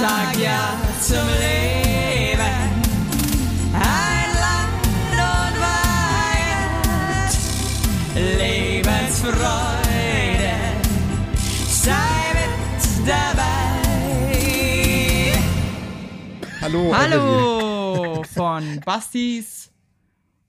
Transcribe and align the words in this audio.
sag 0.00 0.36
ja 0.38 0.78
zum 1.00 1.26
Leben. 1.40 2.56
Ein 3.72 4.30
Land 4.44 5.12
und 5.12 5.56
Weihend, 6.36 7.32
Lebensfreude, 8.38 10.54
sei 11.68 12.34
mit 12.34 13.08
dabei. 13.08 13.54
Hallo. 16.60 16.92
Hallo 16.94 18.22
von 18.34 18.80
Bastis 18.84 19.70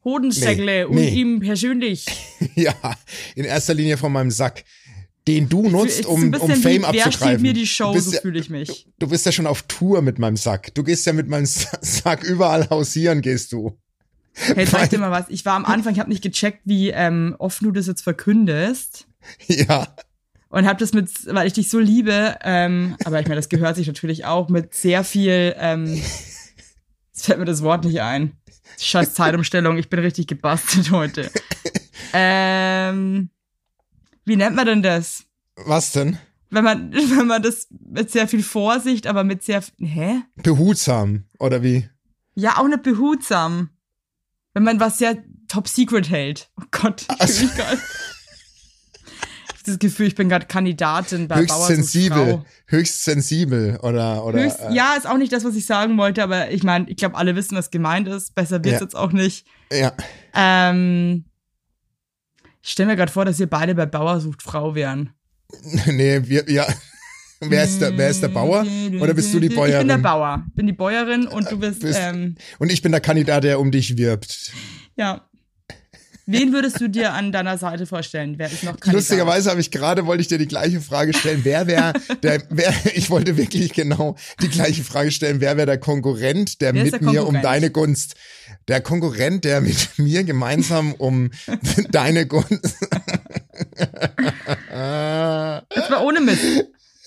Hodensäckle 0.03 0.65
Nee, 0.65 0.83
und 0.85 0.95
nee. 0.95 1.09
ihm 1.09 1.39
persönlich. 1.39 2.05
Ja, 2.55 2.73
in 3.35 3.45
erster 3.45 3.73
Linie 3.75 3.97
von 3.97 4.11
meinem 4.11 4.31
Sack, 4.31 4.63
den 5.27 5.49
du 5.49 5.69
nutzt, 5.69 6.05
um, 6.05 6.33
um 6.33 6.49
Fame 6.51 6.81
wie, 6.91 7.01
abzugreifen. 7.03 7.41
mir 7.41 7.53
die 7.53 7.67
Show, 7.67 7.97
so 7.99 8.11
ja, 8.11 8.21
fühle 8.21 8.39
ich 8.39 8.49
mich. 8.49 8.87
du 8.99 9.07
bist 9.07 9.25
ja 9.25 9.31
schon 9.31 9.45
auf 9.47 9.63
Tour 9.63 10.01
mit 10.01 10.17
meinem 10.19 10.37
Sack. 10.37 10.73
Du 10.73 10.83
gehst 10.83 11.05
ja 11.05 11.13
mit 11.13 11.27
meinem 11.27 11.45
Sa- 11.45 11.77
Sack 11.81 12.23
überall 12.23 12.69
hausieren, 12.69 13.21
gehst 13.21 13.51
du. 13.51 13.77
Hey, 14.33 14.65
sag 14.65 14.83
ich 14.83 14.89
dir 14.89 14.99
mal 14.99 15.11
was. 15.11 15.25
Ich 15.29 15.45
war 15.45 15.55
am 15.55 15.65
Anfang, 15.65 15.93
ich 15.93 15.99
habe 15.99 16.09
nicht 16.09 16.21
gecheckt, 16.23 16.61
wie 16.65 16.89
ähm, 16.91 17.35
oft 17.39 17.61
du 17.61 17.71
das 17.71 17.87
jetzt 17.87 18.01
verkündest. 18.03 19.07
Ja, 19.47 19.87
Und 20.49 20.65
hab 20.67 20.77
das 20.77 20.93
mit, 20.93 21.09
weil 21.33 21.47
ich 21.47 21.53
dich 21.53 21.69
so 21.69 21.79
liebe, 21.79 22.37
ähm, 22.43 22.95
aber 23.03 23.19
ich 23.19 23.25
meine, 23.27 23.35
das 23.37 23.49
gehört 23.49 23.75
sich 23.75 23.87
natürlich 23.87 24.25
auch 24.25 24.47
mit 24.47 24.73
sehr 24.73 25.03
viel, 25.03 25.55
ähm, 25.57 25.87
jetzt 27.13 27.25
fällt 27.25 27.39
mir 27.39 27.45
das 27.45 27.63
Wort 27.63 27.83
nicht 27.83 27.99
ein. 28.01 28.33
Scheiß 28.79 29.13
Zeitumstellung, 29.15 29.77
ich 29.77 29.89
bin 29.89 29.99
richtig 29.99 30.27
gebastelt 30.27 30.91
heute. 30.91 31.29
Ähm, 32.13 33.29
wie 34.27 34.35
nennt 34.35 34.55
man 34.55 34.65
denn 34.65 34.83
das? 34.83 35.23
was 35.65 35.91
denn? 35.91 36.17
Wenn 36.49 36.63
man, 36.63 36.93
wenn 37.17 37.27
man 37.27 37.41
das 37.41 37.67
mit 37.69 38.11
sehr 38.11 38.27
viel 38.27 38.43
Vorsicht, 38.43 39.07
aber 39.07 39.23
mit 39.23 39.43
sehr, 39.43 39.63
hä? 39.79 40.21
Behutsam, 40.35 41.23
oder 41.39 41.63
wie? 41.63 41.89
Ja, 42.35 42.57
auch 42.57 42.67
nicht 42.67 42.83
behutsam. 42.83 43.69
Wenn 44.53 44.63
man 44.63 44.79
was 44.79 44.97
sehr 44.99 45.17
top 45.47 45.67
secret 45.67 46.09
hält. 46.09 46.49
Oh 46.59 46.65
Gott, 46.71 47.05
ich 47.23 47.31
fühle 47.31 47.47
mich 47.47 47.55
gerade. 47.57 47.77
Ich 47.77 49.53
habe 49.53 49.63
das 49.65 49.79
Gefühl, 49.79 50.07
ich 50.07 50.15
bin 50.15 50.29
gerade 50.29 50.45
Kandidatin 50.45 51.27
bei 51.27 51.37
höchst 51.39 51.49
Bauer 51.49 51.67
sensibel, 51.67 52.45
höchst 52.67 53.03
sensibel, 53.03 53.77
oder, 53.81 54.23
oder. 54.25 54.43
Höchst, 54.43 54.59
äh, 54.61 54.73
ja, 54.73 54.93
ist 54.95 55.07
auch 55.07 55.17
nicht 55.17 55.33
das, 55.33 55.43
was 55.43 55.55
ich 55.55 55.65
sagen 55.65 55.97
wollte, 55.97 56.23
aber 56.23 56.51
ich 56.51 56.63
meine, 56.63 56.89
ich 56.89 56.97
glaube, 56.97 57.15
alle 57.17 57.35
wissen, 57.35 57.57
was 57.57 57.71
gemeint 57.71 58.07
ist. 58.07 58.35
Besser 58.35 58.63
wird's 58.63 58.79
Ja. 58.79 58.81
jetzt 58.81 58.95
auch 58.95 59.11
nicht. 59.11 59.45
ja. 59.71 59.91
Ähm, 60.33 61.25
ich 62.67 62.73
stelle 62.73 62.87
mir 62.89 62.95
gerade 62.97 63.11
vor, 63.11 63.23
dass 63.25 63.39
ihr 63.39 63.47
beide 63.47 63.73
bei 63.73 63.85
Bauer 63.85 64.19
sucht 64.19 64.43
Frau 64.43 64.75
wären. 64.75 65.09
Nee, 65.87 66.21
wir, 66.25 66.43
ja. 66.49 66.67
Wer 67.39 67.63
ist 67.63 67.79
der, 67.79 67.95
wer 67.97 68.09
ist 68.09 68.21
der 68.21 68.27
Bauer? 68.29 68.65
Oder 68.99 69.13
bist 69.13 69.31
du 69.33 69.39
die 69.39 69.49
Bäuerin? 69.49 69.73
Ich 69.73 69.77
bin 69.79 69.87
der 69.89 69.97
Bauer. 70.09 70.45
Bin 70.55 70.65
die 70.67 70.73
Bäuerin 70.73 71.27
und 71.27 71.49
du 71.51 71.57
bist, 71.59 71.81
Bist- 71.81 71.99
ähm, 72.01 72.35
Und 72.59 72.71
ich 72.71 72.81
bin 72.81 72.91
der 72.91 72.99
Kandidat, 72.99 73.43
der 73.43 73.59
um 73.59 73.71
dich 73.71 73.95
wirbt. 73.97 74.51
ja. 74.95 75.26
Wen 76.29 76.51
würdest 76.51 76.81
du 76.81 76.89
dir 76.89 77.13
an 77.13 77.31
deiner 77.31 77.57
Seite 77.57 77.85
vorstellen? 77.85 78.33
Wer 78.37 78.47
ist 78.51 78.61
noch 78.63 78.71
Kandidat? 78.73 78.93
Lustigerweise 78.95 79.49
habe 79.49 79.61
ich 79.61 79.71
gerade, 79.71 80.05
wollte 80.05 80.19
ich 80.21 80.27
dir 80.27 80.37
die 80.37 80.45
gleiche 80.47 80.81
Frage 80.81 81.13
stellen. 81.13 81.39
Wer 81.43 81.67
wäre 81.67 81.93
der, 82.21 82.43
wer, 82.49 82.73
ich 82.95 83.09
wollte 83.09 83.37
wirklich 83.37 83.71
genau 83.71 84.17
die 84.41 84.49
gleiche 84.49 84.83
Frage 84.83 85.11
stellen. 85.11 85.39
Wer 85.39 85.55
wäre 85.55 85.65
der 85.65 85.77
Konkurrent, 85.77 86.59
der 86.59 86.73
Wer 86.73 86.83
mit 86.83 86.91
der 86.93 87.01
mir 87.01 87.09
um 87.21 87.27
Konkurrent? 87.33 87.45
deine 87.45 87.71
Gunst, 87.71 88.15
der 88.67 88.81
Konkurrent, 88.81 89.45
der 89.45 89.61
mit 89.61 89.87
mir 89.97 90.25
gemeinsam 90.25 90.93
um 90.95 91.31
deine 91.91 92.27
Gunst. 92.27 92.75
Jetzt 94.59 95.89
mal 95.89 96.03
ohne 96.03 96.19
Mist. 96.19 96.43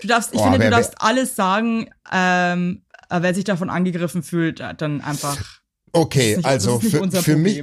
Du 0.01 0.09
darfst, 0.09 0.33
ich 0.33 0.41
Oh, 0.41 0.45
finde, 0.45 0.61
wer- 0.61 0.71
du 0.71 0.77
darfst 0.77 0.95
alles 0.97 1.37
sagen, 1.37 1.91
ähm, 2.11 2.85
wer 3.11 3.35
sich 3.35 3.45
davon 3.45 3.69
angegriffen 3.69 4.23
fühlt, 4.23 4.61
dann 4.79 5.03
einfach. 5.03 5.61
Okay, 5.93 6.37
nicht- 6.37 6.47
also 6.47 6.81
für, 6.81 7.11
für 7.11 7.37
mich. 7.37 7.63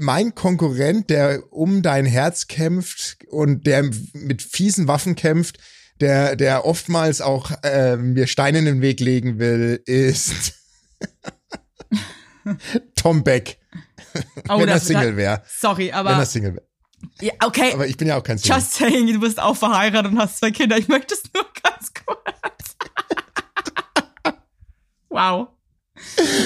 Mein 0.00 0.34
Konkurrent, 0.34 1.10
der 1.10 1.42
um 1.50 1.82
dein 1.82 2.06
Herz 2.06 2.46
kämpft 2.48 3.18
und 3.28 3.66
der 3.66 3.90
mit 4.12 4.42
fiesen 4.42 4.88
Waffen 4.88 5.14
kämpft, 5.14 5.58
der, 6.00 6.36
der 6.36 6.64
oftmals 6.64 7.20
auch 7.20 7.50
äh, 7.62 7.96
mir 7.96 8.26
Steine 8.26 8.58
in 8.58 8.64
den 8.64 8.80
Weg 8.80 9.00
legen 9.00 9.38
will, 9.38 9.82
ist 9.84 10.54
Tom 12.94 13.24
Beck. 13.24 13.58
Oh, 14.48 14.60
wenn 14.60 14.68
er 14.68 14.80
Single 14.80 15.16
wäre. 15.16 15.42
Sorry, 15.46 15.88
Wenn 15.88 15.94
aber. 15.94 16.10
er 16.12 16.26
Single 16.26 16.54
wäre. 16.54 16.66
ja, 17.20 17.32
okay. 17.44 17.72
Aber 17.72 17.86
ich 17.86 17.96
bin 17.96 18.08
ja 18.08 18.16
auch 18.16 18.22
kein 18.22 18.38
Single. 18.38 18.58
Just 18.58 18.74
saying, 18.74 19.06
du 19.12 19.20
bist 19.20 19.40
auch 19.40 19.56
verheiratet 19.56 20.12
und 20.12 20.18
hast 20.18 20.38
zwei 20.38 20.50
Kinder. 20.50 20.76
Ich 20.78 20.88
möchte 20.88 21.14
es 21.14 21.22
nur 21.34 21.44
ganz 21.62 21.92
kurz. 21.94 22.76
wow. 25.08 25.48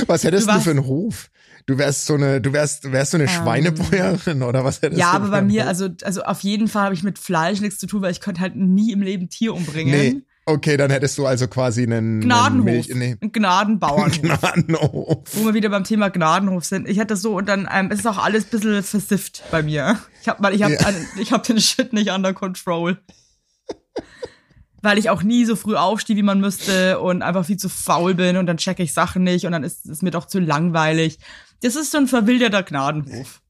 was 0.06 0.24
hättest 0.24 0.48
du 0.48 0.52
du, 0.52 0.60
für 0.60 0.70
einen 0.70 0.86
Hof? 0.86 1.30
Du 1.66 1.78
wärst 1.78 2.06
so 2.06 2.14
eine, 2.14 2.40
du 2.40 2.52
wärst, 2.52 2.90
wärst 2.90 3.12
so 3.12 3.16
eine 3.18 3.28
Schweinebäuerin 3.28 4.42
oder 4.42 4.64
was 4.64 4.82
hättest 4.82 4.94
Ähm. 4.94 4.98
Ja, 4.98 5.10
du 5.10 5.16
aber 5.16 5.24
für 5.26 5.30
bei 5.32 5.38
einen 5.38 5.46
mir, 5.48 5.66
also, 5.68 5.88
also 6.02 6.22
auf 6.22 6.40
jeden 6.40 6.68
Fall 6.68 6.84
habe 6.84 6.94
ich 6.94 7.02
mit 7.02 7.18
Fleisch 7.18 7.60
nichts 7.60 7.78
zu 7.78 7.86
tun, 7.86 8.02
weil 8.02 8.10
ich 8.12 8.20
könnte 8.20 8.40
halt 8.40 8.56
nie 8.56 8.92
im 8.92 9.02
Leben 9.02 9.28
Tier 9.28 9.54
umbringen. 9.54 9.92
Nee, 9.92 10.22
okay, 10.46 10.76
dann 10.76 10.90
hättest 10.90 11.16
du 11.18 11.26
also 11.26 11.46
quasi 11.46 11.82
einen, 11.82 11.92
einen 11.92 12.20
Gnadenhof. 12.22 12.64
Milch, 12.64 12.88
nee, 12.94 13.16
Ein 13.20 13.32
Gnadenbauernhof. 13.32 14.20
Gnadenhof. 14.22 15.18
wo 15.34 15.44
wir 15.44 15.54
wieder 15.54 15.68
beim 15.68 15.84
Thema 15.84 16.08
Gnadenhof 16.10 16.64
sind. 16.64 16.88
Ich 16.88 16.98
hatte 16.98 17.16
so 17.16 17.36
und 17.36 17.48
dann 17.48 17.68
ähm, 17.72 17.90
es 17.92 18.00
ist 18.00 18.06
auch 18.06 18.18
alles 18.18 18.44
ein 18.44 18.50
bisschen 18.50 18.82
versifft 18.82 19.42
bei 19.50 19.62
mir. 19.62 19.98
Ich 20.20 20.28
habe 20.28 20.42
mal 20.42 20.54
ich 20.54 20.62
habe 20.62 20.74
Ja. 20.74 20.88
ich 21.20 21.32
habe 21.32 21.46
den 21.46 21.60
Shit 21.60 21.92
nicht 21.92 22.10
under 22.10 22.32
control. 22.32 22.98
Weil 24.84 24.98
ich 24.98 25.10
auch 25.10 25.22
nie 25.22 25.44
so 25.44 25.54
früh 25.54 25.76
aufstehe, 25.76 26.16
wie 26.16 26.24
man 26.24 26.40
müsste 26.40 26.98
und 26.98 27.22
einfach 27.22 27.46
viel 27.46 27.56
zu 27.56 27.68
faul 27.68 28.14
bin 28.14 28.36
und 28.36 28.46
dann 28.46 28.56
checke 28.56 28.82
ich 28.82 28.92
Sachen 28.92 29.22
nicht 29.22 29.46
und 29.46 29.52
dann 29.52 29.62
ist 29.62 29.86
es 29.86 30.02
mir 30.02 30.10
doch 30.10 30.24
zu 30.26 30.40
langweilig. 30.40 31.18
Das 31.62 31.76
ist 31.76 31.90
so 31.92 31.98
ein 31.98 32.06
verwilderter 32.08 32.62
Gnadenhof. 32.62 33.40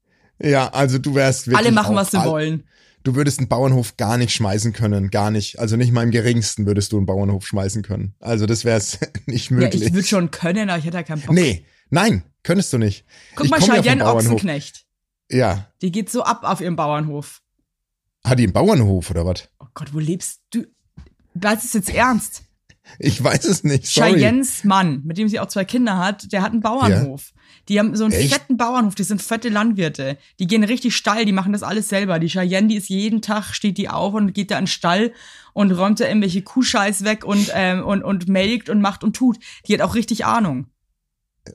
Ja, 0.41 0.69
also 0.69 0.99
du 0.99 1.15
wärst 1.15 1.47
wirklich 1.47 1.59
Alle 1.59 1.73
machen, 1.73 1.95
was 1.97 2.11
sie 2.11 2.19
wollen. 2.25 2.65
Du 3.05 3.15
würdest 3.17 3.39
einen 3.41 3.49
Bauernhof 3.49 3.97
gar 3.97 4.17
nicht 4.17 4.33
schmeißen 4.33 4.73
können, 4.73 5.11
gar 5.11 5.31
nicht. 5.33 5.59
Also 5.59 5.77
nicht 5.77 5.93
mal 5.93 6.05
im 6.05 6.11
geringsten 6.13 6.67
würdest 6.67 6.93
du 6.93 6.99
einen 6.99 7.07
Bauernhof 7.07 7.47
schmeißen 7.47 7.83
können. 7.83 8.15
Also 8.21 8.47
das 8.47 8.65
wär's 8.65 8.99
nicht 9.27 9.51
Ja, 9.51 9.57
möglich. 9.57 9.83
ich 9.83 9.93
würde 9.93 10.07
schon 10.07 10.31
können, 10.31 10.71
aber 10.71 10.79
ich 10.79 10.85
hätte 10.85 10.99
ja 10.99 11.03
keinen 11.03 11.21
Bock. 11.23 11.35
nee, 11.35 11.65
nein, 11.91 12.23
könntest 12.45 12.73
du 12.73 12.79
nicht. 12.79 13.05
Guck 13.35 13.47
ich 13.47 13.51
mal, 13.51 13.61
ja 13.61 13.83
Cheyenne 13.83 14.05
Bauernhof. 14.05 14.33
Ochsenknecht. 14.35 14.85
Ja, 15.31 15.67
Die 15.81 15.91
geht 15.91 16.11
so 16.11 16.23
ab 16.23 16.41
auf 16.45 16.61
ihrem 16.61 16.77
Bauernhof. 16.77 17.41
hat 18.25 18.39
die 18.39 18.45
einen 18.45 18.53
Bauernhof 18.53 19.11
oder 19.11 19.25
was? 19.27 19.49
Oh 19.59 19.67
Gott, 19.75 19.93
wo 19.95 19.99
lebst 19.99 20.41
du? 20.51 20.65
Das 21.35 21.65
ist 21.65 21.75
jetzt 21.75 21.91
ernst. 21.91 22.43
Ich 22.99 23.23
weiß 23.23 23.45
es 23.47 23.65
nicht. 23.65 23.87
Sorry. 23.87 24.13
Cheyennes 24.15 24.65
Mann, 24.65 25.03
mit 25.05 25.17
dem 25.17 25.29
sie 25.29 25.41
auch 25.41 25.47
zwei 25.49 25.65
Kinder 25.65 25.99
hat, 25.99 26.31
der 26.33 26.43
hat 26.43 26.53
einen 26.53 26.61
Bauernhof. 26.61 27.33
Die 27.69 27.79
haben 27.79 27.95
so 27.97 28.05
einen 28.05 28.13
Echt? 28.13 28.33
fetten 28.35 28.57
Bauernhof, 28.57 28.95
die 28.95 29.05
sind 29.05 29.23
fette 29.23 29.49
Landwirte. 29.49 30.19
Die 30.41 30.47
gehen 30.47 30.65
richtig 30.65 30.97
steil, 30.97 31.25
die 31.25 31.33
machen 31.33 31.53
das 31.53 31.63
alles 31.63 31.89
selber. 31.89 32.19
Die 32.19 32.29
Cheyenne, 32.29 32.69
die 32.69 32.77
ist 32.77 32.89
jeden 32.89 33.23
Tag, 33.23 33.55
steht 33.55 33.79
die 33.79 33.89
auf 33.89 34.15
und 34.15 34.33
geht 34.33 34.51
da 34.51 34.59
in 34.59 34.63
den 34.65 34.67
Stall 34.69 35.13
und 35.53 35.71
räumt 35.71 36.01
da 36.01 36.07
irgendwelche 36.09 36.43
Kuhscheiß 36.43 37.05
weg 37.05 37.25
und, 37.25 37.51
ähm, 37.55 37.85
und, 37.85 38.03
und 38.03 38.29
melkt 38.29 38.69
und 38.69 38.81
macht 38.81 39.05
und 39.05 39.15
tut. 39.15 39.39
Die 39.69 39.75
hat 39.75 39.81
auch 39.81 39.95
richtig 39.95 40.25
Ahnung. 40.25 40.67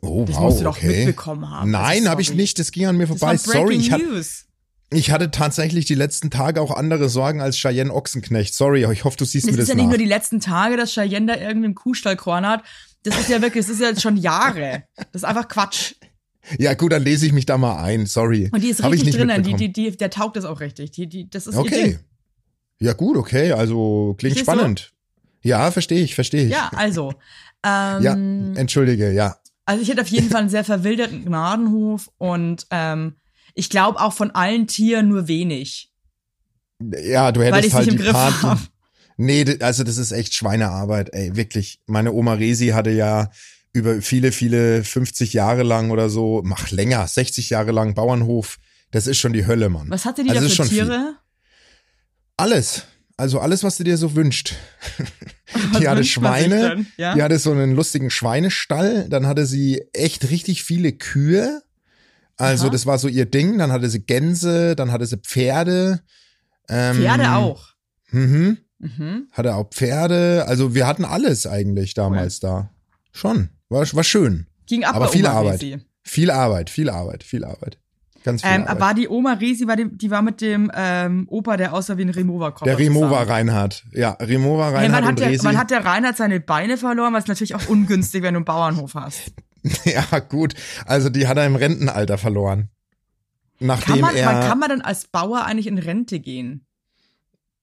Oh, 0.01 0.25
Das 0.25 0.35
wow, 0.35 0.43
musst 0.43 0.59
du 0.59 0.63
doch 0.65 0.77
okay. 0.77 1.05
mitbekommen 1.05 1.49
haben. 1.49 1.71
Nein, 1.71 2.09
habe 2.09 2.21
ich 2.21 2.33
nicht. 2.33 2.59
Das 2.59 2.71
ging 2.71 2.85
an 2.87 2.97
mir 2.97 3.07
Das 3.07 3.19
vorbei. 3.19 3.37
Sorry, 3.37 3.75
ich, 3.75 3.91
hat, 3.91 4.01
News. 4.01 4.45
ich 4.89 5.11
hatte 5.11 5.31
tatsächlich 5.31 5.85
die 5.85 5.95
letzten 5.95 6.29
Tage 6.29 6.61
auch 6.61 6.71
andere 6.71 7.09
Sorgen 7.09 7.41
als 7.41 7.57
Cheyenne 7.57 7.93
Ochsenknecht. 7.93 8.53
Sorry, 8.53 8.85
ich 8.91 9.03
hoffe, 9.03 9.17
du 9.17 9.25
siehst 9.25 9.45
Das 9.47 9.51
mir 9.55 9.61
ist 9.61 9.67
das 9.67 9.69
ja 9.69 9.75
nicht 9.75 9.83
nach. 9.85 9.89
nur 9.91 9.97
die 9.97 10.05
letzten 10.05 10.39
Tage, 10.41 10.75
dass 10.77 10.91
Cheyenne 10.93 11.33
da 11.33 11.39
irgendwie 11.39 11.67
im 11.67 11.75
Kuhstall 11.75 12.15
kornert. 12.17 12.63
Das 13.03 13.17
ist 13.17 13.29
ja 13.29 13.41
wirklich, 13.41 13.65
das 13.65 13.73
ist 13.75 13.81
ja 13.81 13.97
schon 13.97 14.17
Jahre. 14.17 14.83
Das 14.97 15.21
ist 15.21 15.23
einfach 15.23 15.47
Quatsch. 15.47 15.93
Ja, 16.57 16.73
gut, 16.73 16.91
dann 16.91 17.03
lese 17.03 17.25
ich 17.25 17.33
mich 17.33 17.45
da 17.45 17.57
mal 17.57 17.81
ein. 17.83 18.05
Sorry. 18.05 18.49
Und 18.51 18.63
die 18.63 18.69
ist 18.69 18.81
Hab 18.81 18.93
ich 18.93 19.01
richtig 19.01 19.17
nicht 19.17 19.19
drinnen. 19.19 19.43
Die, 19.43 19.53
die, 19.53 19.71
die, 19.71 19.97
der 19.97 20.09
taugt 20.09 20.35
das 20.37 20.45
auch 20.45 20.59
richtig. 20.59 20.91
Die, 20.91 21.07
die, 21.07 21.29
das 21.29 21.47
ist 21.47 21.55
Okay. 21.55 21.99
Ja, 22.79 22.93
gut, 22.93 23.17
okay. 23.17 23.51
Also 23.51 24.15
klingt 24.17 24.35
Verstehst 24.35 24.47
du? 24.47 24.59
spannend. 24.59 24.93
Ja, 25.41 25.71
verstehe 25.71 26.03
ich, 26.03 26.15
verstehe 26.15 26.45
ich. 26.45 26.51
Ja, 26.51 26.69
also. 26.75 27.13
Ähm, 27.63 28.03
Ja, 28.03 28.13
entschuldige, 28.59 29.11
ja. 29.11 29.37
Also 29.65 29.81
ich 29.81 29.89
hätte 29.89 30.01
auf 30.01 30.07
jeden 30.07 30.29
Fall 30.29 30.41
einen 30.41 30.49
sehr 30.49 30.63
verwilderten 30.63 31.25
Gnadenhof 31.25 32.09
und 32.17 32.67
ähm, 32.71 33.15
ich 33.53 33.69
glaube 33.69 33.99
auch 33.99 34.13
von 34.13 34.31
allen 34.31 34.67
Tieren 34.67 35.09
nur 35.09 35.27
wenig. 35.27 35.91
Ja, 36.79 37.31
du 37.31 37.41
hättest 37.43 37.73
halt 37.73 37.91
die 37.91 37.99
hab. 37.99 38.59
Nee, 39.17 39.57
also 39.61 39.83
das 39.83 39.97
ist 39.97 40.11
echt 40.11 40.35
Schweinearbeit, 40.35 41.09
ey, 41.11 41.35
wirklich. 41.35 41.81
Meine 41.87 42.13
Oma 42.13 42.33
Resi 42.33 42.67
hatte 42.67 42.91
ja 42.91 43.31
über 43.73 44.01
viele, 44.01 44.31
viele 44.31 44.83
50 44.83 45.33
Jahre 45.33 45.63
lang 45.63 45.91
oder 45.91 46.09
so, 46.09 46.41
mach 46.43 46.71
länger, 46.71 47.07
60 47.07 47.49
Jahre 47.49 47.71
lang 47.71 47.93
Bauernhof. 47.93 48.57
Das 48.91 49.07
ist 49.07 49.17
schon 49.17 49.33
die 49.33 49.45
Hölle, 49.45 49.69
Mann. 49.69 49.89
Was 49.89 50.05
hatte 50.05 50.23
die 50.23 50.29
Also 50.31 50.47
da 50.47 50.63
für. 50.63 50.69
Tiere? 50.69 51.15
Alles. 52.37 52.83
Also 53.17 53.39
alles, 53.39 53.63
was 53.63 53.77
du 53.77 53.83
dir 53.83 53.97
so 53.97 54.15
wünscht. 54.15 54.53
Was 55.71 55.79
die 55.79 55.87
hatte 55.87 56.03
Schweine? 56.03 56.85
Ja? 56.97 57.15
die 57.15 57.23
hatte 57.23 57.39
so 57.39 57.51
einen 57.51 57.73
lustigen 57.73 58.11
Schweinestall, 58.11 59.07
dann 59.09 59.25
hatte 59.25 59.45
sie 59.47 59.81
echt 59.93 60.29
richtig 60.29 60.63
viele 60.63 60.91
Kühe. 60.91 61.63
Also 62.35 62.65
Aha. 62.65 62.71
das 62.71 62.85
war 62.85 62.99
so 62.99 63.07
ihr 63.07 63.25
Ding. 63.25 63.57
Dann 63.57 63.71
hatte 63.71 63.89
sie 63.89 64.01
Gänse, 64.01 64.75
dann 64.75 64.91
hatte 64.91 65.05
sie 65.07 65.17
Pferde. 65.17 66.01
Ähm, 66.69 66.97
Pferde 66.97 67.31
auch. 67.31 67.69
Mhm. 68.11 68.57
Mhm. 68.79 69.27
Hatte 69.31 69.55
auch 69.55 69.69
Pferde. 69.71 70.45
Also 70.47 70.75
wir 70.75 70.85
hatten 70.85 71.03
alles 71.03 71.47
eigentlich 71.47 71.95
damals 71.95 72.39
da. 72.39 72.69
Schon. 73.11 73.49
War, 73.69 73.85
war 73.93 74.03
schön. 74.03 74.47
Ging 74.67 74.83
ab 74.83 74.95
Aber 74.95 75.07
viel 75.09 75.25
Arbeit. 75.27 75.63
Viel 76.03 76.31
Arbeit, 76.31 76.69
viel 76.69 76.89
Arbeit, 76.89 77.23
viel 77.23 77.43
Arbeit. 77.43 77.77
Ganz 78.23 78.41
viel 78.41 78.51
Ähm, 78.51 78.63
Arbeit. 78.63 78.79
war 78.81 78.93
die 78.93 79.07
Oma 79.07 79.33
Resi, 79.33 79.67
war 79.67 79.75
die, 79.75 79.89
die 79.97 80.09
war 80.11 80.21
mit 80.21 80.41
dem 80.41 80.71
ähm, 80.75 81.27
Opa, 81.29 81.55
der 81.57 81.73
aussah 81.73 81.97
wie 81.97 82.01
ein 82.03 82.09
Remover-Koffer. 82.09 82.65
der 82.65 82.77
Remover 82.77 83.07
zusammen. 83.09 83.31
Reinhardt. 83.31 83.83
Ja, 83.93 84.11
Remover 84.11 84.67
Hey, 84.67 84.75
Reinhardt 84.75 85.03
wann, 85.03 85.11
hat 85.11 85.19
der, 85.19 85.29
Resi. 85.29 85.45
wann 85.45 85.57
hat 85.57 85.71
der 85.71 85.85
Reinhard 85.85 86.17
seine 86.17 86.39
Beine 86.39 86.77
verloren? 86.77 87.13
Was 87.13 87.27
natürlich 87.27 87.55
auch 87.55 87.67
ungünstig, 87.67 88.23
wenn 88.23 88.33
du 88.33 88.39
einen 88.39 88.45
Bauernhof 88.45 88.95
hast. 88.95 89.31
ja, 89.85 90.19
gut. 90.19 90.55
Also 90.85 91.09
die 91.09 91.27
hat 91.27 91.37
er 91.37 91.45
im 91.45 91.55
Rentenalter 91.55 92.17
verloren. 92.17 92.69
Nachdem 93.59 93.95
Kann 93.95 94.01
man, 94.01 94.15
er. 94.15 94.25
man, 94.31 94.47
kann 94.47 94.59
man 94.59 94.69
dann 94.69 94.81
als 94.81 95.07
Bauer 95.07 95.43
eigentlich 95.45 95.67
in 95.67 95.77
Rente 95.77 96.19
gehen? 96.19 96.65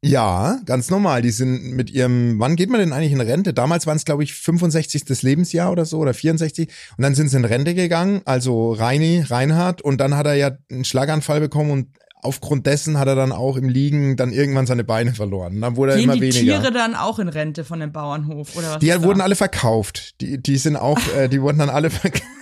Ja, 0.04 0.60
ganz 0.66 0.90
normal. 0.90 1.22
Die 1.22 1.30
sind 1.30 1.72
mit 1.72 1.90
ihrem, 1.90 2.38
wann 2.38 2.56
geht 2.56 2.68
man 2.68 2.80
denn 2.80 2.92
eigentlich 2.92 3.12
in 3.12 3.20
Rente? 3.20 3.54
Damals 3.54 3.86
waren 3.86 3.96
es, 3.96 4.04
glaube 4.04 4.22
ich, 4.22 4.34
65. 4.34 5.22
Lebensjahr 5.22 5.72
oder 5.72 5.84
so 5.84 5.98
oder 5.98 6.12
64. 6.12 6.68
Und 6.96 7.02
dann 7.02 7.14
sind 7.14 7.28
sie 7.28 7.36
in 7.36 7.44
Rente 7.44 7.74
gegangen, 7.74 8.20
also 8.24 8.72
Reini, 8.72 9.24
Reinhard. 9.26 9.82
Und 9.82 9.98
dann 10.00 10.14
hat 10.16 10.26
er 10.26 10.34
ja 10.34 10.50
einen 10.70 10.84
Schlaganfall 10.84 11.40
bekommen 11.40 11.70
und 11.70 11.88
aufgrund 12.24 12.66
dessen 12.66 12.98
hat 12.98 13.08
er 13.08 13.14
dann 13.14 13.32
auch 13.32 13.56
im 13.56 13.68
Liegen 13.68 14.16
dann 14.16 14.32
irgendwann 14.32 14.66
seine 14.66 14.84
Beine 14.84 15.14
verloren. 15.14 15.60
Dann 15.60 15.76
wurde 15.76 15.92
er 15.92 15.98
Gehen 15.98 16.04
immer 16.04 16.14
die 16.14 16.22
weniger. 16.22 16.60
Tiere 16.60 16.72
dann 16.72 16.94
auch 16.94 17.18
in 17.18 17.28
Rente 17.28 17.64
von 17.64 17.80
dem 17.80 17.92
Bauernhof? 17.92 18.56
Oder 18.56 18.74
was 18.74 18.78
die 18.80 19.02
wurden 19.02 19.18
da? 19.18 19.24
alle 19.24 19.36
verkauft. 19.36 20.20
Die, 20.20 20.42
die 20.42 20.56
sind 20.56 20.76
auch, 20.76 20.98
äh, 21.16 21.28
die 21.28 21.40
wurden 21.40 21.58
dann 21.58 21.70
alle 21.70 21.90
verkauft. 21.90 22.24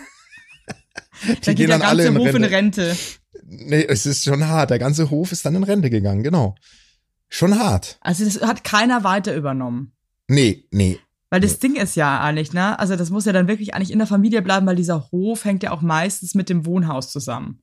Da 1.24 1.52
Die 1.52 1.54
geht 1.54 1.68
der 1.68 1.78
ganze 1.78 2.08
in 2.08 2.18
Hof 2.18 2.34
in 2.34 2.42
Rente. 2.42 2.96
Nee, 3.46 3.86
es 3.88 4.06
ist 4.06 4.24
schon 4.24 4.44
hart. 4.48 4.70
Der 4.70 4.80
ganze 4.80 5.08
Hof 5.08 5.30
ist 5.30 5.46
dann 5.46 5.54
in 5.54 5.62
Rente 5.62 5.88
gegangen, 5.88 6.24
genau. 6.24 6.56
Schon 7.34 7.58
hart. 7.58 7.96
Also 8.02 8.26
das 8.26 8.42
hat 8.42 8.62
keiner 8.62 9.04
weiter 9.04 9.34
übernommen. 9.34 9.92
Nee, 10.28 10.66
nee. 10.70 11.00
Weil 11.30 11.40
das 11.40 11.58
Ding 11.58 11.76
ist 11.76 11.96
ja 11.96 12.20
eigentlich, 12.20 12.52
ne? 12.52 12.78
Also 12.78 12.94
das 12.94 13.08
muss 13.08 13.24
ja 13.24 13.32
dann 13.32 13.48
wirklich 13.48 13.72
eigentlich 13.72 13.90
in 13.90 13.96
der 13.96 14.06
Familie 14.06 14.42
bleiben, 14.42 14.66
weil 14.66 14.76
dieser 14.76 15.10
Hof 15.10 15.46
hängt 15.46 15.62
ja 15.62 15.70
auch 15.70 15.80
meistens 15.80 16.34
mit 16.34 16.50
dem 16.50 16.66
Wohnhaus 16.66 17.10
zusammen. 17.10 17.62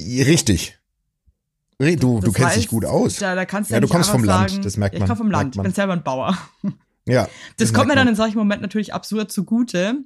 Richtig. 0.00 0.78
Du, 1.78 1.94
du 1.94 2.20
Das 2.20 2.32
kennst 2.32 2.40
heißt, 2.48 2.56
dich 2.56 2.68
gut 2.68 2.86
aus. 2.86 3.16
Da, 3.16 3.34
da 3.34 3.44
kannst 3.44 3.68
du 3.68 3.74
Ja, 3.74 3.76
ja, 3.76 3.80
du 3.82 3.88
kommst 3.88 4.08
vom 4.08 4.24
Land, 4.24 4.50
sagen, 4.50 4.62
das 4.62 4.78
merkt 4.78 4.94
ja, 4.94 5.00
man, 5.00 5.04
Ich 5.04 5.08
komme 5.10 5.18
vom 5.18 5.30
Land, 5.30 5.56
ich 5.56 5.62
bin 5.62 5.74
selber 5.74 5.92
ein 5.92 6.02
Bauer. 6.02 6.38
Ja. 7.04 7.28
Das, 7.58 7.74
kommt 7.74 7.88
mir 7.88 7.96
dann 7.96 8.06
man. 8.06 8.14
in 8.14 8.16
solchen 8.16 8.38
Momenten 8.38 8.62
natürlich 8.62 8.94
absurd 8.94 9.30
zugute, 9.30 9.96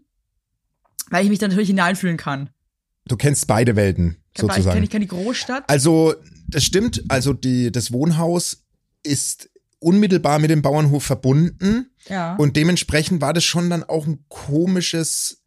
weil 1.11 1.23
ich 1.23 1.31
mich 1.31 1.39
dann 1.39 1.51
natürlich 1.51 1.69
hineinfühlen 1.69 2.17
kann. 2.17 2.51
Du 3.07 3.17
kennst 3.17 3.47
beide 3.47 3.77
Welten, 3.77 4.17
Ich 4.37 4.41
kenne 4.41 4.53
sozusagen. 4.53 4.83
ich 4.83 4.91
kenn 4.91 5.01
die 5.01 5.09
Großstadt. 5.09 5.65
Also, 5.69 6.15
das 6.49 6.65
stimmt. 6.65 7.05
Also, 7.09 7.33
die, 7.33 7.73
das 7.73 7.93
Wohnhaus 7.93 8.65
ist 9.03 9.51
unmittelbar 9.79 10.39
mit 10.39 10.51
dem 10.51 10.63
Bauernhof 10.63 11.05
verbunden. 11.05 11.91
Ja. 12.09 12.37
Und 12.37 12.57
dementsprechend 12.57 13.21
war 13.21 13.33
das 13.33 13.45
schon 13.45 13.71
dann 13.71 13.85
auch 13.85 14.07
ein 14.07 14.25
komisches 14.29 15.43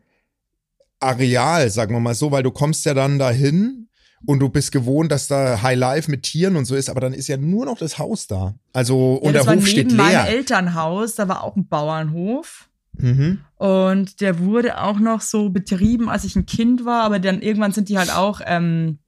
Areal, 1.00 1.69
sagen 1.69 1.95
wir 1.95 2.00
mal 2.00 2.15
so, 2.15 2.31
weil 2.31 2.44
du 2.44 2.51
kommst 2.51 2.86
ja 2.86 2.94
dann 2.94 3.19
dahin 3.19 3.88
und 4.25 4.39
du 4.39 4.50
bist 4.50 4.71
gewohnt, 4.71 5.12
dass 5.12 5.27
da 5.27 5.62
High 5.62 5.77
Life 5.77 6.12
mit 6.12 6.24
Tieren 6.24 6.56
und 6.57 6.65
so 6.65 6.75
ist, 6.75 6.89
aber 6.89 7.00
dann 7.00 7.13
ist 7.13 7.27
ja 7.27 7.38
nur 7.38 7.65
noch 7.65 7.77
das 7.77 7.97
Haus 7.97 8.27
da. 8.27 8.56
Also, 8.74 9.19
ja, 9.21 9.27
und 9.27 9.33
das 9.33 9.45
der 9.45 9.53
war 9.53 9.62
Hof 9.62 9.68
steht 9.68 9.88
neben 9.88 9.97
meinem 9.97 10.09
leer. 10.09 10.27
Elternhaus, 10.27 11.15
da 11.15 11.27
war 11.27 11.44
auch 11.44 11.56
ein 11.56 11.68
Bauernhof. 11.68 12.69
Mhm. 13.01 13.40
Und 13.57 14.22
der 14.22 14.40
wurde 14.40 14.81
auch 14.81 15.00
noch 15.00 15.22
so 15.22 15.50
betrieben, 15.50 16.10
als 16.10 16.24
ich 16.24 16.36
ein 16.36 16.46
Kind 16.46 16.86
war, 16.86 17.04
aber 17.04 17.19
dann 17.19 17.42
irgendwann 17.42 17.72
sind 17.72 17.90
die 17.90 17.98
halt 17.98 18.13
auch 18.13 18.42
ähm, 18.46 19.00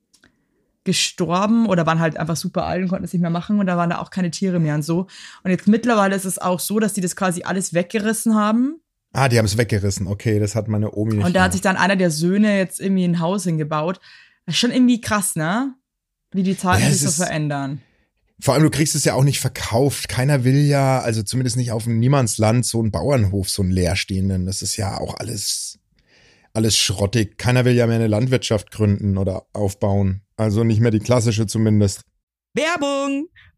gestorben 0.84 1.68
oder 1.68 1.86
waren 1.86 2.00
halt 2.00 2.18
einfach 2.18 2.36
super 2.36 2.66
alt 2.66 2.82
und 2.82 2.90
konnten 2.90 3.06
es 3.06 3.14
nicht 3.14 3.22
mehr 3.22 3.30
machen 3.30 3.60
und 3.60 3.68
da 3.68 3.78
waren 3.78 3.90
da 3.92 4.00
auch 4.00 4.10
keine 4.10 4.32
Tiere 4.32 4.60
mehr 4.60 4.76
und 4.76 4.82
so. 4.84 5.08
Und 5.44 5.52
jetzt 5.52 5.68
mittlerweile 5.68 6.16
ist 6.16 6.26
es 6.26 6.40
auch 6.40 6.60
so, 6.60 6.80
dass 6.80 6.94
die 6.94 7.02
das 7.02 7.16
quasi 7.16 7.44
alles 7.44 7.74
weggerissen 7.74 8.36
haben. 8.36 8.78
Ah, 9.14 9.28
die 9.28 9.38
haben 9.38 9.46
es 9.46 9.58
weggerissen. 9.58 10.08
Okay, 10.08 10.40
das 10.40 10.56
hat 10.56 10.68
meine 10.68 10.92
Omi 10.96 11.16
nicht 11.18 11.26
Und 11.26 11.36
da 11.36 11.42
hat 11.42 11.48
gemacht. 11.48 11.52
sich 11.52 11.62
dann 11.62 11.76
einer 11.76 11.98
der 11.98 12.10
Söhne 12.12 12.58
jetzt 12.58 12.80
irgendwie 12.80 13.04
ein 13.04 13.20
Haus 13.20 13.44
hingebaut. 13.44 14.00
Das 14.46 14.56
ist 14.56 14.60
schon 14.60 14.72
irgendwie 14.72 15.02
krass, 15.02 15.36
ne? 15.36 15.76
Wie 16.32 16.44
die 16.44 16.58
Zeiten 16.58 16.84
Ja, 16.84 16.90
sich 16.90 17.02
so 17.02 17.24
verändern. 17.24 17.82
Vor 18.42 18.56
allem, 18.56 18.64
du 18.64 18.72
kriegst 18.72 18.96
es 18.96 19.06
ja 19.06 19.14
auch 19.14 19.24
nicht 19.24 19.40
verkauft. 19.40 20.10
Keiner 20.10 20.44
will 20.44 20.66
ja, 20.66 21.00
also 21.00 21.22
zumindest 21.22 21.58
nicht 21.58 21.72
auf 21.72 21.84
dem 21.84 22.00
Niemandsland, 22.00 22.66
so 22.66 22.80
einen 22.80 22.90
Bauernhof, 22.90 23.50
so 23.50 23.62
einen 23.62 23.72
leerstehenden. 23.72 24.48
Das 24.48 24.64
ist 24.64 24.78
ja 24.78 24.98
auch 24.98 25.14
alles, 25.20 25.78
alles 26.54 26.76
schrottig. 26.76 27.38
Keiner 27.38 27.66
will 27.66 27.76
ja 27.76 27.86
mehr 27.86 27.98
eine 27.98 28.08
Landwirtschaft 28.08 28.72
gründen 28.72 29.20
oder 29.20 29.46
aufbauen. 29.54 30.22
Also 30.38 30.64
nicht 30.64 30.82
mehr 30.82 30.90
die 30.90 31.00
klassische 31.00 31.46
zumindest. 31.46 32.02
Werbung! 32.56 33.28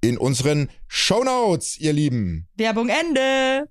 in 0.00 0.18
unseren 0.18 0.68
Shownotes, 0.86 1.78
ihr 1.78 1.92
Lieben. 1.92 2.48
Werbung 2.56 2.88
Ende. 2.88 3.68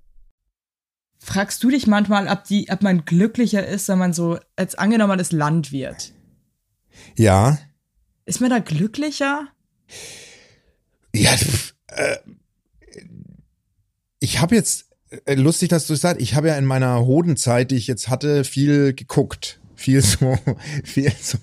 Fragst 1.18 1.62
du 1.64 1.70
dich 1.70 1.86
manchmal, 1.86 2.28
ob, 2.28 2.44
die, 2.44 2.68
ob 2.70 2.82
man 2.82 3.04
glücklicher 3.04 3.66
ist, 3.66 3.88
wenn 3.88 3.98
man 3.98 4.12
so, 4.12 4.38
als 4.56 4.76
angenommen 4.76 5.08
man 5.08 5.18
ist 5.18 5.32
Landwirt? 5.32 6.12
Ja. 7.16 7.58
Ist 8.24 8.40
man 8.40 8.50
da 8.50 8.58
glücklicher? 8.58 9.48
Ja, 11.14 11.34
äh, 11.88 12.16
ich 14.20 14.40
habe 14.40 14.54
jetzt, 14.54 14.90
äh, 15.24 15.34
lustig, 15.34 15.70
dass 15.70 15.86
du 15.86 15.94
es 15.94 16.02
sagst, 16.02 16.20
ich 16.20 16.34
habe 16.34 16.48
ja 16.48 16.56
in 16.56 16.66
meiner 16.66 17.06
Hodenzeit, 17.06 17.70
die 17.70 17.76
ich 17.76 17.86
jetzt 17.86 18.08
hatte, 18.08 18.44
viel 18.44 18.94
geguckt. 18.94 19.57
Viel 19.78 20.02
so, 20.02 20.36
viel 20.84 21.12
so, 21.20 21.38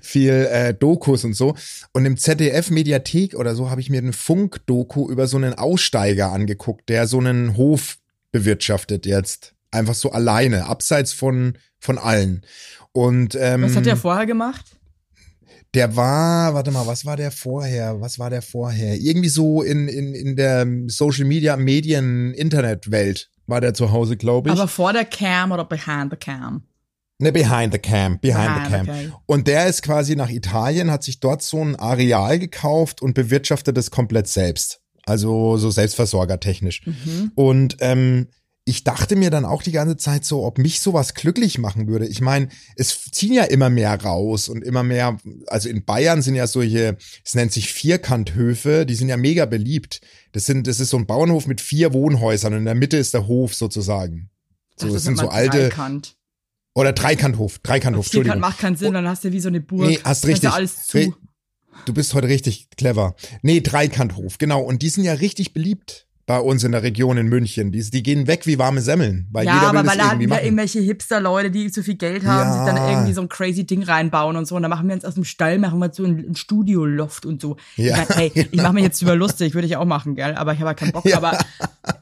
viel 0.00 0.48
äh, 0.50 0.72
Dokus 0.72 1.24
und 1.24 1.34
so. 1.34 1.54
Und 1.92 2.06
im 2.06 2.16
ZDF-Mediathek 2.16 3.34
oder 3.34 3.54
so 3.54 3.68
habe 3.68 3.82
ich 3.82 3.90
mir 3.90 3.98
eine 3.98 4.14
Funk-Doku 4.14 5.10
über 5.10 5.26
so 5.26 5.36
einen 5.36 5.52
Aussteiger 5.52 6.32
angeguckt, 6.32 6.88
der 6.88 7.06
so 7.06 7.18
einen 7.18 7.58
Hof 7.58 7.98
bewirtschaftet 8.32 9.04
jetzt. 9.04 9.54
Einfach 9.70 9.92
so 9.92 10.12
alleine, 10.12 10.64
abseits 10.64 11.12
von, 11.12 11.58
von 11.78 11.98
allen. 11.98 12.40
Und 12.92 13.36
ähm, 13.38 13.64
Was 13.64 13.76
hat 13.76 13.84
der 13.84 13.98
vorher 13.98 14.24
gemacht? 14.24 14.64
der 15.74 15.94
war, 15.94 16.54
warte 16.54 16.70
mal, 16.70 16.86
was 16.86 17.04
war 17.04 17.18
der 17.18 17.30
vorher? 17.30 18.00
Was 18.00 18.18
war 18.18 18.30
der 18.30 18.40
vorher? 18.40 18.96
Irgendwie 18.96 19.28
so 19.28 19.62
in, 19.62 19.88
in, 19.88 20.14
in 20.14 20.36
der 20.36 20.66
Social 20.86 21.26
Media, 21.26 21.58
Medien, 21.58 22.32
Internetwelt 22.32 23.30
war 23.46 23.60
der 23.60 23.74
zu 23.74 23.92
Hause, 23.92 24.16
glaube 24.16 24.48
ich. 24.48 24.56
Aber 24.58 24.68
vor 24.68 24.94
der 24.94 25.04
Cam 25.04 25.52
oder 25.52 25.66
behind 25.66 26.10
the 26.10 26.16
Cam? 26.16 26.62
Ne, 27.18 27.32
behind 27.32 27.72
the 27.72 27.78
cam, 27.78 28.18
behind 28.20 28.54
the 28.56 28.62
Ah, 28.66 28.68
cam. 28.68 28.88
okay. 28.88 29.12
Und 29.26 29.46
der 29.46 29.66
ist 29.66 29.82
quasi 29.82 30.16
nach 30.16 30.30
Italien, 30.30 30.90
hat 30.90 31.02
sich 31.02 31.20
dort 31.20 31.42
so 31.42 31.62
ein 31.62 31.76
Areal 31.76 32.38
gekauft 32.38 33.02
und 33.02 33.14
bewirtschaftet 33.14 33.76
es 33.76 33.90
komplett 33.90 34.28
selbst. 34.28 34.80
Also 35.04 35.56
so 35.56 35.70
Selbstversorgertechnisch. 35.70 36.82
Mhm. 36.86 37.32
Und 37.34 37.76
ähm, 37.80 38.28
ich 38.66 38.84
dachte 38.84 39.16
mir 39.16 39.30
dann 39.30 39.46
auch 39.46 39.62
die 39.62 39.72
ganze 39.72 39.96
Zeit 39.96 40.26
so, 40.26 40.44
ob 40.44 40.58
mich 40.58 40.80
sowas 40.80 41.14
glücklich 41.14 41.56
machen 41.56 41.88
würde. 41.88 42.06
Ich 42.06 42.20
meine, 42.20 42.48
es 42.76 43.00
ziehen 43.12 43.32
ja 43.32 43.44
immer 43.44 43.70
mehr 43.70 43.98
raus 44.02 44.50
und 44.50 44.62
immer 44.62 44.82
mehr, 44.82 45.16
also 45.46 45.70
in 45.70 45.86
Bayern 45.86 46.20
sind 46.20 46.34
ja 46.34 46.46
solche, 46.46 46.98
es 47.24 47.34
nennt 47.34 47.50
sich 47.50 47.72
Vierkanthöfe, 47.72 48.84
die 48.84 48.94
sind 48.94 49.08
ja 49.08 49.16
mega 49.16 49.46
beliebt. 49.46 50.02
Das 50.32 50.44
sind, 50.44 50.66
das 50.66 50.80
ist 50.80 50.90
so 50.90 50.98
ein 50.98 51.06
Bauernhof 51.06 51.46
mit 51.46 51.62
vier 51.62 51.94
Wohnhäusern 51.94 52.52
und 52.52 52.58
in 52.58 52.64
der 52.66 52.74
Mitte 52.74 52.98
ist 52.98 53.14
der 53.14 53.26
Hof 53.26 53.54
sozusagen. 53.54 54.28
So, 54.76 54.88
Ach, 54.88 54.92
das 54.92 55.04
sind 55.04 55.16
nennt 55.16 55.20
so 55.20 55.28
alte, 55.30 55.70
Dreikant. 55.70 56.17
Oder 56.74 56.92
Dreikanthof, 56.92 57.58
Dreikanthof, 57.60 58.06
Entschuldigung. 58.06 58.40
macht 58.40 58.58
keinen 58.58 58.76
Sinn, 58.76 58.92
dann 58.94 59.08
hast 59.08 59.24
du 59.24 59.32
wie 59.32 59.40
so 59.40 59.48
eine 59.48 59.60
Burg. 59.60 59.88
Nee, 59.88 59.98
hast 60.04 60.26
richtig. 60.26 60.50
alles 60.50 60.86
zu. 60.86 61.14
Du 61.86 61.94
bist 61.94 62.12
heute 62.14 62.28
richtig 62.28 62.68
clever. 62.76 63.14
Nee, 63.42 63.60
Dreikanthof, 63.60 64.38
genau. 64.38 64.60
Und 64.62 64.82
die 64.82 64.88
sind 64.88 65.04
ja 65.04 65.12
richtig 65.14 65.52
beliebt 65.52 66.06
bei 66.26 66.38
uns 66.40 66.62
in 66.62 66.72
der 66.72 66.82
Region 66.82 67.16
in 67.16 67.28
München. 67.28 67.72
Die, 67.72 67.80
die 67.82 68.02
gehen 68.02 68.26
weg 68.26 68.46
wie 68.46 68.58
warme 68.58 68.82
Semmeln, 68.82 69.26
weil 69.32 69.46
ja, 69.46 69.54
jeder 69.54 69.68
aber 69.68 69.86
weil 69.86 69.96
da 69.96 70.18
wieder 70.18 70.28
machen. 70.34 70.44
irgendwelche 70.44 70.80
Hipster-Leute, 70.80 71.50
die 71.50 71.70
zu 71.70 71.82
viel 71.82 71.94
Geld 71.94 72.24
haben, 72.26 72.50
Ja. 72.50 72.52
sich 72.66 72.74
dann 72.74 72.90
irgendwie 72.90 73.12
so 73.14 73.22
ein 73.22 73.28
crazy 73.30 73.64
Ding 73.64 73.82
reinbauen 73.82 74.36
und 74.36 74.46
so. 74.46 74.54
Und 74.56 74.62
dann 74.62 74.70
machen 74.70 74.86
wir 74.88 74.94
uns 74.94 75.04
aus 75.06 75.14
dem 75.14 75.24
Stall, 75.24 75.58
machen 75.58 75.78
wir 75.78 75.90
so 75.92 76.04
ein, 76.04 76.18
ein 76.30 76.36
Studio-Loft 76.36 77.24
und 77.24 77.40
so. 77.40 77.56
Ja, 77.76 78.02
ich 78.02 78.08
mein, 78.10 78.18
hey, 78.18 78.48
ich 78.50 78.60
mache 78.60 78.74
mich 78.74 78.84
jetzt 78.84 79.00
über 79.00 79.16
lustig, 79.16 79.54
würde 79.54 79.66
ich 79.66 79.76
auch 79.76 79.86
machen, 79.86 80.16
gell? 80.16 80.34
Aber 80.34 80.52
ich 80.52 80.58
habe 80.58 80.68
halt 80.68 80.78
keinen 80.78 80.92
Bock. 80.92 81.06
Ja. 81.06 81.16
Aber 81.16 81.38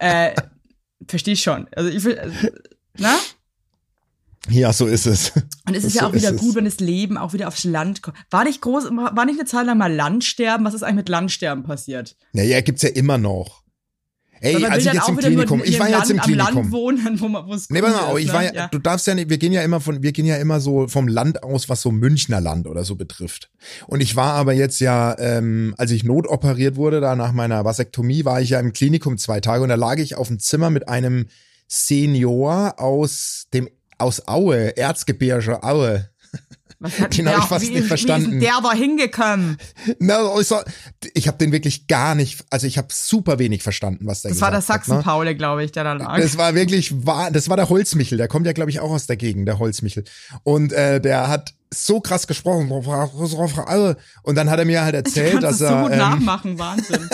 äh, 0.00 0.32
versteh 1.06 1.32
ich 1.32 1.42
schon. 1.42 1.68
Also 1.76 1.88
ich 1.90 2.02
will, 2.02 2.14
äh, 2.16 2.50
na? 2.98 3.14
Ja, 4.48 4.72
so 4.72 4.86
ist 4.86 5.06
es. 5.06 5.32
Und 5.66 5.74
es 5.74 5.84
ist 5.84 5.94
So 5.94 6.00
ja 6.00 6.06
auch 6.06 6.12
wieder 6.12 6.34
es. 6.34 6.40
gut, 6.40 6.54
wenn 6.54 6.64
das 6.64 6.78
Leben 6.78 7.16
auch 7.18 7.32
wieder 7.32 7.48
aufs 7.48 7.64
Land 7.64 8.02
kommt. 8.02 8.16
War 8.30 8.44
nicht 8.44 8.60
groß, 8.60 8.84
war 8.90 9.24
nicht 9.24 9.38
eine 9.38 9.48
Zeit 9.48 9.66
lang 9.66 9.78
mal 9.78 9.92
Landsterben? 9.92 10.64
Was 10.66 10.74
ist 10.74 10.82
eigentlich 10.82 10.96
mit 10.96 11.08
Landsterben 11.08 11.64
passiert? 11.64 12.16
Naja, 12.32 12.60
gibt's 12.60 12.82
ja 12.82 12.90
immer 12.90 13.18
noch. 13.18 13.64
Ey, 14.40 14.64
als 14.66 14.84
ich 14.84 14.92
jetzt 14.92 15.08
im 15.08 15.16
Klinikum, 15.16 15.62
in 15.62 15.72
ich 15.72 15.78
war 15.80 15.88
ihrem 15.88 15.98
jetzt 15.98 16.10
im 16.10 16.16
Land, 16.18 16.28
am 16.28 16.34
Land 16.34 16.50
Klinikum. 16.50 16.72
wohnen, 16.72 17.20
wo 17.20 17.28
man, 17.28 17.46
wo 17.46 17.54
es 17.54 17.70
Nee, 17.70 17.80
warte 17.80 17.96
mal, 17.96 18.18
ich 18.18 18.32
war 18.32 18.42
ne? 18.42 18.52
ja, 18.54 18.68
du 18.68 18.78
darfst 18.78 19.06
ja 19.06 19.14
nicht, 19.14 19.30
wir 19.30 19.38
gehen 19.38 19.52
ja 19.52 19.62
immer 19.62 19.80
von, 19.80 20.02
wir 20.02 20.12
gehen 20.12 20.26
ja 20.26 20.36
immer 20.36 20.60
so 20.60 20.88
vom 20.88 21.08
Land 21.08 21.42
aus, 21.42 21.70
was 21.70 21.80
so 21.80 21.90
Münchner 21.90 22.40
Land 22.40 22.66
oder 22.66 22.84
so 22.84 22.96
betrifft. 22.96 23.50
Und 23.86 24.02
ich 24.02 24.14
war 24.14 24.34
aber 24.34 24.52
jetzt 24.52 24.80
ja, 24.80 25.18
ähm, 25.18 25.74
als 25.78 25.90
ich 25.90 26.04
notoperiert 26.04 26.76
wurde, 26.76 27.00
da 27.00 27.16
nach 27.16 27.32
meiner 27.32 27.64
Vasektomie, 27.64 28.26
war 28.26 28.42
ich 28.42 28.50
ja 28.50 28.60
im 28.60 28.74
Klinikum 28.74 29.16
zwei 29.16 29.40
Tage 29.40 29.62
und 29.62 29.70
da 29.70 29.74
lag 29.74 29.96
ich 29.96 30.16
auf 30.16 30.28
dem 30.28 30.38
Zimmer 30.38 30.68
mit 30.68 30.86
einem 30.86 31.26
Senior 31.66 32.74
aus 32.78 33.46
dem, 33.54 33.68
aus 33.98 34.26
Aue, 34.28 34.76
Erzgebirge 34.76 35.62
Aue. 35.62 36.10
Den 37.16 37.24
der, 37.24 37.36
hab 37.36 37.44
ich 37.44 37.48
fast 37.48 37.66
wie, 37.66 37.70
nicht 37.70 37.86
verstanden. 37.86 38.38
der 38.38 38.60
da 38.62 38.74
hingekommen? 38.74 39.56
Na, 39.98 40.38
ich, 40.38 40.46
so, 40.46 40.60
ich 41.14 41.26
habe 41.26 41.38
den 41.38 41.50
wirklich 41.50 41.86
gar 41.86 42.14
nicht, 42.14 42.44
also 42.50 42.66
ich 42.66 42.76
habe 42.76 42.88
super 42.90 43.38
wenig 43.38 43.62
verstanden, 43.62 44.06
was 44.06 44.20
der 44.20 44.32
Das 44.32 44.42
war 44.42 44.50
der 44.50 44.60
gesagt 44.60 44.82
hat, 44.82 44.88
ne? 44.88 44.94
Sachsen-Paule, 44.96 45.36
glaube 45.36 45.64
ich, 45.64 45.72
der 45.72 45.84
da 45.84 45.94
lag. 45.94 46.20
Das 46.20 46.36
war 46.36 46.54
wirklich 46.54 46.94
das 47.32 47.48
war 47.48 47.56
der 47.56 47.70
Holzmichel, 47.70 48.18
der 48.18 48.28
kommt 48.28 48.44
ja, 48.44 48.52
glaube 48.52 48.70
ich, 48.70 48.80
auch 48.80 48.90
aus 48.90 49.06
der 49.06 49.16
Gegend, 49.16 49.48
der 49.48 49.58
Holzmichel. 49.58 50.04
Und 50.42 50.74
äh, 50.74 51.00
der 51.00 51.28
hat 51.28 51.54
so 51.72 52.00
krass 52.00 52.26
gesprochen. 52.26 52.70
Und 52.70 54.34
dann 54.34 54.50
hat 54.50 54.58
er 54.58 54.64
mir 54.66 54.82
halt 54.82 54.94
erzählt, 54.94 55.42
dass 55.42 55.54
es 55.54 55.58
so 55.60 55.64
er. 55.74 55.82
gut 55.82 55.92
Ähm, 55.92 55.98
nachmachen, 55.98 56.58
Wahnsinn. 56.58 57.08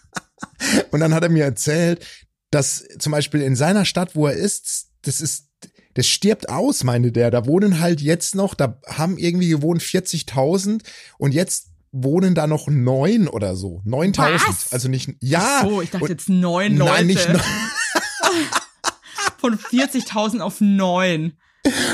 und 0.90 1.00
dann 1.00 1.14
hat 1.14 1.22
er 1.22 1.28
mir 1.28 1.44
erzählt, 1.44 2.04
dass 2.50 2.84
zum 2.98 3.12
Beispiel 3.12 3.42
in 3.42 3.54
seiner 3.56 3.84
Stadt, 3.84 4.16
wo 4.16 4.26
er 4.26 4.34
ist, 4.34 4.88
das 5.02 5.20
ist, 5.20 5.48
das 5.94 6.06
stirbt 6.06 6.48
aus, 6.48 6.84
meinte 6.84 7.12
der. 7.12 7.30
Da 7.30 7.46
wohnen 7.46 7.80
halt 7.80 8.00
jetzt 8.00 8.34
noch, 8.34 8.54
da 8.54 8.78
haben 8.86 9.18
irgendwie 9.18 9.48
gewohnt 9.48 9.82
40.000 9.82 10.82
und 11.18 11.34
jetzt 11.34 11.68
wohnen 11.92 12.34
da 12.34 12.46
noch 12.46 12.68
neun 12.68 13.28
oder 13.28 13.54
so. 13.54 13.82
9.000. 13.86 14.48
Was? 14.48 14.72
Also 14.72 14.88
nicht, 14.88 15.10
ja. 15.20 15.60
so, 15.62 15.82
ich 15.82 15.90
dachte 15.90 16.04
und, 16.04 16.10
jetzt 16.10 16.28
neun 16.28 16.76
Leute. 16.76 16.92
Nein, 16.92 17.06
nicht 17.06 17.28
neun. 17.28 17.40
Von 19.38 19.58
40.000 19.58 20.40
auf 20.40 20.60
neun. 20.60 21.34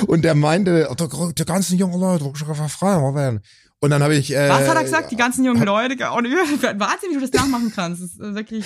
Und 0.06 0.22
der 0.22 0.34
meinte, 0.34 0.88
die, 0.98 1.34
die 1.34 1.44
ganzen 1.44 1.78
jungen 1.78 2.00
Leute, 2.00 2.30
frei 2.68 3.14
werden. 3.14 3.40
Und 3.80 3.90
dann 3.90 4.02
habe 4.02 4.14
ich. 4.16 4.34
Äh, 4.34 4.48
Was 4.48 4.66
hat 4.68 4.76
er 4.76 4.82
gesagt? 4.82 5.10
Die 5.12 5.16
ganzen 5.16 5.44
jungen 5.44 5.62
Leute. 5.64 5.94
Und 6.12 6.24
warte, 6.26 7.06
wie 7.08 7.14
du 7.14 7.20
das 7.20 7.32
nachmachen 7.32 7.72
kannst. 7.74 8.02
Das 8.02 8.10
ist 8.10 8.20
äh, 8.20 8.34
wirklich. 8.34 8.64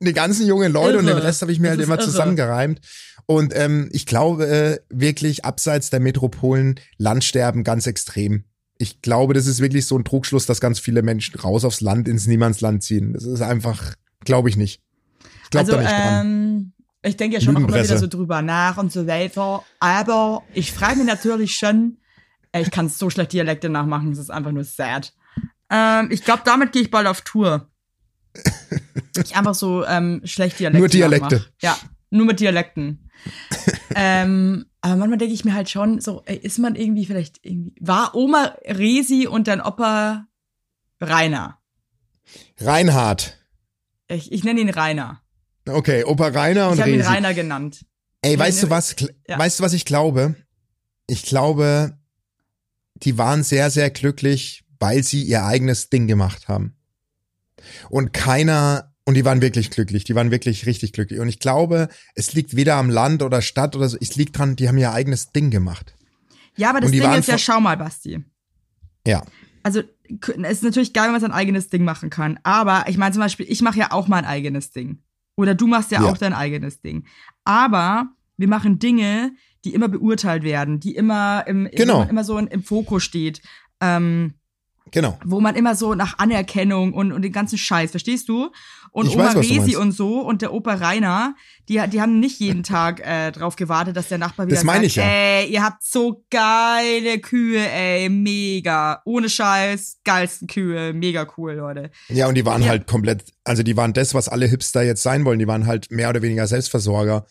die 0.00 0.12
ganzen 0.12 0.46
jungen 0.46 0.72
Leute 0.72 0.98
und 0.98 1.06
den 1.06 1.16
Irre. 1.16 1.24
Rest 1.26 1.40
habe 1.42 1.52
ich 1.52 1.58
mir 1.58 1.68
Das 1.68 1.78
halt 1.78 1.86
immer 1.86 1.96
irre. 1.96 2.04
zusammengereimt. 2.04 2.80
Und 3.26 3.54
ähm, 3.56 3.88
ich 3.92 4.04
glaube 4.04 4.46
äh, 4.46 4.78
wirklich 4.90 5.44
abseits 5.44 5.90
der 5.90 6.00
Metropolen 6.00 6.78
Landsterben 6.98 7.64
ganz 7.64 7.86
extrem. 7.86 8.44
Ich 8.78 9.00
glaube, 9.00 9.32
das 9.32 9.46
ist 9.46 9.60
wirklich 9.60 9.86
so 9.86 9.96
ein 9.96 10.04
Trugschluss, 10.04 10.44
dass 10.46 10.60
ganz 10.60 10.78
viele 10.80 11.02
Menschen 11.02 11.38
raus 11.38 11.64
aufs 11.64 11.80
Land 11.80 12.08
ins 12.08 12.26
Niemandsland 12.26 12.82
ziehen. 12.82 13.12
Das 13.14 13.24
ist 13.24 13.40
einfach, 13.40 13.94
glaube 14.24 14.48
ich 14.48 14.56
nicht. 14.56 14.82
Ich 15.44 15.50
glaube 15.50 15.72
Also, 15.72 15.72
da 15.72 15.78
nicht 15.82 15.90
dran. 15.92 16.26
ähm, 16.26 16.72
ich 17.04 17.16
denke 17.16 17.36
ja 17.36 17.40
schon 17.40 17.56
auch 17.56 17.60
immer 17.60 17.68
wieder 17.82 17.98
so 17.98 18.06
drüber 18.06 18.42
nach 18.42 18.76
und 18.78 18.92
so 18.92 19.06
weiter. 19.06 19.62
Aber 19.80 20.42
ich 20.52 20.72
frage 20.72 20.96
mich 20.98 21.06
natürlich 21.06 21.56
schon, 21.56 21.98
ich 22.60 22.70
kann 22.70 22.88
so 22.88 23.10
schlecht 23.10 23.32
Dialekte 23.32 23.68
nachmachen, 23.68 24.10
das 24.10 24.18
ist 24.18 24.30
einfach 24.30 24.52
nur 24.52 24.64
sad. 24.64 25.14
Ähm, 25.70 26.08
ich 26.10 26.24
glaube, 26.24 26.42
damit 26.44 26.72
gehe 26.72 26.82
ich 26.82 26.90
bald 26.90 27.06
auf 27.06 27.22
Tour. 27.22 27.68
Ich 29.14 29.36
einfach 29.36 29.54
so 29.54 29.84
ähm, 29.84 30.22
schlecht 30.24 30.58
Dialekte. 30.58 30.78
Nur 30.78 30.88
Dialekte. 30.88 31.34
nachmach. 31.36 31.50
Ja, 31.60 31.76
nur 32.08 32.24
mit 32.24 32.40
Dialekten. 32.40 33.10
ähm, 33.94 34.64
aber 34.80 34.96
manchmal 34.96 35.18
denke 35.18 35.34
ich 35.34 35.44
mir 35.44 35.52
halt 35.52 35.68
schon, 35.68 36.00
so, 36.00 36.22
ey, 36.24 36.38
ist 36.38 36.58
man 36.58 36.76
irgendwie 36.76 37.04
vielleicht 37.04 37.40
irgendwie. 37.42 37.74
War 37.78 38.14
Oma 38.14 38.56
Resi 38.64 39.26
und 39.26 39.48
dein 39.48 39.60
Opa 39.60 40.26
Rainer? 40.98 41.58
Reinhard. 42.58 43.38
Ich, 44.08 44.32
ich 44.32 44.44
nenne 44.44 44.60
ihn 44.60 44.70
Rainer. 44.70 45.20
Okay, 45.68 46.04
Opa 46.04 46.28
Rainer 46.28 46.68
und 46.68 46.74
Ich 46.74 46.80
habe 46.80 46.90
ihn 46.90 47.00
Resi. 47.00 47.12
Rainer 47.12 47.34
genannt. 47.34 47.84
Ey, 48.22 48.38
weißt 48.38 48.62
du 48.62 48.70
was? 48.70 48.96
Ja. 49.28 49.38
Weißt 49.38 49.58
du, 49.58 49.62
was 49.62 49.72
ich 49.74 49.84
glaube? 49.84 50.36
Ich 51.06 51.24
glaube, 51.24 51.98
die 53.02 53.18
waren 53.18 53.42
sehr, 53.42 53.70
sehr 53.70 53.90
glücklich, 53.90 54.64
weil 54.78 55.02
sie 55.02 55.22
ihr 55.22 55.44
eigenes 55.44 55.90
Ding 55.90 56.06
gemacht 56.06 56.48
haben. 56.48 56.74
Und 57.88 58.12
keiner, 58.12 58.92
und 59.04 59.14
die 59.14 59.24
waren 59.24 59.40
wirklich 59.40 59.70
glücklich, 59.70 60.04
die 60.04 60.14
waren 60.14 60.30
wirklich 60.30 60.66
richtig 60.66 60.92
glücklich. 60.92 61.20
Und 61.20 61.28
ich 61.28 61.38
glaube, 61.38 61.88
es 62.14 62.32
liegt 62.34 62.56
weder 62.56 62.76
am 62.76 62.90
Land 62.90 63.22
oder 63.22 63.42
Stadt 63.42 63.76
oder 63.76 63.88
so, 63.88 63.96
es 64.00 64.16
liegt 64.16 64.36
dran, 64.38 64.56
die 64.56 64.68
haben 64.68 64.78
ihr 64.78 64.92
eigenes 64.92 65.32
Ding 65.32 65.50
gemacht. 65.50 65.94
Ja, 66.56 66.70
aber 66.70 66.80
das 66.80 66.90
Ding 66.90 67.12
ist 67.12 67.28
ja, 67.28 67.38
schau 67.38 67.60
mal, 67.60 67.76
Basti. 67.76 68.24
Ja. 69.06 69.22
Also, 69.62 69.82
es 70.42 70.58
ist 70.58 70.64
natürlich 70.64 70.92
geil, 70.92 71.04
wenn 71.04 71.12
man 71.12 71.20
sein 71.20 71.32
eigenes 71.32 71.68
Ding 71.68 71.84
machen 71.84 72.10
kann. 72.10 72.38
Aber 72.42 72.84
ich 72.88 72.98
meine 72.98 73.12
zum 73.12 73.22
Beispiel, 73.22 73.46
ich 73.48 73.62
mache 73.62 73.78
ja 73.78 73.92
auch 73.92 74.08
mein 74.08 74.24
eigenes 74.24 74.70
Ding. 74.70 74.98
Oder 75.36 75.54
du 75.54 75.66
machst 75.66 75.90
ja, 75.90 76.02
Ja. 76.02 76.10
auch 76.10 76.18
dein 76.18 76.34
eigenes 76.34 76.80
Ding. 76.82 77.06
Aber 77.44 78.08
wir 78.36 78.48
machen 78.48 78.78
Dinge, 78.78 79.32
die 79.64 79.74
immer 79.74 79.88
beurteilt 79.88 80.42
werden, 80.42 80.80
die 80.80 80.94
immer 80.94 81.44
im, 81.46 81.68
Genau. 81.72 82.02
immer, 82.02 82.10
immer 82.10 82.24
so 82.24 82.38
in, 82.38 82.46
im 82.48 82.62
Fokus 82.62 83.02
steht. 83.04 83.40
Ähm, 83.80 84.34
Genau. 84.90 85.16
wo 85.24 85.40
man 85.40 85.54
immer 85.54 85.74
so 85.76 85.94
nach 85.94 86.18
Anerkennung 86.18 86.92
und, 86.92 87.12
und 87.12 87.22
den 87.22 87.32
ganzen 87.32 87.56
Scheiß, 87.56 87.92
verstehst 87.92 88.28
du? 88.28 88.50
Und 88.90 89.06
Ich 89.06 89.14
Oma 89.14 89.28
weiß, 89.28 89.36
Resi 89.36 89.76
und 89.76 89.92
so 89.92 90.20
und 90.20 90.42
der 90.42 90.52
Opa 90.52 90.74
Rainer, 90.74 91.34
die, 91.68 91.80
die 91.90 92.00
haben 92.02 92.20
nicht 92.20 92.40
jeden 92.40 92.62
Tag 92.62 93.00
äh, 93.00 93.30
drauf 93.30 93.56
gewartet, 93.56 93.96
dass 93.96 94.08
der 94.08 94.18
Nachbar 94.18 94.46
wieder 94.48 94.56
Das 94.56 94.64
meine 94.64 94.80
sagt, 94.80 94.86
ich 94.88 94.96
ja. 94.96 95.04
ey, 95.04 95.46
ihr 95.50 95.62
habt 95.62 95.82
so 95.82 96.24
geile 96.30 97.20
Kühe, 97.20 97.66
ey, 97.70 98.08
mega. 98.10 99.00
Ohne 99.06 99.30
Scheiß, 99.30 100.00
geilsten 100.04 100.46
Kühe, 100.48 100.92
mega 100.92 101.26
cool, 101.38 101.52
Leute. 101.54 101.90
Ja, 102.08 102.26
und 102.28 102.34
die 102.34 102.44
waren 102.44 102.62
Ja. 102.62 102.68
halt 102.68 102.86
komplett, 102.86 103.24
also 103.44 103.62
die 103.62 103.76
waren 103.78 103.94
das, 103.94 104.12
was 104.14 104.28
alle 104.28 104.46
Hipster 104.46 104.82
jetzt 104.82 105.02
sein 105.02 105.24
wollen. 105.24 105.38
Die 105.38 105.46
waren 105.46 105.66
halt 105.66 105.90
mehr 105.90 106.10
oder 106.10 106.20
weniger 106.20 106.46
Selbstversorger. 106.46 107.24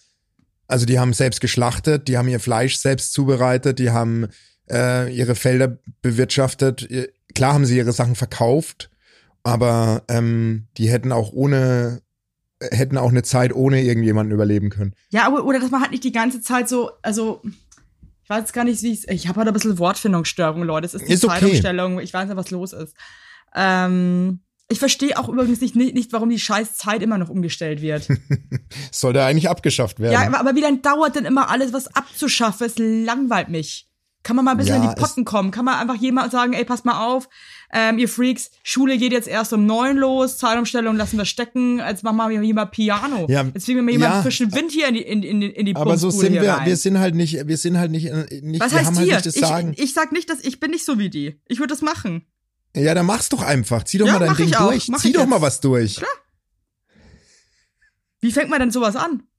Also 0.71 0.85
die 0.85 0.99
haben 0.99 1.11
selbst 1.11 1.41
geschlachtet, 1.41 2.07
die 2.07 2.17
haben 2.17 2.29
ihr 2.29 2.39
Fleisch 2.39 2.77
selbst 2.77 3.11
zubereitet, 3.11 3.77
die 3.77 3.91
haben 3.91 4.29
äh, 4.71 5.13
ihre 5.13 5.35
Felder 5.35 5.77
bewirtschaftet. 6.01 6.87
Klar 7.35 7.55
haben 7.55 7.65
sie 7.65 7.75
ihre 7.75 7.91
Sachen 7.91 8.15
verkauft, 8.15 8.89
aber 9.43 10.03
ähm, 10.07 10.67
die 10.77 10.89
hätten 10.89 11.11
auch 11.11 11.33
ohne, 11.33 12.01
hätten 12.61 12.97
auch 12.97 13.09
eine 13.09 13.23
Zeit 13.23 13.53
ohne 13.53 13.81
irgendjemanden 13.81 14.33
überleben 14.33 14.69
können. 14.69 14.93
Ja, 15.09 15.27
aber, 15.27 15.43
oder 15.43 15.59
dass 15.59 15.71
man 15.71 15.81
halt 15.81 15.91
nicht 15.91 16.05
die 16.05 16.13
ganze 16.13 16.41
Zeit 16.41 16.69
so, 16.69 16.91
also, 17.01 17.41
ich 18.23 18.29
weiß 18.29 18.53
gar 18.53 18.63
nicht, 18.63 18.81
wie 18.81 18.93
ich 18.93 19.09
Ich 19.09 19.27
habe 19.27 19.39
halt 19.39 19.49
ein 19.49 19.53
bisschen 19.53 19.77
Wortfindungsstörung, 19.77 20.63
Leute. 20.63 20.85
Es 20.85 20.93
ist 20.93 21.05
die 21.05 21.13
Ist 21.13 21.25
okay. 21.25 21.39
Zeitumstellung. 21.39 21.99
Ich 21.99 22.13
weiß 22.13 22.29
nicht, 22.29 22.37
was 22.37 22.49
los 22.49 22.71
ist. 22.71 22.95
Ähm, 23.53 24.39
ich 24.71 24.79
verstehe 24.79 25.17
auch 25.17 25.29
übrigens 25.29 25.61
nicht, 25.61 25.75
nicht, 25.75 25.93
nicht, 25.93 26.13
warum 26.13 26.29
die 26.29 26.39
scheiß 26.39 26.75
Zeit 26.75 27.03
immer 27.03 27.17
noch 27.17 27.29
umgestellt 27.29 27.81
wird. 27.81 28.07
Sollte 28.91 29.23
eigentlich 29.23 29.49
abgeschafft 29.49 29.99
werden. 29.99 30.13
ja, 30.13 30.39
aber, 30.39 30.55
wie 30.55 30.61
lange 30.61 30.77
dauert 30.77 31.15
denn 31.15 31.25
immer 31.25 31.49
alles, 31.49 31.73
was 31.73 31.87
abzuschaffen? 31.95 32.65
Es 32.65 32.77
langweilt 32.77 33.49
mich. 33.49 33.87
Kann 34.23 34.35
man 34.35 34.45
mal 34.45 34.51
ein 34.51 34.57
bisschen 34.57 34.75
Ja, 34.75 34.83
in 34.83 34.89
die 34.89 35.01
Potten 35.01 35.25
kommen? 35.25 35.49
Kann 35.49 35.65
man 35.65 35.75
einfach 35.75 35.95
jemand 35.95 36.31
sagen, 36.31 36.53
ey, 36.53 36.63
passt 36.63 36.85
mal 36.85 37.05
auf, 37.07 37.27
ähm, 37.73 37.97
ihr 37.97 38.07
Freaks, 38.07 38.51
Schule 38.63 38.97
geht 38.97 39.11
jetzt 39.13 39.27
erst 39.27 39.51
um 39.51 39.65
neun 39.65 39.97
los, 39.97 40.37
Zeitumstellung 40.37 40.95
lassen 40.95 41.17
wir 41.17 41.25
stecken, 41.25 41.79
jetzt 41.79 42.03
machen 42.03 42.17
wir 42.17 42.39
hier 42.39 42.53
mal 42.53 42.65
Piano. 42.65 43.25
Ja, 43.29 43.43
jetzt 43.53 43.65
kriegen 43.65 43.77
wir 43.79 43.83
mal 43.83 43.91
jemanden 43.91 44.17
ja. 44.17 44.21
frischen 44.21 44.53
Wind 44.53 44.71
hier 44.71 44.89
in 44.89 44.93
die, 44.93 45.01
in, 45.01 45.23
in, 45.23 45.41
in 45.41 45.65
die 45.65 45.75
aber 45.75 45.97
so 45.97 46.11
sind 46.11 46.33
wir, 46.33 46.51
rein. 46.51 46.65
wir 46.67 46.77
sind 46.77 46.99
halt 46.99 47.15
nicht, 47.15 47.47
wir 47.47 47.57
sind 47.57 47.79
halt 47.79 47.89
nicht, 47.89 48.07
äh, 48.07 48.41
nicht 48.41 48.61
Was 48.61 48.73
heißt 48.73 48.85
haben 48.85 48.99
hier? 48.99 49.15
halt 49.15 49.25
ich, 49.25 49.79
ich 49.79 49.93
sag 49.93 50.11
nicht, 50.11 50.29
dass 50.29 50.39
ich 50.41 50.59
bin 50.59 50.69
nicht 50.71 50.85
so 50.85 50.99
wie 50.99 51.09
die. 51.09 51.39
Ich 51.47 51.57
würde 51.57 51.73
das 51.73 51.81
machen. 51.81 52.25
Ja, 52.75 52.93
dann 52.93 53.05
mach's 53.05 53.29
doch 53.29 53.41
einfach. 53.41 53.83
Zieh 53.83 53.97
doch 53.97 54.07
Ja, 54.07 54.13
mal 54.19 54.19
dein 54.27 54.35
Ding 54.35 54.51
durch. 54.51 54.87
Mach 54.89 54.99
Zieh 54.99 55.11
doch 55.11 55.21
jetzt. 55.21 55.29
mal 55.29 55.41
was 55.41 55.59
durch. 55.61 55.95
Klar. 55.97 56.09
Wie 58.19 58.31
fängt 58.31 58.49
man 58.49 58.59
denn 58.59 58.71
sowas 58.71 58.95
an? 58.95 59.23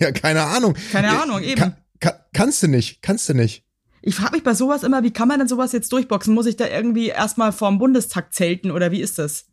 Ja, 0.00 0.10
keine 0.10 0.42
Ahnung. 0.42 0.74
Keine 0.90 1.06
Äh, 1.06 1.10
Ahnung, 1.10 1.40
eben. 1.42 1.60
Kann, 1.60 1.76
kann, 2.00 2.14
kannst 2.32 2.60
du 2.64 2.66
nicht, 2.66 3.00
kannst 3.00 3.28
du 3.28 3.34
nicht. 3.34 3.64
Ich 4.02 4.16
frage 4.16 4.32
mich 4.32 4.42
bei 4.42 4.52
sowas 4.52 4.82
immer, 4.82 5.04
wie 5.04 5.12
kann 5.12 5.28
man 5.28 5.38
denn 5.38 5.46
sowas 5.46 5.70
jetzt 5.70 5.92
durchboxen? 5.92 6.34
Muss 6.34 6.46
ich 6.46 6.56
da 6.56 6.66
irgendwie 6.66 7.08
erstmal 7.08 7.52
vorm 7.52 7.78
Bundestag 7.78 8.34
zelten 8.34 8.72
oder 8.72 8.90
wie 8.90 9.00
ist 9.00 9.20
das? 9.20 9.44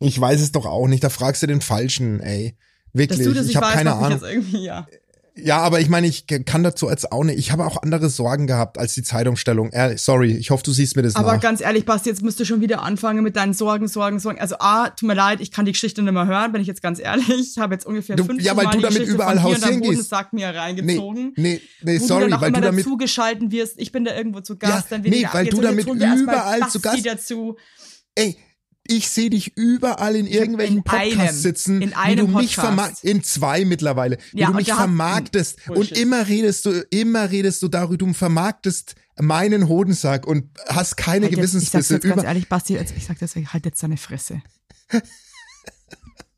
Ich 0.00 0.20
weiß 0.20 0.40
es 0.40 0.50
doch 0.50 0.66
auch 0.66 0.88
nicht. 0.88 1.04
Da 1.04 1.10
fragst 1.10 1.44
du 1.44 1.46
den 1.46 1.60
Falschen, 1.60 2.18
ey. 2.20 2.56
Wirklich. 2.92 3.18
Dass 3.20 3.26
du 3.28 3.34
das 3.34 3.46
ich 3.46 3.54
habe 3.56 3.72
keine 3.72 3.94
Ahnung. 3.94 4.20
ja. 4.50 4.88
Ja, 5.36 5.58
aber 5.58 5.80
ich 5.80 5.88
meine, 5.88 6.06
ich 6.06 6.26
kann 6.28 6.62
dazu 6.62 6.88
jetzt 6.88 7.10
auch 7.10 7.24
nicht. 7.24 7.38
Ich 7.40 7.50
habe 7.50 7.66
auch 7.66 7.82
andere 7.82 8.08
Sorgen 8.08 8.46
gehabt 8.46 8.78
als 8.78 8.94
die 8.94 9.02
Zeitumstellung. 9.02 9.70
Ehrlich, 9.72 10.00
sorry, 10.00 10.30
ich 10.36 10.50
hoffe, 10.50 10.62
du 10.62 10.70
siehst 10.72 10.94
mir 10.94 11.02
das 11.02 11.16
Aber 11.16 11.32
nach. 11.34 11.40
ganz 11.40 11.60
ehrlich, 11.60 11.84
Basti, 11.84 12.08
jetzt 12.08 12.22
musst 12.22 12.38
du 12.38 12.44
schon 12.44 12.60
wieder 12.60 12.82
anfangen 12.82 13.24
mit 13.24 13.34
deinen 13.34 13.52
Sorgen, 13.52 13.88
Sorgen, 13.88 14.20
Sorgen. 14.20 14.38
Also 14.38 14.54
A, 14.60 14.90
tut 14.90 15.08
mir 15.08 15.14
leid, 15.14 15.40
ich 15.40 15.50
kann 15.50 15.64
die 15.64 15.72
Geschichte 15.72 16.02
nicht 16.02 16.12
mehr 16.14 16.26
hören, 16.26 16.52
bin 16.52 16.60
ich 16.62 16.68
jetzt 16.68 16.82
ganz 16.82 17.00
ehrlich. 17.00 17.28
Ich 17.54 17.58
habe 17.58 17.74
jetzt 17.74 17.84
ungefähr 17.84 18.16
50 18.16 18.46
ja, 18.46 18.56
weil 18.56 18.66
Mal 18.66 18.70
du 18.72 18.78
damit 18.80 18.92
Geschichte 18.94 19.14
überall 19.14 19.42
hausieren 19.42 19.80
gehst. 19.80 19.90
Bundestag 19.90 20.32
mir 20.32 20.52
nee, 20.52 20.58
reingezogen. 20.58 21.32
nee, 21.36 21.60
nee, 21.82 22.00
wo 22.00 22.06
sorry, 22.06 22.30
du 22.30 22.40
weil 22.40 22.52
du 22.52 22.60
damit 22.60 22.84
dazugeschalten 22.84 23.50
wirst. 23.50 23.74
Ich 23.80 23.90
bin 23.90 24.04
da 24.04 24.14
irgendwo 24.16 24.40
zu 24.40 24.56
Gast, 24.56 24.72
Ja, 24.72 24.84
dann 24.90 25.00
nee, 25.00 25.10
weniger. 25.10 25.34
weil 25.34 25.46
du 25.46 25.60
damit 25.60 25.86
überall 25.88 26.68
zu 26.68 26.80
Gast- 26.80 27.04
dazu. 27.04 27.56
Ey, 28.14 28.36
ich 28.86 29.08
sehe 29.08 29.30
dich 29.30 29.56
überall 29.56 30.14
in 30.16 30.26
irgendwelchen 30.26 30.78
in 30.78 30.84
Podcasts 30.84 31.18
einem, 31.18 31.36
sitzen, 31.36 31.82
in 31.82 31.94
einem 31.94 32.26
du 32.26 32.38
mich 32.38 32.56
Podcast. 32.56 33.04
in 33.04 33.22
zwei 33.22 33.64
mittlerweile, 33.64 34.18
Ja, 34.32 34.46
du 34.46 34.52
und 34.52 34.56
mich 34.58 34.72
vermarktest 34.72 35.58
und 35.68 35.74
Bullshit. 35.74 35.98
immer 35.98 36.28
redest 36.28 36.66
du, 36.66 36.84
immer 36.90 37.30
redest 37.30 37.62
du 37.62 37.68
darüber, 37.68 37.96
du 37.96 38.12
vermarktest 38.12 38.94
meinen 39.18 39.68
Hodensack 39.68 40.26
und 40.26 40.50
hast 40.66 40.96
keine 40.96 41.26
Halt 41.26 41.36
jetzt, 41.36 41.40
ich 41.40 41.50
sag's 41.50 41.52
Gewissensbisse 41.52 41.94
jetzt 41.94 42.02
ganz 42.08 42.24
ehrlich, 42.24 42.48
Basti, 42.48 42.76
ich 42.76 43.04
sag 43.04 43.18
das, 43.20 43.34
halt 43.36 43.64
jetzt 43.64 43.82
deine 43.82 43.96
Fresse. 43.96 44.42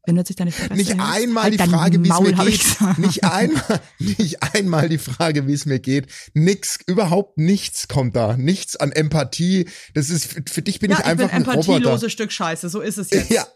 Wenn 0.06 0.16
jetzt 0.16 0.38
deine 0.38 0.52
Fresse 0.52 0.74
nicht 0.74 0.98
einmal 1.00 1.44
halt 1.44 1.54
die 1.54 1.58
Frage, 1.58 2.02
wie 2.02 2.08
es 2.08 2.20
mir 2.20 2.32
geht, 2.32 2.98
nicht 2.98 3.24
einmal, 3.24 3.80
nicht 3.98 4.42
einmal 4.54 4.88
die 4.88 4.98
Frage, 4.98 5.46
wie 5.46 5.52
es 5.52 5.66
mir 5.66 5.80
geht, 5.80 6.06
nix, 6.32 6.78
überhaupt 6.86 7.38
nichts 7.38 7.88
kommt 7.88 8.14
da, 8.16 8.36
nichts 8.36 8.76
an 8.76 8.92
Empathie, 8.92 9.68
das 9.94 10.08
ist, 10.10 10.26
für, 10.26 10.42
für 10.48 10.62
dich 10.62 10.78
bin 10.78 10.92
ja, 10.92 10.98
ich 11.00 11.04
einfach 11.04 11.24
ich 11.26 11.30
bin 11.32 11.36
ein 11.36 11.42
Roboter. 11.42 11.72
empathieloses 11.72 12.12
Stück 12.12 12.32
Scheiße, 12.32 12.68
so 12.68 12.80
ist 12.80 12.98
es 12.98 13.10
jetzt. 13.10 13.30
Ja, 13.30 13.46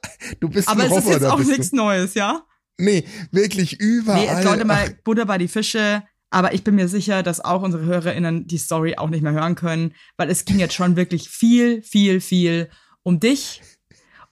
du 0.40 0.49
bist 0.49 0.69
Aber 0.69 0.83
ein 0.83 0.90
es 0.90 0.97
ist 0.97 1.04
Roboter. 1.04 1.21
jetzt 1.21 1.30
auch 1.30 1.38
nichts 1.38 1.73
Neues, 1.73 2.14
ja? 2.14 2.42
Nee, 2.78 3.04
wirklich 3.30 3.78
überall. 3.78 4.21
Nee, 4.21 4.26
jetzt 4.26 4.45
Leute 4.45 4.64
mal 4.64 4.97
Butter 5.04 5.26
bei 5.26 5.38
die 5.38 5.49
Fische. 5.49 6.02
Aber 6.30 6.54
ich 6.54 6.62
bin 6.62 6.76
mir 6.76 6.88
sicher, 6.88 7.23
dass 7.25 7.45
auch 7.45 7.62
unsere 7.62 7.85
HörerInnen 7.85 8.47
die 8.47 8.59
Story 8.59 8.95
auch 8.97 9.11
nicht 9.11 9.23
mehr 9.23 9.33
hören 9.33 9.57
können, 9.57 9.95
weil 10.16 10.30
es 10.30 10.45
ging 10.45 10.61
jetzt 10.61 10.75
schon 10.75 10.95
wirklich 10.95 11.28
viel, 11.28 11.83
viel, 11.83 12.21
viel 12.21 12.71
um 13.02 13.19
dich. 13.19 13.62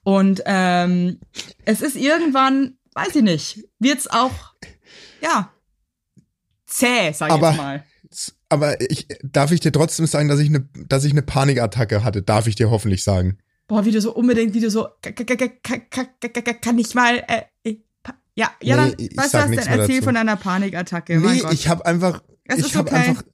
Und 0.09 0.43
ähm, 0.47 1.19
es 1.67 1.83
ist 1.83 1.95
irgendwann, 1.95 2.79
weiß 2.95 3.15
ich 3.17 3.23
nicht, 3.23 3.65
wird's 3.79 4.07
auch, 4.07 4.31
ja, 5.21 5.53
zäh, 6.67 7.13
sag 7.13 7.29
ich 7.29 7.35
Aber- 7.35 7.49
jetzt 7.51 7.57
mal. 7.59 7.85
aber 8.49 8.81
ich, 8.81 9.07
darf 9.23 9.53
ich 9.53 9.61
dir 9.61 9.71
trotzdem 9.71 10.07
sagen, 10.07 10.29
dass 10.29 10.41
ich 10.41 10.49
eine, 10.49 10.67
dass 10.87 11.05
ich 11.05 11.13
eine 11.13 11.21
Panikattacke 11.21 12.05
hatte? 12.05 12.23
Darf 12.23 12.47
ich 12.47 12.55
dir 12.55 12.71
hoffentlich 12.71 13.05
sagen? 13.05 13.37
Boah, 13.67 13.85
wie 13.85 13.91
du 13.91 14.01
so 14.01 14.15
unbedingt, 14.15 14.55
wie 14.55 14.61
du 14.61 14.71
so, 14.71 14.89
ka- 15.03 15.13
ka- 15.13 15.25
ka- 15.25 15.37
ka- 15.37 15.79
ka- 15.91 16.29
ka- 16.29 16.41
ka- 16.41 16.55
kann 16.55 16.79
ich 16.79 16.95
mal, 16.95 17.23
äh, 17.29 17.75
ja, 18.35 18.51
ja, 18.63 18.77
Nee, 18.87 18.93
dann, 18.97 18.97
du 18.97 19.05
was, 19.17 19.25
nichts 19.25 19.33
dann 19.33 19.51
mehr 19.51 19.59
erzähl 19.81 19.97
dazu. 19.97 20.05
von 20.05 20.15
deiner 20.15 20.37
Panikattacke, 20.37 21.19
nee, 21.21 21.43
ich 21.53 21.69
habe 21.69 21.85
einfach, 21.85 22.23
Es 22.45 22.61
ich 22.61 22.77
habe 22.77 22.91
okay. 22.91 23.11
einfach, 23.11 23.25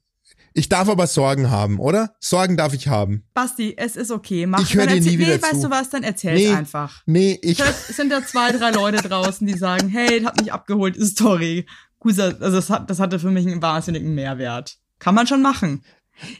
ich 0.55 0.69
darf 0.69 0.87
aber 0.87 1.05
Sorgen 1.05 1.51
haben, 1.51 1.79
oder? 1.79 2.15
Sorgen 2.19 2.55
darf 2.55 2.73
ich 2.73 2.87
haben. 2.87 3.25
Basti, 3.33 3.75
es 3.77 3.95
ist 3.95 4.09
okay, 4.09 4.45
mach. 4.47 4.61
Ich 4.61 4.73
hör 4.73 4.87
dann 4.87 4.95
dir 4.95 5.11
nie 5.11 5.19
wieder 5.19 5.35
nee, 5.35 5.41
weißt 5.41 5.61
zu. 5.61 5.67
du 5.67 5.69
was, 5.69 5.89
dann 5.89 6.03
erzähl's 6.03 6.39
Nee. 6.39 6.53
einfach. 6.53 7.03
Nee, 7.05 7.37
ich, 7.41 7.57
Vielleicht 7.57 7.87
sind 7.87 8.09
da 8.09 8.25
zwei, 8.25 8.51
drei 8.51 8.71
Leute 8.71 9.07
draußen, 9.07 9.45
die 9.45 9.57
sagen, 9.57 9.89
hey, 9.89 10.21
hat 10.23 10.39
mich 10.39 10.51
abgeholt, 10.53 10.95
ist 10.95 11.11
Story. 11.17 11.67
Also 11.99 12.31
das, 12.39 12.69
hat, 12.69 12.89
das 12.89 12.99
hatte 12.99 13.19
für 13.19 13.31
mich 13.31 13.45
einen 13.45 13.61
wahnsinnigen 13.61 14.13
Mehrwert. 14.15 14.77
Kann 14.99 15.13
man 15.15 15.27
schon 15.27 15.41
machen. 15.41 15.83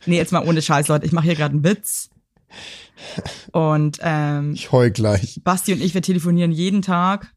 Nee, 0.05 0.17
jetzt 0.17 0.31
mal 0.31 0.47
ohne 0.47 0.61
Scheiß, 0.61 0.87
Leute. 0.87 1.05
Ich 1.05 1.11
mache 1.11 1.25
hier 1.25 1.35
gerade 1.35 1.53
einen 1.53 1.63
Witz. 1.63 2.09
Und 3.51 3.99
ähm, 4.01 4.53
ich 4.53 4.71
heul 4.71 4.91
gleich. 4.91 5.41
Basti 5.43 5.73
und 5.73 5.81
ich, 5.81 5.93
wir 5.93 6.01
telefonieren 6.01 6.51
jeden 6.51 6.81
Tag. 6.81 7.33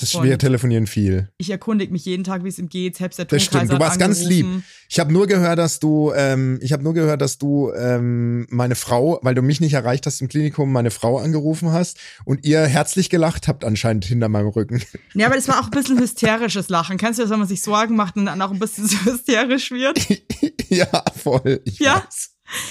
Das 0.00 0.14
Und- 0.14 0.24
wir 0.24 0.38
telefonieren 0.38 0.86
viel. 0.86 1.28
Ich 1.38 1.50
erkundige 1.50 1.92
mich 1.92 2.04
jeden 2.04 2.22
Tag, 2.24 2.44
wie 2.44 2.48
es 2.48 2.58
ihm 2.58 2.68
geht. 2.68 2.96
Selbst 2.96 3.18
der 3.18 3.24
Das 3.26 3.42
stimmt. 3.42 3.72
Du 3.72 3.78
warst 3.80 3.98
ganz 3.98 4.22
lieb. 4.22 4.46
angerufen. 4.46 4.64
Ich 4.88 5.00
habe 5.00 5.12
nur 5.12 5.26
gehört, 5.26 5.58
dass 5.58 5.80
du, 5.80 6.12
ähm, 6.14 6.58
ich 6.62 6.72
habe 6.72 6.82
nur 6.84 6.94
gehört, 6.94 7.20
dass 7.20 7.36
du 7.38 7.72
ähm, 7.76 8.46
meine 8.48 8.76
Frau, 8.76 9.18
weil 9.22 9.34
du 9.34 9.42
mich 9.42 9.60
nicht 9.60 9.72
erreicht 9.74 10.06
hast 10.06 10.20
im 10.20 10.28
Klinikum, 10.28 10.72
meine 10.72 10.90
Frau 10.92 11.18
angerufen 11.18 11.72
hast 11.72 11.98
und 12.24 12.46
ihr 12.46 12.64
herzlich 12.64 13.10
gelacht 13.10 13.48
habt 13.48 13.64
anscheinend 13.64 14.04
hinter 14.04 14.28
meinem 14.28 14.48
Rücken. 14.48 14.82
Ja, 15.14 15.26
aber 15.26 15.34
das 15.34 15.48
war 15.48 15.58
auch 15.60 15.64
ein 15.64 15.70
bisschen 15.72 15.98
hysterisches 15.98 16.68
Lachen. 16.68 16.96
Kennst 16.96 17.18
du 17.18 17.22
das, 17.24 17.30
wenn 17.32 17.40
man 17.40 17.48
sich 17.48 17.60
Sorgen 17.62 17.96
macht 17.96 18.16
und 18.16 18.26
dann 18.26 18.40
auch 18.40 18.52
ein 18.52 18.58
bisschen 18.60 18.86
so 18.88 18.96
hysterisch 19.04 19.70
wird? 19.72 19.98
ja, 20.68 21.04
voll. 21.22 21.60
Ich 21.64 21.80
Ja? 21.80 22.04
weiß. 22.06 22.30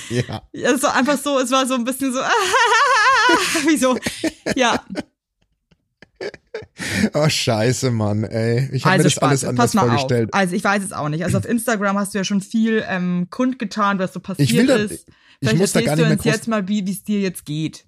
Ja. 0.10 0.42
Es 0.54 0.82
war 0.82 0.96
einfach 0.96 1.20
so, 1.22 1.38
es 1.40 1.52
war 1.52 1.68
so 1.68 1.76
ein 1.76 1.84
bisschen 1.84 2.12
so, 2.14 2.20
wie 3.68 3.78
so, 3.78 3.98
ja. 4.56 4.84
Oh 7.14 7.28
Scheiße, 7.30 7.92
Mann, 7.92 8.24
ey. 8.24 8.70
Ich 8.72 8.86
habe 8.86 8.94
Also 8.94 9.00
mir 9.00 9.04
das 9.06 9.14
Spaß, 9.14 9.30
alles 9.30 9.44
anders 9.46 9.66
pass 9.66 9.74
mal 9.76 9.88
vorgestellt. 9.88 10.34
auf. 10.34 10.40
Also 10.40 10.56
ich 10.56 10.64
weiß 10.64 10.84
es 10.84 10.92
auch 10.94 11.10
nicht. 11.10 11.24
Also 11.24 11.38
auf 11.38 11.46
Instagram 11.46 11.98
hast 11.98 12.14
du 12.14 12.18
ja 12.20 12.24
schon 12.24 12.42
viel 12.42 12.84
ähm, 12.88 13.28
kundgetan, 13.30 14.00
was 14.00 14.14
so 14.14 14.20
passiert 14.20 14.50
Ich 14.50 14.56
will 14.58 14.68
da- 14.68 14.76
ist. 14.76 14.92
ich 14.94 15.06
Vielleicht 15.40 15.58
muss 15.58 15.72
da 15.74 15.82
gar 15.82 15.96
du 15.96 16.02
nicht 16.04 16.10
mehr 16.10 16.18
uns 16.18 16.24
jetzt 16.26 16.48
mal, 16.48 16.68
wie 16.68 16.90
es 16.90 17.04
dir 17.04 17.20
jetzt 17.20 17.46
geht. 17.46 17.86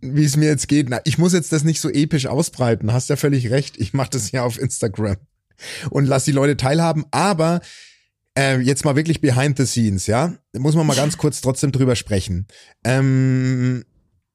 Wie 0.00 0.24
es 0.24 0.36
mir 0.36 0.46
jetzt 0.48 0.68
geht. 0.68 0.88
Na, 0.90 1.00
ich 1.04 1.16
muss 1.18 1.32
jetzt 1.32 1.52
das 1.52 1.64
nicht 1.64 1.80
so 1.80 1.88
episch 1.88 2.26
ausbreiten. 2.26 2.92
Hast 2.92 3.08
ja 3.10 3.16
völlig 3.16 3.50
recht. 3.50 3.76
Ich 3.78 3.94
mache 3.94 4.10
das 4.10 4.30
ja 4.32 4.42
auf 4.42 4.58
Instagram 4.60 5.16
und 5.90 6.06
lass 6.06 6.24
die 6.24 6.32
Leute 6.32 6.56
teilhaben. 6.58 7.04
Aber 7.10 7.60
äh, 8.36 8.58
jetzt 8.60 8.84
mal 8.84 8.96
wirklich 8.96 9.20
behind 9.22 9.56
the 9.56 9.64
scenes, 9.64 10.06
ja? 10.06 10.34
Da 10.52 10.60
muss 10.60 10.74
man 10.74 10.86
mal 10.86 10.96
ganz 10.96 11.16
kurz 11.16 11.40
trotzdem 11.40 11.72
drüber 11.72 11.96
sprechen. 11.96 12.46
Ähm, 12.84 13.84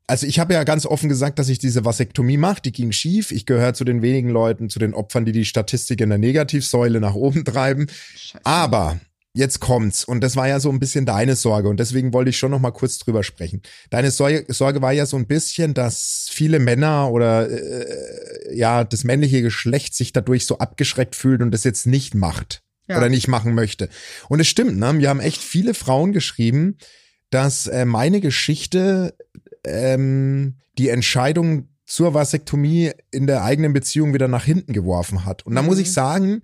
also 0.10 0.26
ich 0.26 0.40
habe 0.40 0.54
ja 0.54 0.64
ganz 0.64 0.86
offen 0.86 1.08
gesagt, 1.08 1.40
dass 1.40 1.50
ich 1.50 1.60
diese 1.60 1.86
Vasektomie 1.86 2.38
mache. 2.38 2.62
Die 2.62 2.72
ging 2.72 2.92
schief. 2.92 3.32
Ich 3.32 3.46
gehöre 3.46 3.74
zu 3.74 3.84
den 3.86 4.02
wenigen 4.02 4.30
Leuten, 4.30 4.70
zu 4.70 4.80
den 4.80 4.94
Opfern, 4.94 5.26
die 5.26 5.32
die 5.32 5.46
Statistik 5.46 6.02
in 6.02 6.10
der 6.10 6.18
Negativsäule 6.18 7.00
nach 7.00 7.14
oben 7.14 7.46
treiben. 7.46 7.88
Aber 8.44 9.00
jetzt 9.34 9.60
kommt's 9.60 10.04
und 10.04 10.22
das 10.22 10.36
war 10.36 10.48
ja 10.48 10.60
so 10.60 10.70
ein 10.72 10.80
bisschen 10.80 11.06
deine 11.06 11.36
Sorge 11.36 11.70
und 11.70 11.80
deswegen 11.80 12.12
wollte 12.14 12.32
ich 12.32 12.38
schon 12.38 12.50
noch 12.50 12.60
mal 12.60 12.72
kurz 12.72 12.98
drüber 12.98 13.24
sprechen. 13.24 13.62
Deine 13.92 14.10
Sorge, 14.10 14.46
Sorge 14.50 14.82
war 14.82 14.92
ja 14.92 15.06
so 15.06 15.18
ein 15.18 15.28
bisschen, 15.28 15.76
dass 15.76 16.28
viele 16.32 16.58
Männer 16.60 17.12
oder 17.12 17.48
äh, 17.50 18.56
ja 18.58 18.84
das 18.84 19.04
männliche 19.04 19.44
Geschlecht 19.44 19.94
sich 19.94 20.12
dadurch 20.12 20.46
so 20.48 20.58
abgeschreckt 20.58 21.16
fühlt 21.16 21.42
und 21.44 21.52
das 21.52 21.64
jetzt 21.64 21.86
nicht 21.86 22.16
macht 22.16 22.64
Ja. 22.88 22.98
oder 22.98 23.08
nicht 23.10 23.28
machen 23.28 23.54
möchte. 23.54 23.88
Und 24.28 24.40
es 24.40 24.48
stimmt, 24.48 24.78
ne? 24.78 24.96
Wir 24.98 25.10
haben 25.10 25.20
echt 25.20 25.42
viele 25.42 25.76
Frauen 25.76 26.12
geschrieben, 26.12 26.78
dass 27.30 27.68
äh, 27.68 27.86
meine 27.86 28.22
Geschichte 28.22 29.14
ähm, 29.66 30.56
die 30.78 30.90
Entscheidung 30.90 31.70
zur 31.86 32.14
Vasektomie 32.14 32.92
in 33.12 33.26
der 33.28 33.44
eigenen 33.44 33.74
Beziehung 33.74 34.14
wieder 34.14 34.28
nach 34.28 34.44
hinten 34.44 34.74
geworfen 34.74 35.26
hat. 35.26 35.46
Und 35.46 35.56
da 35.56 35.62
muss 35.62 35.78
Mhm. 35.78 35.82
ich 35.82 35.94
sagen, 35.94 36.42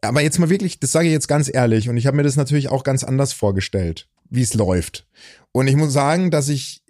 aber 0.00 0.20
jetzt 0.20 0.38
mal 0.38 0.50
wirklich, 0.50 0.78
das 0.78 0.92
sage 0.92 1.06
ich 1.06 1.12
jetzt 1.12 1.26
ganz 1.28 1.52
ehrlich, 1.52 1.88
und 1.88 1.96
ich 1.96 2.06
habe 2.06 2.16
mir 2.16 2.22
das 2.22 2.36
natürlich 2.36 2.68
auch 2.68 2.84
ganz 2.84 3.02
anders 3.02 3.32
vorgestellt, 3.32 4.08
wie 4.30 4.42
es 4.42 4.54
läuft. 4.54 5.06
Und 5.52 5.66
ich 5.66 5.76
muss 5.76 5.92
sagen, 5.92 6.30
dass 6.30 6.48
ich, 6.48 6.82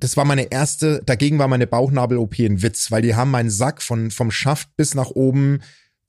das 0.00 0.16
war 0.16 0.24
meine 0.24 0.50
erste, 0.50 1.02
dagegen 1.04 1.38
war 1.38 1.48
meine 1.48 1.66
Bauchnabel-OP 1.66 2.38
ein 2.38 2.62
Witz, 2.62 2.90
weil 2.90 3.02
die 3.02 3.14
haben 3.14 3.30
meinen 3.30 3.50
Sack 3.50 3.82
von, 3.82 4.10
vom 4.10 4.30
Schaft 4.30 4.74
bis 4.76 4.94
nach 4.94 5.10
oben 5.10 5.60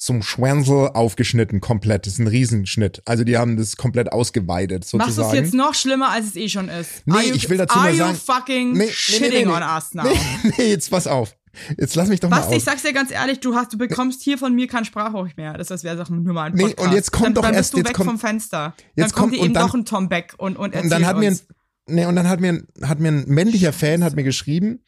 zum 0.04 0.22
Schwänzel 0.22 0.90
aufgeschnitten, 0.94 1.62
komplett. 1.62 2.06
Das 2.06 2.14
ist 2.14 2.20
ein 2.20 2.28
Riesenschnitt. 2.28 3.02
Also 3.06 3.24
die 3.24 3.38
haben 3.38 3.56
das 3.58 3.78
komplett 3.78 4.12
ausgeweitet, 4.12 4.82
Machst 4.82 4.94
du 4.94 4.98
sozusagen. 5.00 5.28
es 5.30 5.34
jetzt 5.46 5.54
noch 5.54 5.74
schlimmer, 5.74 6.10
als 6.10 6.26
es 6.28 6.36
eh 6.36 6.50
schon 6.50 6.68
ist? 6.68 6.90
Nee, 7.06 7.14
Are 7.14 7.24
you, 7.24 7.36
ich 7.36 7.50
will 7.50 7.58
dazu 7.58 7.78
are 7.78 7.90
nur 7.90 7.92
you 7.98 7.98
sagen- 8.06 8.16
fucking 8.18 8.72
Nee, 8.74 8.86
nee, 8.86 8.92
shitting 8.92 9.30
nee, 9.32 9.46
nee, 9.46 9.52
on 9.52 9.64
us 9.64 9.94
now? 9.94 10.04
Nee, 10.04 10.52
nee, 10.58 10.70
jetzt 10.72 10.90
pass 10.92 11.08
auf. 11.08 11.36
Jetzt 11.78 11.96
lass 11.96 12.10
mich 12.10 12.20
doch 12.20 12.30
Basti, 12.32 12.50
mal 12.50 12.52
ich 12.58 12.64
aus. 12.64 12.66
sag's 12.66 12.82
dir 12.82 12.94
ganz 12.94 13.12
ehrlich, 13.12 13.40
du 13.40 13.54
hast, 13.56 13.72
du 13.72 13.78
bekommst 13.78 14.24
hier 14.24 14.38
von 14.40 14.54
mir 14.56 14.68
kein 14.68 14.86
Sprachrohr 14.86 15.30
mehr. 15.38 15.54
Das 15.54 15.70
heißt, 15.70 15.84
wäre 15.84 16.04
nur 16.12 16.34
mal 16.34 16.46
ein 16.46 16.54
Nee, 16.56 16.64
Podcast. 16.64 16.88
und 16.90 16.94
jetzt 16.96 17.12
kommt 17.12 17.26
dann, 17.28 17.34
doch 17.36 17.42
dann 17.44 17.54
erst- 17.54 17.74
bist 17.74 17.86
du 17.86 17.90
weg 17.90 17.96
kommt- 17.96 18.10
vom 18.10 18.20
Fenster. 18.20 18.74
jetzt 18.96 19.12
dann 19.12 19.12
kommt 19.22 19.34
kommt- 19.34 19.44
eben 19.46 19.54
dann- 19.54 19.68
doch 19.68 19.74
ein 19.76 19.86
Tom 19.86 20.10
Beck 20.10 20.34
und, 20.38 20.58
und 20.58 20.74
erzählt 20.74 20.84
Und 20.86 20.90
dann 20.90 21.06
hat 21.06 21.18
mir, 21.18 21.28
ein, 21.28 21.34
uns. 21.34 21.46
nee, 21.88 22.06
und 22.08 22.16
dann 22.16 22.28
hat 22.28 22.40
mir, 22.42 22.64
hat 22.82 23.00
mir 23.00 23.10
ein 23.10 23.24
männlicher 23.28 23.72
Fan 23.72 24.04
hat 24.04 24.16
mir 24.16 24.24
geschrieben, 24.24 24.84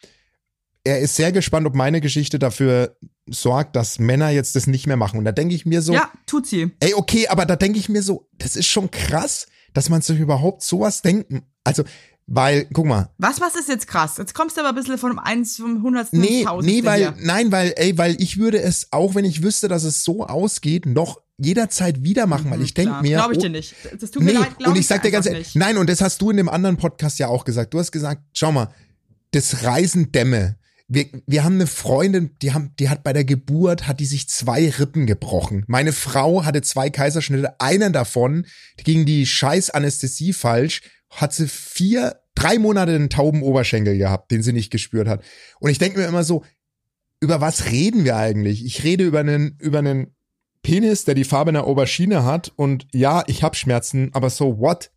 er 0.85 0.99
ist 0.99 1.15
sehr 1.15 1.31
gespannt, 1.31 1.65
ob 1.67 1.75
meine 1.75 1.99
Geschichte 1.99 2.39
dafür 2.39 2.95
sorgt, 3.27 3.75
dass 3.75 3.99
Männer 3.99 4.29
jetzt 4.29 4.55
das 4.55 4.67
nicht 4.67 4.87
mehr 4.87 4.97
machen. 4.97 5.17
Und 5.17 5.25
da 5.25 5.31
denke 5.31 5.55
ich 5.55 5.65
mir 5.65 5.81
so, 5.81 5.93
Ja, 5.93 6.11
tut 6.27 6.45
sie. 6.47 6.71
ey, 6.79 6.93
okay, 6.93 7.27
aber 7.27 7.45
da 7.45 7.55
denke 7.55 7.79
ich 7.79 7.89
mir 7.89 8.03
so, 8.03 8.29
das 8.37 8.55
ist 8.55 8.67
schon 8.67 8.91
krass, 8.91 9.47
dass 9.73 9.89
man 9.89 10.01
sich 10.01 10.19
überhaupt 10.19 10.61
sowas 10.63 11.01
denken. 11.01 11.41
Also, 11.63 11.83
weil, 12.27 12.67
guck 12.71 12.85
mal, 12.85 13.09
Was, 13.17 13.41
was 13.41 13.55
ist 13.55 13.67
jetzt 13.67 13.87
krass? 13.87 14.17
Jetzt 14.17 14.33
kommst 14.33 14.57
du 14.57 14.61
aber 14.61 14.69
ein 14.69 14.75
bisschen 14.75 14.97
vom 14.97 15.19
eins, 15.19 15.57
vom 15.57 15.81
hundertsten 15.83 16.19
Nee, 16.21 16.45
nee, 16.61 16.83
weil, 16.83 16.99
hier. 16.99 17.15
nein, 17.19 17.51
weil, 17.51 17.73
ey, 17.75 17.97
weil 17.97 18.15
ich 18.21 18.37
würde 18.37 18.61
es, 18.61 18.87
auch 18.91 19.15
wenn 19.15 19.25
ich 19.25 19.43
wüsste, 19.43 19.67
dass 19.67 19.83
es 19.83 20.03
so 20.03 20.25
ausgeht, 20.25 20.85
noch 20.85 21.19
jederzeit 21.37 22.03
wieder 22.03 22.27
machen, 22.27 22.49
weil 22.49 22.61
ich 22.61 22.73
denke 22.73 23.01
mir. 23.01 23.17
Glaube 23.17 23.33
ich 23.33 23.39
oh, 23.39 23.41
dir 23.41 23.49
nicht. 23.49 23.75
Das 23.99 24.11
tut 24.11 24.23
nee, 24.23 24.33
mir 24.33 24.39
leid, 24.39 24.65
und 24.65 24.77
ich 24.77 24.87
sag 24.87 25.01
dir 25.01 25.11
ganz 25.11 25.25
ehrlich, 25.25 25.55
nein, 25.55 25.77
und 25.77 25.89
das 25.89 26.01
hast 26.01 26.21
du 26.21 26.29
in 26.29 26.37
dem 26.37 26.47
anderen 26.47 26.77
Podcast 26.77 27.19
ja 27.19 27.27
auch 27.27 27.43
gesagt. 27.43 27.73
Du 27.73 27.79
hast 27.79 27.91
gesagt, 27.91 28.21
schau 28.33 28.51
mal, 28.51 28.69
das 29.31 29.63
reißen 29.63 30.11
Dämme. 30.11 30.57
Wir, 30.87 31.05
wir 31.25 31.43
haben 31.43 31.55
eine 31.55 31.67
Freundin, 31.67 32.35
die 32.41 32.53
haben, 32.53 32.73
die 32.79 32.89
hat 32.89 33.03
bei 33.03 33.13
der 33.13 33.25
Geburt, 33.25 33.87
hat 33.87 33.99
die 33.99 34.05
sich 34.05 34.29
zwei 34.29 34.69
Rippen 34.69 35.07
gebrochen. 35.07 35.63
Meine 35.67 35.93
Frau 35.93 36.45
hatte 36.45 36.61
zwei 36.61 36.89
Kaiserschnitte, 36.89 37.59
einen 37.59 37.91
davon, 37.91 38.45
die 38.79 38.83
ging 38.83 39.05
die 39.05 39.25
scheiß 39.25 39.71
Anästhesie 39.71 40.33
falsch, 40.33 40.81
hat 41.09 41.33
sie 41.33 41.47
vier, 41.47 42.19
drei 42.35 42.59
Monate 42.59 42.93
einen 42.93 43.09
tauben 43.09 43.41
Oberschenkel 43.41 43.97
gehabt, 43.97 44.31
den 44.31 44.43
sie 44.43 44.53
nicht 44.53 44.71
gespürt 44.71 45.07
hat. 45.07 45.23
Und 45.59 45.71
ich 45.71 45.79
denke 45.79 45.99
mir 45.99 46.07
immer 46.07 46.23
so, 46.23 46.43
über 47.19 47.41
was 47.41 47.65
reden 47.65 48.03
wir 48.03 48.17
eigentlich? 48.17 48.63
Ich 48.63 48.83
rede 48.83 49.05
über 49.05 49.21
einen, 49.21 49.57
über 49.59 49.79
einen 49.79 50.15
Penis, 50.61 51.05
der 51.05 51.15
die 51.15 51.23
Farbe 51.23 51.49
einer 51.49 51.65
Aubergine 51.65 52.25
hat 52.25 52.51
und 52.55 52.87
ja, 52.93 53.23
ich 53.27 53.43
habe 53.43 53.55
Schmerzen, 53.55 54.09
aber 54.13 54.29
so 54.29 54.59
what? 54.59 54.91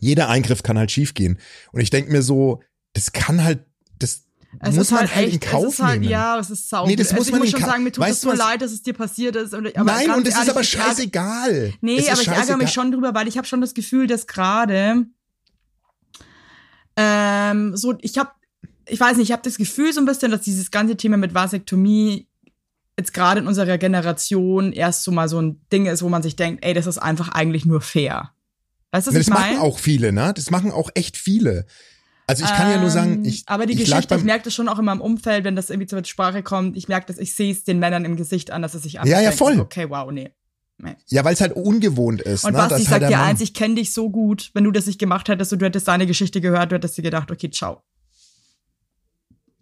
Jeder 0.00 0.28
Eingriff 0.28 0.62
kann 0.62 0.78
halt 0.78 0.90
schiefgehen. 0.90 1.38
Und 1.70 1.80
ich 1.80 1.90
denke 1.90 2.10
mir 2.10 2.22
so, 2.22 2.60
das 2.94 3.12
kann 3.12 3.44
halt, 3.44 3.64
das 3.98 4.24
Es 4.60 4.74
muss 4.76 4.86
ist 4.86 4.90
man 4.90 5.00
halt 5.00 5.14
halt 5.14 5.26
in 5.28 5.32
echt, 5.34 5.42
Kauf 5.50 5.66
es 5.66 5.72
ist 5.74 5.82
halt, 5.82 6.00
nehmen. 6.00 6.10
ja, 6.12 6.38
es 6.38 6.50
ist 6.50 6.68
sau. 6.68 6.86
Nee, 6.86 6.94
das 6.96 7.08
also 7.08 7.16
muss 7.16 7.26
ich 7.26 7.32
man 7.32 7.40
muss 7.40 7.46
in 7.48 7.52
schon 7.52 7.60
Ka- 7.60 7.66
sagen, 7.66 7.84
mir 7.84 7.92
tut 7.92 8.06
es 8.06 8.20
so 8.20 8.32
leid, 8.32 8.60
dass 8.60 8.70
es 8.72 8.82
dir 8.82 8.92
passiert 8.92 9.34
ist. 9.36 9.54
Und, 9.54 9.74
aber 9.76 9.92
Nein, 9.92 10.10
und 10.10 10.28
es 10.28 10.36
ist 10.38 10.50
aber 10.50 10.60
ich 10.60 10.68
scheißegal. 10.68 11.72
Nee, 11.80 12.08
aber 12.10 12.20
ich 12.20 12.28
ärgere 12.28 12.56
mich 12.58 12.70
schon 12.72 12.92
drüber, 12.92 13.14
weil 13.14 13.28
ich 13.28 13.38
habe 13.38 13.46
schon 13.46 13.60
das 13.62 13.72
Gefühl, 13.74 14.06
dass 14.06 14.26
gerade 14.26 15.06
ähm, 16.96 17.76
so, 17.76 17.94
ich 18.00 18.18
habe, 18.18 18.30
ich 18.86 19.00
weiß 19.00 19.16
nicht, 19.16 19.28
ich 19.28 19.32
habe 19.32 19.42
das 19.42 19.56
Gefühl 19.56 19.92
so 19.92 20.00
ein 20.00 20.06
bisschen, 20.06 20.30
dass 20.30 20.42
dieses 20.42 20.70
ganze 20.70 20.96
Thema 20.96 21.16
mit 21.16 21.34
Vasektomie 21.34 22.28
jetzt 22.98 23.14
gerade 23.14 23.40
in 23.40 23.46
unserer 23.46 23.78
Generation 23.78 24.72
erst 24.72 25.02
so 25.04 25.10
mal 25.12 25.28
so 25.28 25.40
ein 25.40 25.60
Ding 25.72 25.86
ist, 25.86 26.02
wo 26.02 26.08
man 26.08 26.22
sich 26.22 26.36
denkt, 26.36 26.64
ey, 26.64 26.74
das 26.74 26.86
ist 26.86 26.98
einfach 26.98 27.30
eigentlich 27.30 27.64
nur 27.64 27.80
fair. 27.80 28.32
Weißt 28.90 29.06
du, 29.06 29.10
was 29.10 29.14
Nee, 29.14 29.20
ich 29.20 29.26
das 29.26 29.34
machen 29.34 29.50
meine? 29.54 29.60
auch 29.62 29.78
viele, 29.78 30.12
ne? 30.12 30.32
Das 30.36 30.50
machen 30.50 30.70
auch 30.70 30.90
echt 30.94 31.16
viele. 31.16 31.64
Also 32.26 32.44
ich 32.44 32.50
kann 32.50 32.70
ja 32.70 32.78
nur 32.78 32.90
sagen, 32.90 33.14
Ähm, 33.14 33.24
ich, 33.24 33.42
aber 33.46 33.66
die 33.66 33.74
ich 33.74 33.80
Geschichte, 33.80 34.14
ich 34.14 34.24
merke 34.24 34.44
das 34.44 34.54
schon 34.54 34.68
auch 34.68 34.78
in 34.78 34.84
meinem 34.84 35.00
Umfeld, 35.00 35.44
wenn 35.44 35.56
das 35.56 35.70
irgendwie 35.70 35.86
zur 35.86 36.04
Sprache 36.04 36.42
kommt. 36.42 36.76
Ich 36.76 36.88
merke 36.88 37.06
das, 37.06 37.18
ich 37.18 37.34
sehe 37.34 37.52
es 37.52 37.64
den 37.64 37.78
Männern 37.78 38.04
im 38.04 38.16
Gesicht 38.16 38.50
an, 38.50 38.62
dass 38.62 38.74
es 38.74 38.82
sich 38.82 39.00
einfach 39.00 39.10
Ja, 39.10 39.20
ja, 39.20 39.32
voll. 39.32 39.58
Okay, 39.60 39.90
wow, 39.90 40.10
nee. 40.10 40.30
nee. 40.78 40.94
ja, 41.08 41.24
weil 41.24 41.34
es 41.34 41.40
halt 41.40 41.52
ungewohnt 41.54 42.22
ist. 42.22 42.44
Und 42.44 42.52
ne? 42.52 42.58
Basti, 42.58 42.74
dass 42.74 42.82
ich 42.82 42.90
halt 42.90 43.02
eins, 43.04 43.40
ich 43.40 43.54
kenne 43.54 43.74
dich 43.74 43.92
so 43.92 44.10
gut. 44.10 44.50
Wenn 44.54 44.64
du 44.64 44.70
das 44.70 44.86
nicht 44.86 44.98
gemacht 44.98 45.28
hättest 45.28 45.52
und 45.52 45.60
du 45.60 45.66
hättest 45.66 45.88
deine 45.88 46.06
Geschichte 46.06 46.40
gehört, 46.40 46.70
du 46.70 46.76
hättest 46.76 46.96
dir 46.96 47.02
gedacht, 47.02 47.30
okay, 47.30 47.50
ciao. 47.50 47.82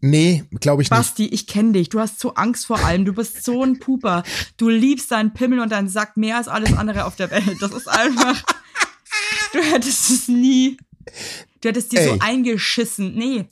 Nee, 0.03 0.44
glaube 0.61 0.83
ich 0.83 0.90
nicht. 0.90 0.99
Basti, 0.99 1.27
ich 1.27 1.46
kenne 1.46 1.73
dich. 1.73 1.90
Du 1.90 2.01
hast 2.01 2.20
so 2.20 2.35
Angst 2.35 2.66
vor 2.66 2.83
allem. 2.85 3.05
Du 3.05 3.12
bist 3.12 3.44
so 3.44 3.62
ein 3.62 3.79
Puper. 3.79 4.23
Du 4.57 4.68
liebst 4.70 5.11
deinen 5.11 5.35
Pimmel 5.35 5.61
und 5.61 5.73
deinen 5.73 5.88
Sack 5.88 6.16
mehr 6.16 6.38
als 6.38 6.49
alles 6.49 6.77
andere 6.77 7.05
auf 7.05 7.16
der 7.16 7.31
Welt. 7.31 7.57
Das 7.61 7.73
ist 7.73 7.88
einfach. 7.88 8.42
Du 9.53 9.59
hättest 9.59 10.11
es 10.11 10.29
nie. 10.29 10.79
Du 11.61 11.68
hättest 11.68 11.92
dir 11.92 12.03
so 12.03 12.11
Ey. 12.12 12.18
eingeschissen. 12.20 13.14
Nee, 13.14 13.46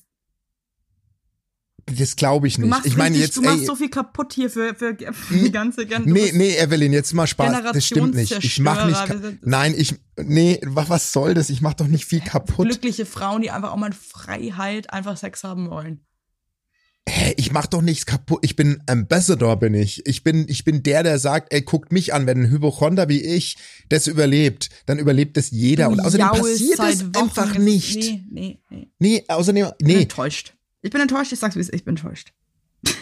Das 1.87 2.17
glaube 2.17 2.47
ich 2.49 2.57
du 2.57 2.63
nicht. 2.63 2.71
machst 2.71 2.87
Ich 2.87 2.97
meine 2.97 3.17
jetzt, 3.17 3.37
du 3.37 3.43
machst 3.43 3.61
ey, 3.61 3.67
so 3.67 3.75
viel 3.77 3.89
kaputt 3.89 4.33
hier 4.35 4.51
für, 4.51 4.75
für, 4.75 4.95
für 5.13 5.35
die 5.35 5.51
ganze 5.51 5.87
Gen 5.87 6.05
du 6.05 6.11
Nee, 6.13 6.33
nee, 6.35 6.55
Evelyn, 6.57 6.93
jetzt 6.93 7.13
mal 7.15 7.27
Spaß. 7.27 7.73
Das 7.73 7.87
stimmt 7.87 8.15
nicht. 8.15 8.33
Ich 8.45 8.59
mach 8.61 8.87
nicht. 8.87 9.39
Nein, 9.47 9.75
ich. 9.77 9.95
Nee, 10.17 10.61
wa- 10.65 10.85
was 10.89 11.13
soll 11.13 11.35
das? 11.35 11.49
Ich 11.51 11.61
mach 11.63 11.75
doch 11.75 11.87
nicht 11.87 12.05
viel 12.05 12.21
kaputt. 12.21 12.67
glückliche 12.69 13.07
Frauen, 13.07 13.41
die 13.43 13.51
einfach 13.51 13.73
auch 13.73 13.77
mal 13.77 13.87
in 13.89 13.93
Freiheit 13.95 14.93
einfach 14.93 15.17
Sex 15.17 15.45
haben 15.45 15.71
wollen. 15.71 16.01
Hä, 17.09 17.33
ich 17.39 17.53
mach 17.53 17.67
doch 17.67 17.81
nichts 17.81 18.05
kaputt. 18.05 18.41
Ich 18.43 18.55
bin 18.55 18.83
Ambassador, 18.87 19.57
bin 19.59 19.73
ich. 19.73 20.07
Ich 20.07 20.23
bin, 20.23 20.45
ich 20.47 20.65
bin 20.65 20.83
der, 20.83 21.03
der 21.03 21.19
sagt, 21.19 21.55
ey, 21.55 21.63
guckt 21.63 21.91
mich 21.91 22.13
an, 22.13 22.27
wenn 22.27 22.43
ein 22.43 22.51
Hypochonder 22.51 23.09
wie 23.09 23.23
ich 23.23 23.57
das 23.89 24.07
überlebt, 24.07 24.69
dann 24.85 24.99
überlebt 24.99 25.39
es 25.39 25.51
jeder. 25.51 25.89
Und 25.89 26.01
außerdem 26.01 26.27
jaulst 26.27 26.43
passiert 26.43 26.81
es 26.81 27.03
einfach 27.19 27.55
das 27.55 27.63
nicht. 27.63 27.97
Nee, 27.97 28.25
nee, 28.31 28.59
nee. 28.69 28.89
Nee, 28.99 29.25
außerdem, 29.27 29.65
Ich 29.79 29.87
bin 29.87 29.97
nee. 29.97 30.03
enttäuscht. 30.03 30.55
Ich 30.83 30.91
bin 30.91 31.01
enttäuscht, 31.01 31.33
ich 31.33 31.39
sag's 31.39 31.57
wie 31.57 31.61
es 31.61 31.71
ist, 31.71 31.77
ich 31.77 31.85
bin 31.85 31.97
enttäuscht. 31.97 32.35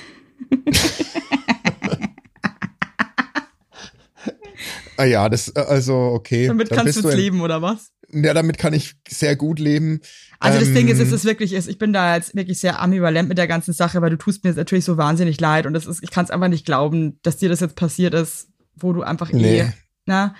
Ah 4.99 5.05
ja, 5.05 5.29
das, 5.29 5.49
äh, 5.55 5.61
also, 5.61 5.95
okay. 5.95 6.47
Damit 6.47 6.71
kannst 6.71 7.03
du 7.05 7.11
leben, 7.11 7.41
oder 7.41 7.61
was? 7.61 7.93
Ja, 8.11 8.33
damit 8.35 8.57
kann 8.57 8.73
ich 8.73 8.95
sehr 9.09 9.37
gut 9.37 9.59
leben. 9.59 10.01
Also 10.39 10.59
das 10.59 10.69
Ähm, 10.69 10.75
Ding 10.75 10.89
ist, 10.89 10.99
es 11.01 11.13
ist 11.13 11.25
wirklich, 11.25 11.53
ist, 11.53 11.69
ich 11.69 11.79
bin 11.79 11.93
da 11.93 12.15
jetzt 12.17 12.35
wirklich 12.35 12.59
sehr 12.59 12.81
ambivalent 12.81 13.29
mit 13.29 13.39
der 13.39 13.47
ganzen 13.47 13.73
Sache, 13.73 14.03
weil 14.03 14.11
du 14.11 14.19
tust 14.19 14.45
mir 14.45 14.51
jetzt 14.51 14.57
natürlich 14.59 14.85
so 14.85 14.97
wahnsinnig 14.97 15.41
leid 15.41 15.67
und 15.67 15.73
das 15.73 15.87
ist, 15.87 16.03
ich 16.03 16.11
kann 16.11 16.25
es 16.25 16.31
einfach 16.31 16.49
nicht 16.49 16.67
glauben, 16.67 17.19
dass 17.23 17.39
dir 17.39 17.49
das 17.49 17.61
jetzt 17.61 17.77
passiert 17.77 18.15
ist, 18.15 18.49
wo 18.75 18.93
du 18.93 19.03
einfach 19.03 19.33
Nee. 19.33 19.61
eh, 19.61 19.73
ne? 20.07 20.35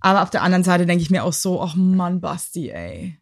Aber 0.00 0.22
auf 0.22 0.30
der 0.30 0.42
anderen 0.42 0.64
Seite 0.64 0.86
denke 0.86 1.02
ich 1.02 1.10
mir 1.10 1.24
auch 1.24 1.32
so, 1.32 1.62
ach 1.62 1.74
Mann, 1.76 2.20
Basti, 2.20 2.70
ey. 2.70 3.18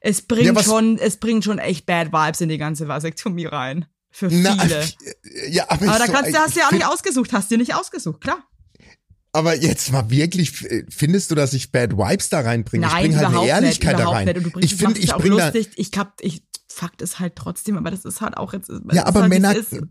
Es 0.00 0.22
bringt 0.22 0.56
Ja, 0.56 0.62
schon, 0.62 0.98
es 0.98 1.16
bringt 1.16 1.44
schon 1.44 1.58
echt 1.58 1.86
Bad 1.86 2.12
Vibes 2.12 2.40
in 2.40 2.48
die 2.48 2.58
ganze 2.58 2.88
Vasektomie 2.88 3.46
rein. 3.46 3.86
Für 4.10 4.28
viele. 4.30 4.44
Na, 4.44 4.64
ja, 5.48 5.64
aber, 5.68 5.86
aber 5.86 5.92
ich 5.92 5.98
da 5.98 6.06
so, 6.06 6.12
kannst 6.12 6.34
du, 6.34 6.38
hast 6.38 6.56
du 6.56 6.60
ja 6.60 6.66
auch 6.66 6.72
nicht 6.72 6.86
ausgesucht, 6.86 7.32
hast 7.32 7.50
du 7.50 7.54
dir 7.54 7.60
nicht 7.60 7.74
ausgesucht, 7.74 8.20
klar. 8.20 8.38
Aber 9.32 9.56
jetzt 9.56 9.90
mal 9.92 10.10
wirklich, 10.10 10.52
findest 10.90 11.30
du, 11.30 11.34
dass 11.34 11.54
ich 11.54 11.72
Bad 11.72 11.92
Vibes 11.96 12.28
da 12.28 12.40
reinbringe? 12.40 12.86
ich 12.86 12.92
Nein, 12.92 13.02
bringe 13.10 13.16
halt 13.18 13.36
eine 13.36 13.46
Ehrlichkeit 13.46 13.96
nicht, 13.96 14.04
da 14.06 14.10
rein. 14.10 14.26
bringst, 14.26 14.58
ich 14.64 14.74
finde, 14.76 15.00
ich 15.00 15.12
bringe 15.12 15.36
da. 15.36 15.52
Ich 15.54 15.90
hab, 15.96 16.20
ich 16.20 16.42
fakt 16.68 17.00
es 17.02 17.18
halt 17.18 17.36
trotzdem, 17.36 17.76
aber 17.78 17.90
das 17.90 18.04
ist 18.04 18.20
halt 18.20 18.36
auch 18.36 18.52
jetzt. 18.52 18.68
Ja, 18.68 18.76
ist 18.90 18.98
aber 19.00 19.22
halt, 19.22 19.30
Männer- 19.30 19.54
Es 19.56 19.72
ist, 19.72 19.82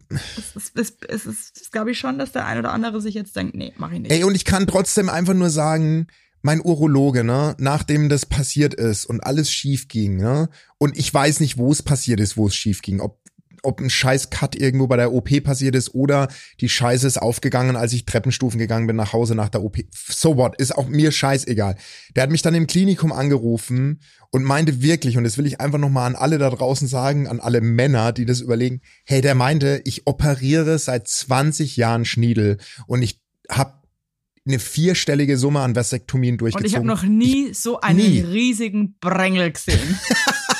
es 0.56 0.70
ist, 0.76 1.06
es 1.08 1.26
ist, 1.26 1.58
ist, 1.58 1.72
glaube 1.72 1.92
ich 1.92 2.00
schon, 2.00 2.20
dass 2.20 2.32
der 2.32 2.46
ein 2.46 2.60
oder 2.60 2.72
andere 2.72 3.02
sich 3.02 3.16
jetzt 3.16 3.36
denkt, 3.36 3.56
nee, 3.56 3.74
mach 3.78 3.92
ich 3.92 4.00
nicht. 4.00 4.12
ey, 4.12 4.24
und 4.24 4.36
ich 4.36 4.46
kann 4.46 4.68
trotzdem 4.68 5.10
einfach 5.10 5.34
nur 5.34 5.50
sagen, 5.50 6.08
mein 6.44 6.62
Urologe, 6.62 7.24
ne, 7.24 7.56
nachdem 7.60 8.10
das 8.10 8.26
passiert 8.26 8.74
ist 8.74 9.06
und 9.06 9.22
alles 9.22 9.52
schief 9.52 9.88
ging, 9.88 10.18
ne, 10.18 10.50
und 10.80 10.98
ich 10.98 11.12
weiß 11.14 11.40
nicht, 11.40 11.58
wo 11.58 11.72
es 11.72 11.84
passiert 11.84 12.20
ist, 12.20 12.36
wo 12.38 12.48
es 12.48 12.56
schief 12.56 12.82
ging, 12.82 13.00
ob 13.00 13.20
ob 13.64 13.80
ein 13.80 13.90
scheiß 13.90 14.30
Cut 14.30 14.56
irgendwo 14.56 14.88
bei 14.88 14.98
der 14.98 15.14
OP 15.14 15.44
passiert 15.44 15.76
ist 15.76 15.94
oder 15.94 16.28
die 16.60 16.70
Scheiße 16.70 17.06
ist 17.08 17.22
aufgegangen, 17.22 17.76
als 17.76 17.94
ich 17.94 18.06
Treppenstufen 18.06 18.58
gegangen 18.60 18.88
bin 18.88 18.96
nach 18.96 19.14
Hause 19.14 19.36
nach 19.36 19.50
der 19.50 19.64
OP. 19.64 19.78
So 19.94 20.38
what, 20.38 20.56
ist 20.60 20.76
auch 20.76 20.88
mir 20.88 21.12
scheißegal. 21.12 21.76
Der 22.16 22.24
hat 22.24 22.30
mich 22.32 22.42
dann 22.42 22.56
im 22.56 22.68
Klinikum 22.68 23.12
angerufen 23.12 24.00
und 24.32 24.44
meinte 24.44 24.82
wirklich, 24.82 25.18
und 25.18 25.24
das 25.24 25.38
will 25.38 25.46
ich 25.46 25.60
einfach 25.62 25.78
nochmal 25.80 26.08
an 26.08 26.16
alle 26.16 26.38
da 26.38 26.50
draußen 26.50 26.88
sagen, 26.88 27.28
an 27.28 27.40
alle 27.40 27.62
Männer, 27.62 28.12
die 28.14 28.26
das 28.26 28.42
überlegen, 28.42 28.82
hey, 29.06 29.22
der 29.22 29.36
meinte, 29.36 29.82
ich 29.86 30.08
operiere 30.08 30.80
seit 30.80 31.08
20 31.08 31.78
Jahren 31.78 32.06
Schniedel 32.06 32.58
und 32.88 33.02
ich 33.02 33.20
habe 33.50 33.74
eine 34.48 34.58
vierstellige 34.58 35.38
Summe 35.38 35.60
an 35.60 35.76
Vasektomien 35.76 36.40
Und 36.42 36.48
ich 36.48 36.56
habe 36.56 36.64
durchgezogen. 36.64 36.88
noch 36.88 37.04
nie 37.04 37.54
so 37.54 37.80
einen 37.80 37.98
Nie. 38.00 38.22
riesigen 38.22 38.96
Brängel 39.00 39.52
gesehen. 39.52 40.00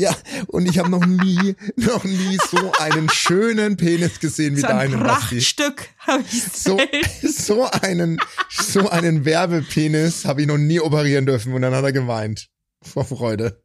ja, 0.00 0.16
und 0.48 0.66
ich 0.68 0.78
habe 0.78 0.90
noch 0.90 1.04
nie, 1.04 1.54
noch 1.76 2.04
nie 2.04 2.38
so 2.50 2.72
einen 2.78 3.08
schönen 3.08 3.76
Penis 3.76 4.20
gesehen 4.20 4.56
wie 4.56 4.60
so 4.60 4.66
ein 4.68 4.90
deinen. 4.90 5.00
Prachtstück 5.00 5.88
habe 5.98 6.22
ich 6.30 6.42
So, 6.44 6.76
selten. 6.78 7.28
so 7.32 7.70
einen, 7.70 8.18
so 8.50 8.88
einen 8.88 9.24
Werbepenis 9.24 10.24
habe 10.24 10.42
ich 10.42 10.46
noch 10.48 10.58
nie 10.58 10.80
operieren 10.80 11.26
dürfen 11.26 11.52
und 11.52 11.62
dann 11.62 11.74
hat 11.74 11.84
er 11.84 11.92
geweint. 11.92 12.48
Vor 12.82 13.04
Freude. 13.04 13.62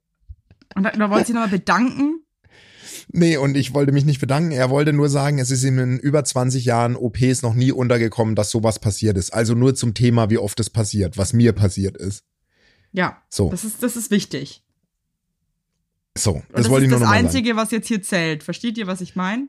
Und 0.76 0.84
da, 0.84 0.92
da 0.92 1.10
wollte 1.10 1.30
ich 1.30 1.34
nochmal 1.34 1.50
bedanken. 1.50 2.22
Nee, 3.08 3.38
und 3.38 3.56
ich 3.56 3.74
wollte 3.74 3.92
mich 3.92 4.04
nicht 4.04 4.20
bedanken. 4.20 4.52
Er 4.52 4.70
wollte 4.70 4.92
nur 4.92 5.10
sagen, 5.10 5.38
es 5.40 5.52
ist 5.52 5.64
ihm 5.64 5.80
in 5.80 6.00
über 6.00 6.24
20 6.24 6.66
Jahren 6.66 6.96
OPs 6.96 7.44
noch 7.44 7.54
nie 7.54 7.72
untergekommen, 7.72 8.36
dass 8.36 8.50
sowas 8.50 8.80
passiert 8.80 9.16
ist. 9.18 9.32
Also 9.34 9.54
nur 9.54 9.76
zum 9.76 9.94
Thema, 9.94 10.30
wie 10.30 10.38
oft 10.40 10.60
es 10.60 10.70
passiert, 10.70 11.18
was 11.18 11.32
mir 11.32 11.54
passiert 11.54 11.96
ist. 11.98 12.24
Ja, 12.92 13.22
So, 13.30 13.50
das 13.50 13.64
ist, 13.64 13.82
das 13.84 13.96
ist 13.96 14.10
wichtig. 14.12 14.64
So, 16.18 16.42
das, 16.50 16.64
das, 16.64 16.70
wollte 16.70 16.86
ich 16.86 16.92
ist 16.92 16.92
nur 16.92 17.00
das 17.00 17.02
nochmal 17.02 17.18
sagen. 17.18 17.28
Einzige, 17.28 17.56
was 17.56 17.72
jetzt 17.72 17.88
hier 17.88 18.02
zählt. 18.02 18.44
Versteht 18.44 18.78
ihr, 18.78 18.88
was 18.88 19.02
ich 19.02 19.16
meine? 19.16 19.48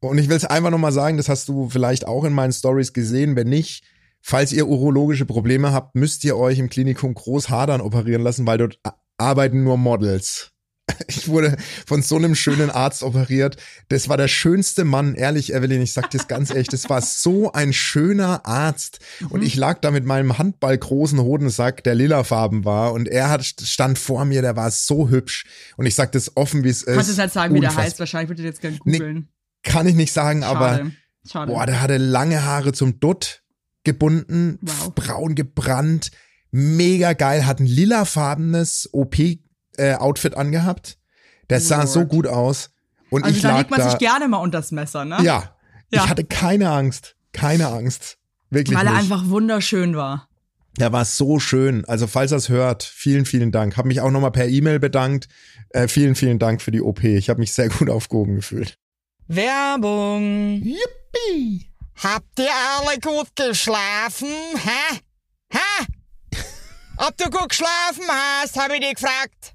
Und 0.00 0.18
ich 0.18 0.28
will 0.28 0.36
es 0.36 0.44
einfach 0.44 0.70
nochmal 0.70 0.92
sagen, 0.92 1.16
das 1.16 1.28
hast 1.28 1.48
du 1.48 1.68
vielleicht 1.68 2.06
auch 2.06 2.24
in 2.24 2.32
meinen 2.32 2.52
Stories 2.52 2.92
gesehen. 2.92 3.36
Wenn 3.36 3.48
nicht, 3.48 3.84
falls 4.20 4.52
ihr 4.52 4.66
urologische 4.66 5.26
Probleme 5.26 5.72
habt, 5.72 5.94
müsst 5.94 6.24
ihr 6.24 6.36
euch 6.36 6.58
im 6.58 6.68
Klinikum 6.68 7.14
groß 7.14 7.50
hadern 7.50 7.80
operieren 7.80 8.22
lassen, 8.22 8.46
weil 8.46 8.58
dort 8.58 8.78
arbeiten 9.18 9.64
nur 9.64 9.76
Models. 9.76 10.52
Ich 11.08 11.28
wurde 11.28 11.56
von 11.86 12.02
so 12.02 12.16
einem 12.16 12.34
schönen 12.34 12.70
Arzt 12.70 13.02
operiert. 13.02 13.56
Das 13.88 14.08
war 14.08 14.16
der 14.16 14.28
schönste 14.28 14.84
Mann, 14.84 15.14
ehrlich, 15.14 15.52
Evelyn, 15.52 15.82
ich 15.82 15.92
sag 15.92 16.10
dir 16.10 16.18
das 16.18 16.28
ganz 16.28 16.50
echt. 16.50 16.72
Das 16.72 16.88
war 16.88 17.00
so 17.02 17.52
ein 17.52 17.72
schöner 17.72 18.46
Arzt. 18.46 19.00
Und 19.28 19.42
ich 19.42 19.56
lag 19.56 19.80
da 19.80 19.90
mit 19.90 20.04
meinem 20.04 20.38
handballgroßen 20.38 21.20
Hodensack, 21.20 21.82
der 21.84 21.94
lilafarben 21.94 22.64
war. 22.64 22.92
Und 22.92 23.08
er 23.08 23.28
hat, 23.30 23.44
stand 23.44 23.98
vor 23.98 24.24
mir, 24.24 24.42
der 24.42 24.56
war 24.56 24.70
so 24.70 25.08
hübsch. 25.08 25.44
Und 25.76 25.86
ich 25.86 25.94
sag 25.94 26.12
das 26.12 26.36
offen, 26.36 26.64
wie 26.64 26.68
es 26.70 26.82
ist. 26.82 26.94
Kannst 26.94 27.10
du 27.16 27.20
halt 27.20 27.32
sagen, 27.32 27.54
wie 27.54 27.60
der 27.60 27.70
Unfassbar. 27.70 27.84
heißt? 27.84 27.98
Wahrscheinlich 28.00 28.28
würde 28.30 28.42
ich 28.42 28.46
jetzt 28.46 28.60
gerne 28.60 28.78
Nee, 28.84 28.98
googeln. 28.98 29.28
Kann 29.62 29.86
ich 29.86 29.94
nicht 29.94 30.12
sagen, 30.12 30.42
aber 30.44 30.76
Schade. 30.78 30.92
Schade. 31.30 31.52
Boah, 31.52 31.66
der 31.66 31.80
hatte 31.82 31.96
lange 31.98 32.44
Haare 32.44 32.72
zum 32.72 32.98
Dutt 32.98 33.42
gebunden, 33.84 34.58
Wow. 34.62 34.94
braun 34.94 35.34
gebrannt, 35.34 36.10
mega 36.50 37.12
geil, 37.12 37.46
hat 37.46 37.60
ein 37.60 37.66
lilafarbenes 37.66 38.88
OP-Outfit 39.80 40.36
angehabt. 40.36 40.98
Das 41.48 41.68
sah 41.68 41.78
Lord. 41.78 41.88
so 41.88 42.04
gut 42.06 42.26
aus. 42.26 42.70
Und 43.10 43.24
also 43.24 43.36
ich 43.36 43.42
da 43.42 43.48
lag 43.50 43.58
legt 43.58 43.70
man 43.70 43.80
da. 43.80 43.90
sich 43.90 43.98
gerne 43.98 44.28
mal 44.28 44.38
unters 44.38 44.70
Messer, 44.70 45.04
ne? 45.04 45.16
ja, 45.22 45.54
Ja. 45.92 46.04
ich 46.04 46.08
hatte 46.08 46.24
keine 46.24 46.70
Angst. 46.70 47.16
Keine 47.32 47.68
Angst. 47.68 48.18
Wirklich 48.50 48.76
Weil 48.76 48.86
er 48.86 48.92
nicht. 48.92 49.02
einfach 49.02 49.28
wunderschön 49.28 49.96
war. 49.96 50.28
Der 50.78 50.92
war 50.92 51.04
so 51.04 51.40
schön. 51.40 51.84
Also 51.86 52.06
falls 52.06 52.30
er 52.32 52.38
es 52.38 52.48
hört, 52.48 52.82
vielen, 52.84 53.24
vielen 53.26 53.50
Dank. 53.52 53.76
Hab 53.76 53.86
mich 53.86 54.00
auch 54.00 54.10
nochmal 54.10 54.30
per 54.30 54.46
E-Mail 54.48 54.78
bedankt. 54.78 55.28
Äh, 55.70 55.88
vielen, 55.88 56.14
vielen 56.14 56.38
Dank 56.38 56.62
für 56.62 56.70
die 56.70 56.80
OP. 56.80 57.02
Ich 57.04 57.28
habe 57.28 57.40
mich 57.40 57.52
sehr 57.52 57.68
gut 57.68 57.90
aufgehoben 57.90 58.36
gefühlt. 58.36 58.76
Werbung. 59.28 60.62
Yippie! 60.62 61.70
Habt 62.02 62.38
ihr 62.38 62.48
alle 62.78 62.98
gut 63.00 63.28
geschlafen? 63.36 64.28
Hä? 64.56 64.98
Hä? 65.52 65.86
Ob 66.96 67.16
du 67.16 67.30
gut 67.30 67.48
geschlafen 67.50 68.04
hast, 68.08 68.56
habe 68.58 68.74
ich 68.74 68.80
dich 68.80 68.94
gefragt. 68.94 69.54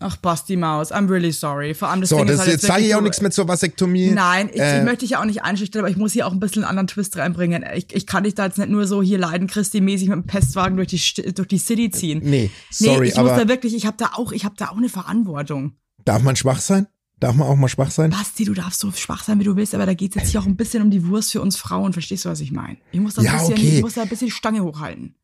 Ach, 0.00 0.16
Basti 0.16 0.56
Maus, 0.56 0.92
I'm 0.92 1.08
really 1.08 1.30
sorry. 1.32 1.72
Vor 1.72 1.88
allem 1.88 2.00
das 2.00 2.10
So, 2.10 2.16
Ding 2.16 2.26
das, 2.26 2.34
ist 2.36 2.40
halt 2.42 2.50
jetzt 2.52 2.66
sage 2.66 2.82
ich 2.82 2.94
auch 2.94 2.98
so- 2.98 3.04
nichts 3.04 3.20
mehr 3.20 3.30
zur 3.30 3.46
Vasektomie. 3.48 4.10
Nein, 4.10 4.50
ich, 4.52 4.60
Äh, 4.60 4.78
ich 4.78 4.84
möchte 4.84 5.00
dich 5.00 5.10
ja 5.10 5.20
auch 5.20 5.24
nicht 5.24 5.42
einschüchtern, 5.42 5.80
aber 5.80 5.88
ich 5.90 5.96
muss 5.96 6.12
hier 6.12 6.26
auch 6.26 6.32
ein 6.32 6.40
bisschen 6.40 6.64
einen 6.64 6.70
anderen 6.70 6.88
Twist 6.88 7.16
reinbringen. 7.16 7.64
Ich, 7.74 7.94
ich 7.94 8.06
kann 8.06 8.24
dich 8.24 8.34
da 8.34 8.44
jetzt 8.46 8.58
nicht 8.58 8.70
nur 8.70 8.86
so 8.86 9.02
hier 9.02 9.18
leiden, 9.18 9.46
Christi-mäßig 9.46 10.08
mit 10.08 10.16
dem 10.16 10.26
Pestwagen 10.26 10.76
durch 10.76 10.88
die, 10.88 11.32
durch 11.32 11.48
die 11.48 11.58
City 11.58 11.90
ziehen. 11.90 12.20
Nee, 12.24 12.50
sorry, 12.70 13.00
nee, 13.00 13.06
ich 13.08 13.16
muss 13.16 13.30
aber 13.30 13.44
da 13.44 13.48
wirklich, 13.48 13.74
ich 13.74 13.86
habe 13.86 13.96
da 13.96 14.10
auch, 14.14 14.32
ich 14.32 14.44
habe 14.44 14.56
da 14.58 14.68
auch 14.70 14.76
eine 14.76 14.88
Verantwortung. 14.88 15.74
darf 16.04 16.22
man 16.22 16.34
schwach 16.36 16.60
sein? 16.60 16.86
Darf 17.20 17.36
man 17.36 17.46
auch 17.46 17.56
mal 17.56 17.68
schwach 17.68 17.92
sein? 17.92 18.10
Basti, 18.10 18.44
du 18.44 18.52
darfst 18.52 18.80
so 18.80 18.90
schwach 18.90 19.22
sein, 19.22 19.38
wie 19.38 19.44
du 19.44 19.54
willst, 19.56 19.74
aber 19.74 19.86
da 19.86 19.94
geht's 19.94 20.16
jetzt 20.16 20.30
hier 20.30 20.40
auch 20.40 20.46
ein 20.46 20.56
bisschen 20.56 20.82
um 20.82 20.90
die 20.90 21.06
Wurst 21.06 21.30
für 21.32 21.40
uns 21.40 21.56
Frauen. 21.56 21.92
Verstehst 21.92 22.24
du, 22.24 22.28
was 22.28 22.40
ich 22.40 22.50
meine? 22.50 22.76
Ich 22.90 22.98
muss 23.00 23.14
da 23.14 23.22
ein 23.22 23.26
Ja, 23.26 23.38
bisschen, 23.38 23.54
okay. 23.54 23.76
ich 23.76 23.80
muss 23.80 23.94
da 23.94 24.02
ein 24.02 24.08
bisschen 24.08 24.26
die 24.26 24.32
Stange 24.32 24.62
hochhalten. 24.62 25.14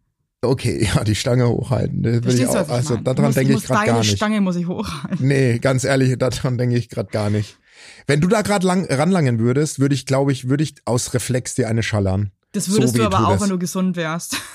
Okay, 0.43 0.89
ja, 0.95 1.05
die 1.05 1.15
Stange 1.15 1.49
hochhalten. 1.49 2.03
Das 2.03 2.23
will 2.25 2.35
ich 2.35 2.47
auch. 2.47 2.55
was 2.55 2.69
Also 2.71 2.97
daran 2.97 3.33
denke 3.35 3.53
ich 3.55 3.65
gerade 3.65 3.87
gar 3.87 3.99
nicht. 3.99 4.17
Stange 4.17 4.41
muss 4.41 4.57
ich 4.57 4.67
hochhalten. 4.67 5.27
Nee, 5.27 5.59
ganz 5.59 5.85
ehrlich, 5.85 6.17
daran 6.19 6.57
denke 6.59 6.77
ich 6.77 6.89
gerade 6.89 7.11
gar 7.11 7.31
nicht. 7.31 7.59
Wenn 8.07 8.21
du 8.21 8.29
da 8.29 8.43
gerade 8.43 8.67
lang, 8.67 8.87
ranlangen 8.91 9.39
würdest, 9.39 9.79
würde 9.81 9.95
ich, 9.95 10.07
glaube 10.07 10.33
ich, 10.33 10.49
würde 10.49 10.63
ich 10.65 10.75
aus 10.85 11.15
Reflex 11.15 11.55
dir 11.55 11.69
eine 11.69 11.83
schallern. 11.83 12.31
Das 12.53 12.71
würdest 12.71 12.95
So 12.95 12.99
du 13.01 13.07
aber 13.07 13.29
auch, 13.29 13.35
es. 13.37 13.41
wenn 13.43 13.51
du 13.51 13.59
gesund 13.59 13.97
wärst. 13.97 14.37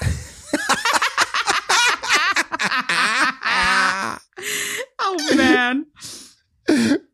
oh 5.00 5.36
man. 5.36 5.86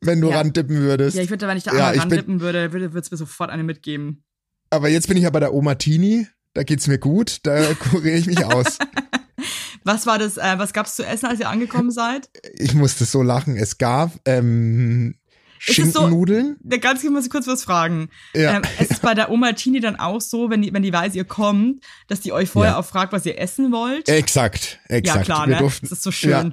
Wenn 0.01 0.21
du 0.21 0.29
Ja. 0.29 0.37
rantippen 0.37 0.77
würdest. 0.77 1.15
Ja, 1.17 1.23
ich 1.23 1.29
würde, 1.29 1.47
wenn 1.47 1.57
ich 1.57 1.63
da 1.63 1.71
Ja, 1.75 1.87
einmal 1.89 1.99
randippen 1.99 2.39
würde, 2.41 2.71
würde 2.73 2.97
es 2.97 3.11
mir 3.11 3.17
sofort 3.17 3.49
eine 3.49 3.63
mitgeben. 3.63 4.23
Aber 4.69 4.87
jetzt 4.89 5.07
bin 5.07 5.17
ich 5.17 5.23
ja 5.23 5.29
bei 5.29 5.39
der 5.41 5.53
Oma 5.53 5.75
Tini. 5.75 6.27
Da 6.53 6.63
geht's 6.63 6.87
mir 6.87 6.97
gut. 6.97 7.39
Da 7.43 7.73
kuriere 7.75 8.17
ich 8.17 8.27
mich 8.27 8.43
aus. 8.45 8.77
Was 9.83 10.05
war 10.05 10.19
das, 10.19 10.37
äh, 10.37 10.59
was 10.59 10.73
gab's 10.73 10.95
zu 10.95 11.03
essen, 11.03 11.25
als 11.25 11.39
ihr 11.39 11.49
angekommen 11.49 11.89
seid? 11.89 12.29
Ich 12.53 12.75
musste 12.75 13.03
so 13.05 13.23
lachen. 13.23 13.55
Es 13.57 13.79
gab 13.79 14.11
ähm, 14.25 15.15
so- 15.59 15.73
Schinkennudeln. 15.73 16.57
Da 16.61 16.77
ganz 16.77 17.03
muss 17.05 17.25
ich 17.25 17.31
kurz 17.31 17.47
was 17.47 17.63
fragen. 17.63 18.09
Ja. 18.35 18.57
Ähm, 18.57 18.61
es 18.77 18.91
ist 18.91 19.01
bei 19.01 19.15
der 19.15 19.31
Oma 19.31 19.53
Tini 19.53 19.79
dann 19.79 19.95
auch 19.95 20.21
so, 20.21 20.51
wenn 20.51 20.61
die, 20.61 20.71
wenn 20.71 20.83
die 20.83 20.93
weiß, 20.93 21.15
ihr 21.15 21.23
kommt, 21.25 21.83
dass 22.07 22.19
die 22.21 22.31
euch 22.31 22.49
vorher 22.49 22.73
Ja. 22.73 22.77
auch 22.79 22.85
fragt, 22.85 23.11
was 23.11 23.25
ihr 23.25 23.39
essen 23.39 23.71
wollt? 23.71 24.07
Exakt, 24.07 24.79
exakt. 24.87 25.17
ja, 25.17 25.23
klar, 25.23 25.47
wir 25.47 25.55
ne? 25.55 25.61
durften, 25.61 25.87
das 25.89 25.97
ist 25.97 26.03
so 26.03 26.11
schön. 26.11 26.29
Ja, 26.29 26.51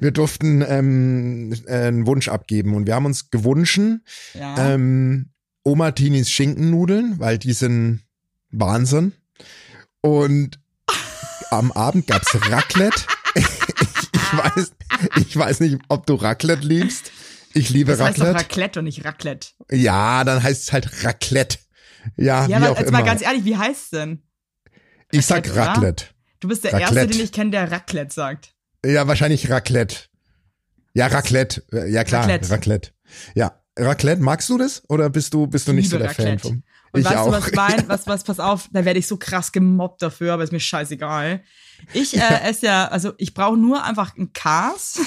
wir 0.00 0.10
durften 0.10 0.64
ähm, 0.66 1.52
äh, 1.66 1.72
einen 1.86 2.06
Wunsch 2.08 2.26
abgeben 2.28 2.74
und 2.74 2.86
wir 2.88 2.96
haben 2.96 3.06
uns 3.06 3.30
gewünschen, 3.30 4.04
Ja. 4.34 4.72
ähm, 4.74 5.30
Oma 5.62 5.92
Tinis 5.92 6.28
Schinkennudeln, 6.28 7.20
weil 7.20 7.38
die 7.38 7.52
sind 7.52 8.00
Wahnsinn. 8.52 9.12
Und 10.00 10.58
am 11.50 11.72
Abend 11.72 12.06
gab's 12.06 12.34
Raclette. 12.50 13.02
ich, 13.34 13.44
ich, 14.14 14.38
weiß, 14.38 14.72
ich 15.18 15.36
weiß 15.36 15.60
nicht, 15.60 15.78
ob 15.88 16.06
du 16.06 16.14
Raclette 16.14 16.66
liebst. 16.66 17.10
Ich 17.54 17.68
liebe 17.70 17.92
das 17.92 18.00
heißt 18.00 18.18
doch 18.18 18.24
Raclette. 18.26 18.44
Raclette 18.44 18.78
und 18.80 18.84
nicht 18.86 19.04
Raclette. 19.04 19.48
ja, 19.70 20.24
dann 20.24 20.42
heißt 20.42 20.62
es 20.62 20.72
halt 20.72 21.04
Raclette. 21.04 21.58
Ja, 22.16 22.46
Ja, 22.46 22.48
wie 22.48 22.54
aber 22.54 22.70
auch 22.70 22.78
jetzt 22.78 22.88
immer. 22.88 22.98
mal 23.00 23.04
ganz 23.04 23.22
ehrlich, 23.22 23.44
wie 23.44 23.56
heißt's 23.56 23.90
denn? 23.90 24.22
ich 25.10 25.26
sag 25.26 25.46
Raclette, 25.48 25.60
oder? 25.60 25.66
Raclette. 25.72 26.04
Du 26.40 26.48
bist 26.48 26.64
der 26.64 26.72
Raclette. 26.72 26.94
Erste, 26.96 27.06
den 27.18 27.24
ich 27.24 27.32
kenne, 27.32 27.50
der 27.50 27.70
Raclette 27.70 28.12
sagt. 28.14 28.54
Ja, 28.84 29.06
wahrscheinlich 29.06 29.50
Raclette. 29.50 29.96
Ja, 30.94 31.06
Raclette. 31.06 31.62
Ja, 31.88 32.02
klar, 32.04 32.22
Raclette. 32.22 32.50
Raclette. 32.50 32.90
Ja, 33.34 33.60
Raclette, 33.78 34.22
magst 34.22 34.48
du 34.48 34.58
das? 34.58 34.82
Oder 34.88 35.10
bist 35.10 35.32
du, 35.34 35.46
bist 35.46 35.68
du 35.68 35.72
nicht 35.72 35.90
so 35.90 35.98
der 35.98 36.08
Fan 36.10 36.24
Raclette. 36.24 36.48
vom? 36.48 36.62
Und 36.92 37.00
ich 37.00 37.06
weißt 37.06 37.16
auch. 37.16 37.26
du, 37.26 37.32
was 37.32 37.52
mein, 37.52 37.84
was, 37.88 38.06
was, 38.06 38.22
pass 38.24 38.38
auf, 38.38 38.68
da 38.72 38.84
werde 38.84 38.98
ich 38.98 39.06
so 39.06 39.16
krass 39.16 39.50
gemobbt 39.52 40.02
dafür, 40.02 40.34
aber 40.34 40.44
ist 40.44 40.52
mir 40.52 40.60
scheißegal. 40.60 41.42
Ich 41.92 42.16
äh, 42.16 42.40
esse 42.44 42.66
ja, 42.66 42.86
also 42.88 43.12
ich 43.16 43.34
brauche 43.34 43.56
nur 43.56 43.82
einfach 43.84 44.16
ein 44.16 44.32
Kas, 44.32 45.00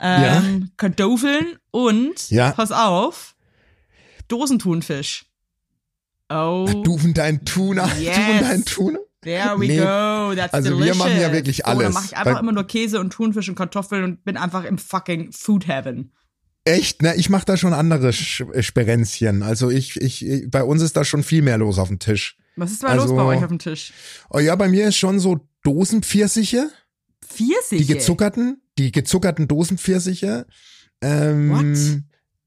ähm, 0.00 0.70
Kartoffeln 0.76 1.56
und, 1.70 2.30
Ja. 2.30 2.52
pass 2.52 2.72
auf, 2.72 3.34
Dosentunfisch. 4.28 5.26
Oh, 6.32 6.68
Du 6.84 6.94
und 6.94 7.14
dein 7.18 7.44
Tuna. 7.44 7.88
Yes. 7.98 8.16
Du 8.26 8.32
und 8.32 8.40
dein 8.42 8.64
Tuna. 8.64 8.98
there 9.22 9.58
we 9.58 9.66
Nee. 9.66 9.76
go, 9.78 10.34
that's 10.36 10.54
Also 10.54 10.70
wir 10.70 10.76
delicious. 10.76 10.98
machen 10.98 11.20
ja 11.20 11.32
wirklich 11.32 11.56
So, 11.58 11.62
dann 11.64 11.78
alles. 11.78 11.94
mache 11.94 12.04
ich 12.06 12.16
einfach 12.16 12.40
immer 12.40 12.52
nur 12.52 12.64
Käse 12.64 13.00
und 13.00 13.12
Thunfisch 13.12 13.48
und 13.48 13.56
Kartoffeln 13.56 14.04
und 14.04 14.24
bin 14.24 14.36
einfach 14.36 14.62
im 14.64 14.78
fucking 14.78 15.32
Food 15.32 15.66
Heaven. 15.66 16.12
Echt, 16.64 17.02
ne? 17.02 17.14
Ich 17.16 17.30
mache 17.30 17.46
da 17.46 17.56
schon 17.56 17.72
andere 17.72 18.12
Sch 18.12 18.44
Sperenzchen. 18.60 19.42
Also 19.42 19.70
ich, 19.70 19.96
ich, 20.00 20.46
bei 20.50 20.62
uns 20.62 20.82
ist 20.82 20.96
da 20.96 21.04
schon 21.04 21.22
viel 21.22 21.42
mehr 21.42 21.58
los 21.58 21.78
auf 21.78 21.88
dem 21.88 21.98
Tisch. 21.98 22.36
Was 22.56 22.70
ist 22.72 22.82
mal 22.82 22.90
Also- 22.90 23.08
los 23.08 23.16
bei 23.16 23.24
euch 23.24 23.42
auf 23.42 23.48
dem 23.48 23.58
Tisch? 23.58 23.92
Oh 24.28 24.38
ja, 24.38 24.54
bei 24.56 24.68
mir 24.68 24.88
ist 24.88 24.96
schon 24.96 25.18
so 25.20 25.40
Dosenpfirsiche, 25.62 26.70
Pfirsiche? 27.26 27.76
die 27.82 27.86
gezuckerten, 27.86 28.62
die 28.78 28.92
gezuckerten 28.92 29.48
Dosenpfirsiche. 29.48 30.46
Ähm, 31.00 31.50
What? 31.50 32.02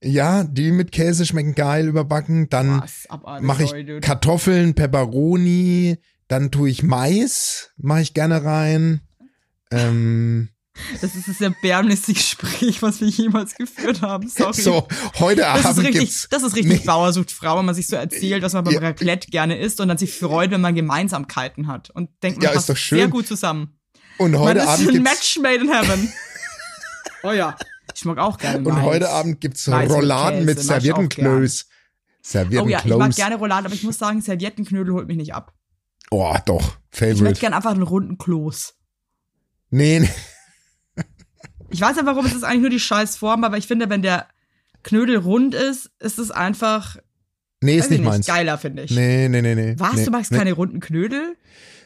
Ja, 0.05 0.43
die 0.43 0.71
mit 0.71 0.91
Käse 0.91 1.25
schmecken 1.25 1.55
geil 1.55 1.87
überbacken. 1.87 2.49
Dann 2.49 2.83
mache 3.41 3.63
ich 3.63 3.71
dude. 3.71 4.01
Kartoffeln, 4.01 4.73
Peperoni, 4.75 5.97
dann 6.27 6.51
tue 6.51 6.69
ich 6.69 6.83
Mais, 6.83 7.71
mache 7.77 8.01
ich 8.01 8.13
gerne 8.13 8.43
rein. 8.43 9.01
Ähm, 9.71 10.49
Das 11.01 11.13
ist 11.15 11.27
das 11.27 11.39
erbärmlichste 11.39 12.13
Gespräch, 12.13 12.81
was 12.81 12.99
wir 12.99 13.07
jemals 13.07 13.55
geführt 13.55 14.01
haben. 14.01 14.27
Sorry. 14.27 14.53
so, 14.59 14.87
heute 15.19 15.41
das 15.41 15.59
ist 15.59 15.65
Abend 15.67 15.79
richtig, 15.85 15.99
gibt's. 15.99 16.27
das 16.31 16.41
ist 16.43 16.55
richtig 16.55 16.79
Nee. 16.79 16.85
Bauer 16.85 17.13
sucht 17.13 17.31
Frau, 17.31 17.59
wenn 17.59 17.65
man 17.65 17.75
sich 17.75 17.85
so 17.87 17.95
erzählt, 17.95 18.41
was 18.43 18.53
man 18.53 18.63
beim 18.63 18.73
Ja. 18.73 18.79
Raclette 18.79 19.29
gerne 19.29 19.57
isst 19.59 19.79
und 19.81 19.87
dann 19.87 19.97
sich 19.99 20.17
freut, 20.17 20.49
wenn 20.51 20.61
man 20.61 20.73
Gemeinsamkeiten 20.73 21.67
hat 21.67 21.91
und 21.91 22.09
denkt, 22.23 22.39
man 22.39 22.43
Ja, 22.45 22.49
ist 22.49 22.55
passt 22.55 22.69
doch 22.69 22.77
schön. 22.77 22.97
sehr 22.97 23.07
gut 23.07 23.27
zusammen. 23.27 23.77
Und 24.17 24.31
Man 24.31 24.41
heute 24.41 24.59
ist 24.61 24.67
Abend 24.67 24.87
ein 24.89 24.93
gibt's. 24.95 25.11
Match 25.11 25.39
made 25.41 25.55
in 25.63 25.71
heaven. 25.71 26.13
oh 27.23 27.31
ja. 27.31 27.55
Ich 27.95 28.05
mag 28.05 28.17
auch 28.17 28.37
gerne 28.39 28.57
Und 28.57 28.73
Mais. 28.73 28.83
heute 28.83 29.09
Abend 29.09 29.41
gibt's 29.41 29.67
Mais 29.67 29.87
mit 29.87 29.95
Rouladen 29.97 30.45
mit 30.45 30.57
auch 30.57 30.63
Serviettenklöß. 30.63 31.65
Oh 32.33 32.67
ja, 32.67 32.79
ich 32.83 32.95
mag 32.95 33.15
gerne 33.15 33.35
Rouladen, 33.35 33.65
aber 33.67 33.75
ich 33.75 33.83
muss 33.83 33.97
sagen, 33.99 34.21
Serviettenknödel 34.21 34.93
holt 34.93 35.07
mich 35.07 35.17
nicht 35.17 35.35
ab. 35.35 35.53
oh, 36.09 36.35
doch. 36.45 36.77
Ich 36.93 37.01
möchte 37.01 37.15
Favorite. 37.17 37.39
gerne 37.39 37.55
einfach 37.57 37.71
einen 37.71 37.83
runden 37.83 38.17
Kloß. 38.17 38.73
Nee, 39.69 39.99
nee. 39.99 40.09
Ich 41.73 41.81
weiß 41.81 41.97
ja, 41.97 42.05
warum 42.05 42.25
es 42.25 42.33
ist 42.33 42.43
eigentlich 42.43 42.61
nur 42.61 42.69
die 42.69 42.79
scheiß 42.79 43.17
Form, 43.17 43.43
aber 43.43 43.57
ich 43.57 43.67
finde, 43.67 43.89
wenn 43.89 44.01
der 44.01 44.27
Knödel 44.83 45.17
rund 45.17 45.55
ist, 45.55 45.89
ist 45.99 46.19
es 46.19 46.31
einfach 46.31 46.97
Nee, 47.63 47.77
ist 47.77 47.85
ich 47.85 47.91
nicht 47.91 48.03
meins. 48.03 48.27
geiler, 48.27 48.57
finde 48.57 48.83
ich. 48.83 48.91
Nee, 48.91 49.29
nee, 49.29 49.41
nee, 49.41 49.55
nee. 49.55 49.75
Was, 49.77 49.95
nee, 49.95 50.05
du 50.05 50.11
magst 50.11 50.31
nee. 50.31 50.37
keine 50.37 50.53
runden 50.53 50.79
Knödel? 50.79 51.35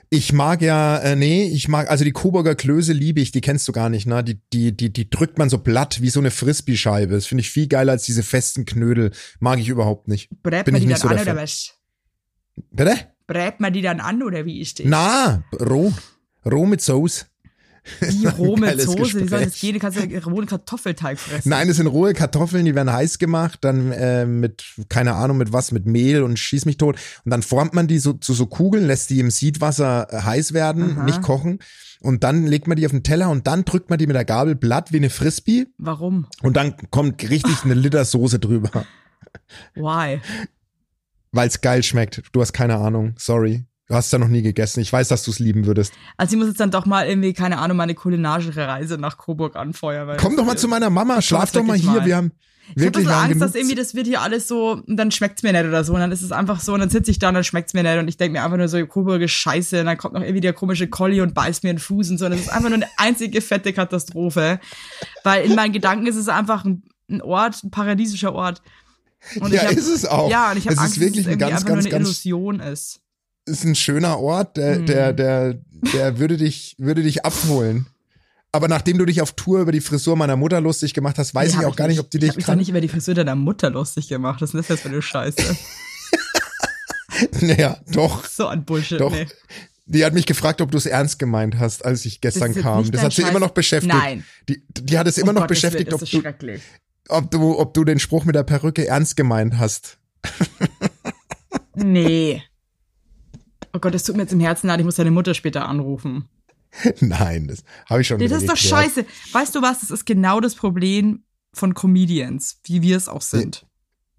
Ich 0.10 0.34
mag 0.34 0.62
ja, 0.62 0.97
äh, 0.97 1.15
nee, 1.15 1.47
ich 1.47 1.67
mag, 1.67 1.89
also 1.89 2.04
die 2.04 2.12
Coburger 2.13 2.56
Klöße 2.56 2.93
liebe 2.93 3.19
ich, 3.19 3.32
die 3.32 3.41
kennst 3.41 3.67
du 3.67 3.73
gar 3.73 3.89
nicht, 3.89 4.08
ne? 4.08 4.23
Die, 4.23 4.39
die, 4.54 4.76
die, 4.76 4.91
die 4.91 5.10
drückt 5.10 5.38
man 5.38 5.50
so 5.50 5.58
platt 5.58 6.02
wie 6.02 6.10
so 6.10 6.19
eine 6.19 6.32
Frisbee-Scheibe. 6.32 7.13
Das 7.13 7.26
finde 7.26 7.41
ich 7.41 7.52
viel 7.52 7.67
geiler 7.67 7.91
als 7.91 8.04
diese 8.04 8.23
festen 8.23 8.65
Knödel. 8.65 9.12
Mag 9.39 9.60
ich 9.60 9.67
überhaupt 9.67 10.08
nicht. 10.08 10.30
Brät 10.41 10.65
Bin 10.65 10.73
man 10.73 10.82
die 10.82 10.88
nicht 10.88 11.04
dann 11.04 11.10
so 11.10 11.15
an 11.15 11.23
der 11.23 11.34
oder 11.34 11.43
was? 11.43 11.73
Bitte? 12.71 12.95
Brät 13.28 13.60
man 13.60 13.73
die 13.73 13.82
dann 13.82 14.00
an 14.00 14.23
oder 14.23 14.45
wie 14.45 14.62
ist 14.62 14.80
das? 14.80 14.88
Na, 14.89 15.43
roh. 15.60 15.93
Roh 16.45 16.65
mit 16.65 16.82
Soße. 16.82 17.26
Wie 18.00 18.28
roh 18.28 18.56
mit 18.56 18.69
Geiles 18.69 18.86
Soße, 18.86 19.21
wie 19.21 19.28
soll 19.28 19.45
gehen? 19.45 19.73
Du 19.73 19.80
kannst 19.80 20.00
ja 20.00 20.19
rohen 20.19 20.45
Kartoffelteig 20.45 21.19
fressen. 21.19 21.50
Nein, 21.50 21.67
das 21.67 21.78
sind 21.78 21.88
rohe 21.88 22.13
Kartoffeln, 22.13 22.65
die 22.65 22.76
werden 22.76 22.91
heiß 22.91 23.19
gemacht, 23.19 23.60
dann 23.62 23.91
äh, 23.91 24.26
mit, 24.26 24.63
keine 24.89 25.13
Ahnung, 25.13 25.38
mit 25.38 25.54
was, 25.54 25.71
mit 25.71 25.86
Mehl 25.86 26.23
und 26.23 26.38
schieß 26.38 26.65
mich 26.65 26.78
tot. 26.78 26.97
Und 27.26 27.32
dann 27.32 27.43
formt 27.43 27.73
man 27.73 27.88
die 27.88 28.00
so 28.00 28.13
zu 28.13 28.34
so 28.34 28.45
Kugeln, 28.45 28.86
lässt 28.86 29.10
die 29.10 29.19
im 29.19 29.32
Siedwasser 29.32 30.08
äh, 30.12 30.21
heiß 30.21 30.54
werden, 30.54 30.97
Aha. 30.97 31.04
nicht 31.04 31.21
kochen. 31.21 31.60
Und 32.00 32.23
dann 32.23 32.45
legt 32.45 32.67
man 32.67 32.78
die 32.78 32.86
auf 32.86 32.91
den 32.91 33.04
Teller 33.04 33.30
und 33.30 33.47
dann 33.47 33.65
drückt 33.65 33.89
man 33.89 33.97
die 33.97 34.08
mit 34.08 34.15
der 34.15 34.26
Gabel 34.26 34.56
platt 34.56 34.91
wie 34.91 34.97
eine 34.97 35.10
Frisbee 35.10 35.65
Warum? 35.78 36.28
und 36.43 36.56
dann 36.56 36.76
kommt 36.91 37.28
richtig 37.28 37.63
eine 37.63 37.73
Liter 37.73 38.06
Soße 38.06 38.38
drüber, 38.39 38.86
Why? 39.76 40.21
weil 41.32 41.47
es 41.47 41.62
geil 41.62 41.82
schmeckt. 41.82 42.21
Du 42.32 42.41
hast 42.41 42.54
keine 42.54 42.78
Ahnung, 42.78 43.15
sorry. 43.17 43.65
Du 43.89 43.95
hast 43.95 44.12
ja 44.12 44.19
noch 44.19 44.28
nie 44.28 44.41
gegessen. 44.41 44.82
Ich 44.82 44.91
weiß, 44.91 45.08
dass 45.08 45.23
du 45.23 45.32
es 45.32 45.39
lieben 45.39 45.65
würdest. 45.65 45.93
Also 46.17 46.34
ich 46.34 46.39
muss 46.39 46.50
jetzt 46.50 46.60
dann 46.60 46.71
doch 46.71 46.86
mal 46.86 47.08
irgendwie, 47.08 47.32
keine 47.34 47.58
Ahnung, 47.60 47.78
meine 47.78 47.95
kulinarische 47.95 48.56
Reise 48.56 48.97
nach 48.97 49.17
Coburg 49.17 49.56
anfeuern. 49.56 50.17
Komm 50.19 50.36
doch 50.36 50.43
mal 50.45 50.58
zu 50.58 50.67
meiner 50.67 50.89
Mama, 50.89 51.21
schlaf 51.21 51.52
doch 51.54 51.63
mal 51.63 51.76
wirklich 51.76 51.89
hier. 51.89 52.02
mal. 52.02 52.06
Wir 52.06 52.15
haben 52.17 52.32
Ich 52.65 52.69
habe 52.71 52.82
wirklich 52.82 53.06
so 53.06 53.10
lang 53.12 53.19
Angst, 53.21 53.34
genug 53.36 53.47
dass 53.47 53.56
irgendwie 53.56 53.76
das 53.76 53.95
wird 53.95 54.08
hier 54.08 54.21
alles 54.21 54.45
so, 54.50 54.71
und 54.86 54.97
dann 54.97 55.10
schmeckt's 55.12 55.41
mir 55.41 55.54
nicht 55.54 55.63
oder 55.63 55.86
so. 55.86 55.93
Und 55.93 56.02
dann 56.02 56.12
ist 56.12 56.21
es 56.21 56.34
einfach 56.34 56.60
so, 56.60 56.73
und 56.73 56.82
dann 56.82 56.89
sitze 56.89 57.12
ich 57.12 57.19
da 57.19 57.30
und 57.30 57.36
dann 57.36 57.45
schmeckt's 57.45 57.73
mir 57.73 57.84
nicht. 57.84 57.97
Und 57.97 58.10
ich 58.10 58.17
denke 58.17 58.34
mir 58.38 58.43
einfach 58.43 58.58
nur 58.58 58.67
so, 58.67 58.86
Coburg 58.86 59.30
Scheiße. 59.30 59.80
Und 59.80 59.86
dann 59.86 59.97
kommt 59.97 60.15
noch 60.15 60.21
irgendwie 60.21 60.41
der 60.41 60.52
komische 60.52 60.88
Collie 60.89 61.21
und 61.23 61.34
beißt 61.34 61.63
mir 61.63 61.69
in 61.69 61.78
den 61.78 61.82
Fuß 61.82 62.10
und 62.10 62.17
so. 62.17 62.26
Und 62.26 62.32
das 62.32 62.41
ist 62.41 62.50
einfach 62.50 62.67
nur 62.67 62.76
eine 62.80 62.88
einzige 62.97 63.39
fette 63.39 63.71
Katastrophe. 63.71 64.60
Weil 65.23 65.45
in 65.45 65.56
meinen 65.56 65.71
Gedanken 65.71 66.08
ist 66.08 66.17
es 66.17 66.28
einfach 66.28 66.65
ein, 66.65 66.84
ein 67.10 67.21
Ort, 67.21 67.63
ein 67.63 67.71
paradiesischer 67.71 68.34
Ort. 68.36 68.62
Und 69.39 69.54
Ja, 69.54 69.62
ich 69.62 69.67
hab, 69.69 69.78
ist 69.78 69.88
es 69.88 70.06
auch. 70.06 70.30
Ja, 70.30 70.52
und 70.52 70.58
ich 70.58 70.65
habe 70.65 70.76
Es 70.76 70.82
ist 70.82 70.86
Angst, 70.88 71.00
wirklich 71.00 71.23
dass 71.26 71.32
es 71.34 71.38
ein 71.38 71.39
irgendwie 71.39 71.52
ganz, 71.52 71.54
einfach 71.62 71.67
nur 71.69 71.76
ganz, 71.78 71.86
eine 71.86 71.91
ganz- 72.04 72.26
Illusion 72.26 72.60
ist. 72.60 73.00
Ist 73.47 73.63
ein 73.63 73.75
schöner 73.75 74.19
Ort, 74.19 74.57
der, 74.57 74.75
Hm. 74.75 74.86
der, 74.86 75.13
der, 75.13 75.60
der 75.93 76.19
würde 76.19 76.38
dich, 76.38 76.75
würde 76.77 77.03
dich 77.03 77.25
abholen. 77.25 77.88
Aber 78.51 78.67
nachdem 78.67 78.97
du 78.97 79.05
dich 79.05 79.21
auf 79.21 79.33
Tour 79.33 79.60
über 79.62 79.71
die 79.71 79.81
Frisur 79.81 80.15
meiner 80.15 80.36
Mutter 80.38 80.62
lustig 80.62 80.93
gemacht 80.93 81.17
hast, 81.17 81.36
weiß 81.36 81.53
Nee, 81.53 81.60
ich 81.62 81.65
auch 81.65 81.75
gar 81.75 81.88
nicht, 81.88 81.99
ob 81.99 82.10
die 82.10 82.17
dich 82.19 82.29
Ich 82.29 82.31
habe 82.31 82.38
mich 82.38 82.45
doch 82.45 82.55
nicht 82.55 82.69
über 82.69 82.81
die 82.81 82.88
Frisur 82.88 83.13
deiner 83.13 83.36
Mutter 83.36 83.69
lustig 83.69 84.07
gemacht. 84.07 84.41
Was 84.41 84.53
ist 84.53 84.60
das 84.60 84.67
jetzt 84.69 84.81
für 84.81 84.89
eine 84.89 85.01
Scheiße? 85.01 85.41
Naja, 87.41 87.77
doch, 87.91 88.25
So 88.25 88.47
ein 88.47 88.63
Bullshit. 88.63 88.99
doch. 88.99 89.12
Nee. 89.12 89.27
Die 89.88 90.03
hat 90.05 90.13
mich 90.13 90.25
gefragt, 90.25 90.62
ob 90.62 90.69
du 90.69 90.77
es 90.77 90.86
ernst 90.86 91.17
gemeint 91.17 91.57
hast, 91.57 91.83
als 91.86 92.05
ich 92.05 92.19
gestern 92.21 92.53
jetzt 92.53 92.62
kam. 92.62 92.91
Das 92.91 93.01
hat 93.01 93.13
sie 93.13 93.21
Scheiß. 93.21 93.31
immer 93.31 93.39
noch 93.39 93.51
beschäftigt. 93.51 93.93
Nein. 93.93 94.23
Die, 94.49 94.62
die 94.69 94.97
hat 94.99 95.07
es 95.07 95.17
immer 95.17 95.29
Um 95.29 95.36
noch 95.36 95.41
Gottes 95.43 95.62
beschäftigt, 95.62 95.93
ob 95.93 95.99
das 96.01 96.10
du, 96.10 96.21
ob 97.10 97.31
du, 97.31 97.57
ob 97.60 97.73
du 97.73 97.83
den 97.86 97.97
Spruch 97.99 98.25
mit 98.25 98.36
der 98.36 98.43
Perücke 98.43 98.86
ernst 98.86 99.15
gemeint 99.17 99.57
hast. 99.57 99.97
Nee. 101.75 102.43
Oh 103.77 103.79
Gott, 103.79 103.93
das 103.93 104.03
tut 104.03 104.15
mir 104.15 104.23
jetzt 104.23 104.33
im 104.33 104.39
Herzen 104.39 104.65
leid, 104.67 104.79
ich 104.79 104.85
muss 104.85 104.95
deine 104.95 105.11
Mutter 105.11 105.35
später 105.35 105.67
anrufen. 105.69 106.27
Nein, 106.99 107.47
das 107.47 107.63
habe 107.87 108.01
ich 108.01 108.07
schon 108.07 108.17
das 108.19 108.31
ist 108.31 108.49
doch 108.49 108.55
geklärt. 108.55 108.83
scheiße. 108.85 109.05
Weißt 109.33 109.53
du 109.53 109.61
was? 109.61 109.81
Das 109.81 109.91
ist 109.91 110.05
genau 110.05 110.39
das 110.39 110.55
Problem 110.55 111.23
von 111.53 111.75
Comedians, 111.75 112.59
wie 112.63 112.81
wir 112.81 112.97
es 112.97 113.07
auch 113.07 113.21
sind. 113.21 113.65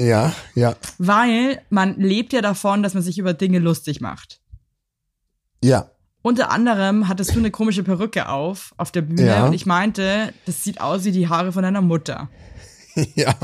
Ja, 0.01 0.33
ja, 0.55 0.77
Weil 0.99 1.61
man 1.71 1.99
lebt 1.99 2.33
ja 2.33 2.41
davon, 2.41 2.85
dass 2.85 2.95
man 2.95 3.03
sich 3.03 3.19
über 3.19 3.35
Dinge 3.35 3.59
lustig 3.59 4.01
macht. 4.01 4.41
ja. 5.63 5.91
Unter 6.21 6.51
anderem 6.51 7.07
hattest 7.09 7.35
du 7.35 7.39
eine 7.39 7.51
komische 7.53 7.85
Perücke 7.85 8.29
auf, 8.29 8.75
auf 8.77 8.91
der 8.91 9.03
Bühne, 9.03 9.27
Ja. 9.27 9.47
und 9.47 9.53
ich 9.55 9.67
meinte, 9.67 10.35
das 10.47 10.63
sieht 10.65 10.81
aus 10.81 11.05
wie 11.05 11.13
die 11.13 11.29
Haare 11.29 11.53
von 11.53 11.63
deiner 11.63 11.81
Mutter. 11.81 12.29
Ja, 13.15 13.35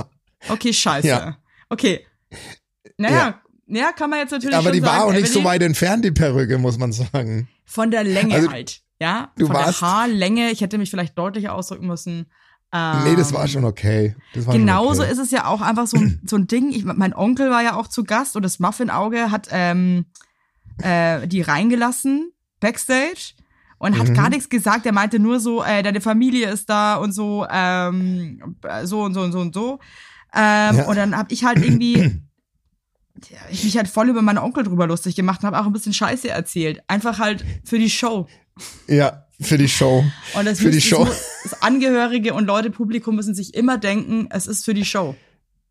Okay, 0.48 0.72
scheiße. 0.72 1.06
Ja. 1.06 1.38
Okay. 1.70 2.04
Naja, 2.98 3.16
ja. 3.16 3.42
Kann 3.96 4.10
man 4.10 4.18
jetzt 4.20 4.30
natürlich 4.30 4.54
aber 4.56 4.64
schon 4.64 4.72
die 4.72 4.82
war 4.82 4.90
sagen, 4.98 5.02
auch 5.04 5.12
nicht 5.12 5.26
so 5.28 5.40
Evelyn, 5.40 5.44
weit 5.44 5.62
entfernt, 5.62 6.04
die 6.04 6.10
Perücke, 6.10 6.58
muss 6.58 6.78
man 6.78 6.92
sagen. 6.92 7.48
Von 7.64 7.90
der 7.90 8.04
Länge 8.04 8.34
Also, 8.34 8.50
halt. 8.50 8.80
Ja, 9.00 9.32
du 9.36 9.46
von 9.46 9.56
warst- 9.56 9.80
der 9.80 9.88
Haarlänge. 9.88 10.50
Ich 10.50 10.60
hätte 10.60 10.78
mich 10.78 10.90
vielleicht 10.90 11.18
deutlicher 11.18 11.54
ausdrücken 11.54 11.86
müssen. 11.86 12.26
Ähm, 12.72 13.04
Nee, 13.04 13.16
das 13.16 13.32
war 13.32 13.46
schon 13.48 13.64
okay. 13.64 14.14
War 14.34 14.54
Genauso 14.54 14.94
schon 14.96 15.02
okay. 15.04 15.12
ist 15.12 15.18
es 15.18 15.30
ja 15.30 15.46
auch 15.46 15.60
einfach 15.60 15.86
so 15.86 15.96
ein, 15.96 16.20
so 16.26 16.36
ein 16.36 16.46
Ding. 16.46 16.70
Ich, 16.70 16.84
mein 16.84 17.14
Onkel 17.14 17.50
war 17.50 17.62
ja 17.62 17.74
auch 17.76 17.88
zu 17.88 18.04
Gast 18.04 18.36
und 18.36 18.42
das 18.42 18.58
Muffin-Auge 18.58 19.30
hat 19.30 19.48
ähm, 19.50 20.06
äh, 20.82 21.26
die 21.26 21.40
reingelassen, 21.42 22.32
Backstage. 22.60 23.34
Und 23.78 23.98
hat 23.98 24.08
Mhm. 24.08 24.14
gar 24.14 24.30
nichts 24.30 24.48
gesagt. 24.48 24.86
Er 24.86 24.92
meinte 24.92 25.18
nur 25.18 25.40
so, 25.40 25.62
äh, 25.62 25.82
deine 25.82 26.00
Familie 26.00 26.48
ist 26.48 26.70
da 26.70 26.94
und 26.96 27.12
so, 27.12 27.46
ähm, 27.50 28.56
so 28.84 29.02
und 29.02 29.12
so 29.14 29.20
und 29.20 29.32
so 29.32 29.40
und 29.40 29.54
so. 29.54 29.78
Ähm, 30.34 30.76
Ja. 30.78 30.84
Und 30.86 30.96
dann 30.96 31.16
hab 31.16 31.30
ich 31.30 31.44
halt 31.44 31.58
irgendwie, 31.62 32.22
ja, 33.30 33.38
ich 33.50 33.64
mich 33.64 33.76
halt 33.76 33.88
voll 33.88 34.08
über 34.08 34.22
meinen 34.22 34.38
Onkel 34.38 34.64
drüber 34.64 34.86
lustig 34.86 35.14
gemacht 35.14 35.42
und 35.42 35.46
habe 35.46 35.60
auch 35.60 35.66
ein 35.66 35.72
bisschen 35.72 35.92
Scheiße 35.94 36.28
erzählt. 36.28 36.82
Einfach 36.88 37.18
halt 37.18 37.44
für 37.64 37.78
die 37.78 37.90
Show. 37.90 38.26
Ja, 38.88 39.26
für 39.40 39.58
die 39.58 39.68
Show. 39.68 40.04
Und 40.34 40.44
das 40.44 40.60
Für 40.60 40.70
die 40.70 40.80
Show. 40.80 41.08
Das 41.42 41.60
Angehörige 41.62 42.34
und 42.34 42.46
Leute, 42.46 42.70
Publikum 42.70 43.16
müssen 43.16 43.34
sich 43.34 43.54
immer 43.54 43.78
denken, 43.78 44.28
es 44.30 44.46
ist 44.46 44.64
für 44.64 44.74
die 44.74 44.84
Show. 44.84 45.16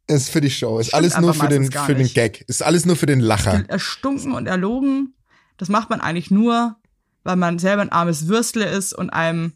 Ist 0.07 0.29
für 0.29 0.41
die 0.41 0.49
Show. 0.49 0.79
Ist 0.79 0.93
alles 0.93 1.17
nur 1.17 1.33
für 1.33 1.47
den, 1.47 1.71
für 1.71 1.95
den. 1.95 2.07
Gag. 2.11 2.41
Ist 2.49 2.61
alles 2.61 2.85
nur 2.85 2.97
für 2.97 3.05
den 3.05 3.21
Lacher. 3.21 3.63
erstunken 3.69 4.33
und 4.33 4.47
erlogen. 4.47 5.15
Das 5.57 5.69
macht 5.69 5.89
man 5.89 6.01
eigentlich 6.01 6.29
nur, 6.29 6.75
weil 7.23 7.37
man 7.37 7.57
selber 7.57 7.83
ein 7.83 7.91
armes 7.91 8.27
Würstle 8.27 8.65
ist 8.65 8.91
und 8.91 9.11
einem, 9.11 9.53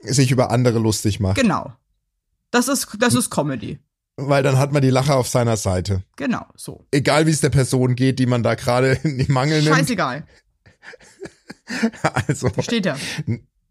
Sich 0.00 0.30
über 0.30 0.50
andere 0.50 0.78
lustig 0.78 1.20
macht. 1.20 1.36
genau. 1.36 1.72
Das 2.50 2.66
ist, 2.66 2.88
das 2.98 3.14
ist 3.14 3.28
Comedy. 3.30 3.78
Weil 4.28 4.42
dann 4.42 4.58
hat 4.58 4.72
man 4.72 4.82
die 4.82 4.90
Lacher 4.90 5.16
auf 5.16 5.28
seiner 5.28 5.56
Seite. 5.56 6.02
Genau, 6.16 6.44
so. 6.56 6.86
Egal 6.90 7.26
wie 7.26 7.30
es 7.30 7.40
der 7.40 7.50
Person 7.50 7.94
geht, 7.96 8.18
die 8.18 8.26
man 8.26 8.42
da 8.42 8.54
gerade 8.54 8.92
in 9.02 9.18
die 9.18 9.30
Mangel 9.30 9.62
nimmt. 9.62 9.76
Scheißegal. 9.76 10.24
Also, 12.26 12.50
Steht 12.58 12.84
ja. 12.86 12.96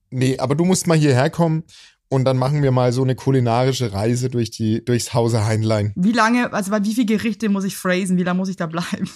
nee, 0.09 0.37
aber 0.37 0.55
du 0.55 0.63
musst 0.63 0.87
mal 0.87 0.97
hierher 0.97 1.29
kommen 1.29 1.63
und 2.07 2.23
dann 2.23 2.37
machen 2.37 2.63
wir 2.63 2.71
mal 2.71 2.93
so 2.93 3.03
eine 3.03 3.15
kulinarische 3.15 3.91
Reise 3.91 4.29
durch 4.29 4.51
die, 4.51 4.83
durchs 4.85 5.13
Hause 5.13 5.45
Heinlein. 5.45 5.91
Wie 5.97 6.13
lange, 6.13 6.53
also 6.53 6.71
bei 6.71 6.83
wie 6.85 6.93
viel 6.93 7.05
Gerichte 7.05 7.49
muss 7.49 7.65
ich 7.65 7.75
phrasen? 7.75 8.17
Wie 8.17 8.23
lange 8.23 8.37
muss 8.37 8.47
ich 8.49 8.55
da 8.55 8.67
bleiben? 8.67 9.09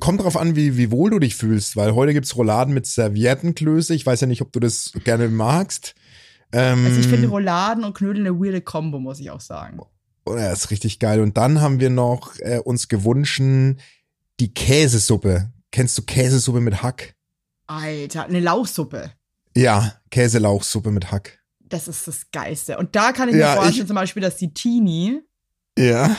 Kommt 0.00 0.20
drauf 0.20 0.36
an, 0.36 0.54
wie, 0.56 0.76
wie 0.76 0.90
wohl 0.90 1.08
du 1.10 1.18
dich 1.18 1.34
fühlst, 1.34 1.76
weil 1.76 1.94
heute 1.94 2.12
gibt's 2.12 2.36
Rouladen 2.36 2.74
mit 2.74 2.84
Serviettenklöße. 2.86 3.94
Ich 3.94 4.04
weiß 4.04 4.20
ja 4.20 4.26
nicht, 4.26 4.42
ob 4.42 4.52
du 4.52 4.60
das 4.60 4.92
gerne 5.04 5.28
magst. 5.28 5.94
Ähm, 6.52 6.84
Also 6.84 7.00
ich 7.00 7.06
finde 7.06 7.28
Rouladen 7.28 7.84
und 7.84 7.94
Knödel 7.96 8.26
eine 8.26 8.38
weirde 8.38 8.60
Combo, 8.60 8.98
muss 8.98 9.20
ich 9.20 9.30
auch 9.30 9.40
sagen. 9.40 9.80
Oh, 10.30 10.36
ja, 10.38 10.52
ist 10.52 10.70
richtig 10.70 10.98
geil. 10.98 11.20
Und 11.20 11.36
dann 11.36 11.60
haben 11.60 11.80
wir 11.80 11.90
noch 11.90 12.38
äh, 12.38 12.58
uns 12.58 12.88
gewünscht, 12.88 13.40
die 14.40 14.54
Käsesuppe. 14.54 15.50
Kennst 15.72 15.96
du 15.98 16.02
Käsesuppe 16.02 16.60
mit 16.60 16.82
Hack? 16.82 17.14
Alter, 17.66 18.24
eine 18.24 18.40
Lauchsuppe. 18.40 19.12
Ja, 19.56 19.94
Käselauchsuppe 20.10 20.90
mit 20.90 21.10
Hack. 21.12 21.38
Das 21.60 21.86
ist 21.88 22.06
das 22.08 22.30
Geilste. 22.32 22.78
Und 22.78 22.96
da 22.96 23.12
kann 23.12 23.28
ich 23.28 23.36
Ja, 23.36 23.50
mir 23.50 23.54
vorstellen, 23.56 23.80
ich- 23.82 23.86
zum 23.86 23.94
Beispiel, 23.96 24.22
dass 24.22 24.36
die 24.36 24.52
Teenie, 24.52 25.20
Ja. 25.78 26.16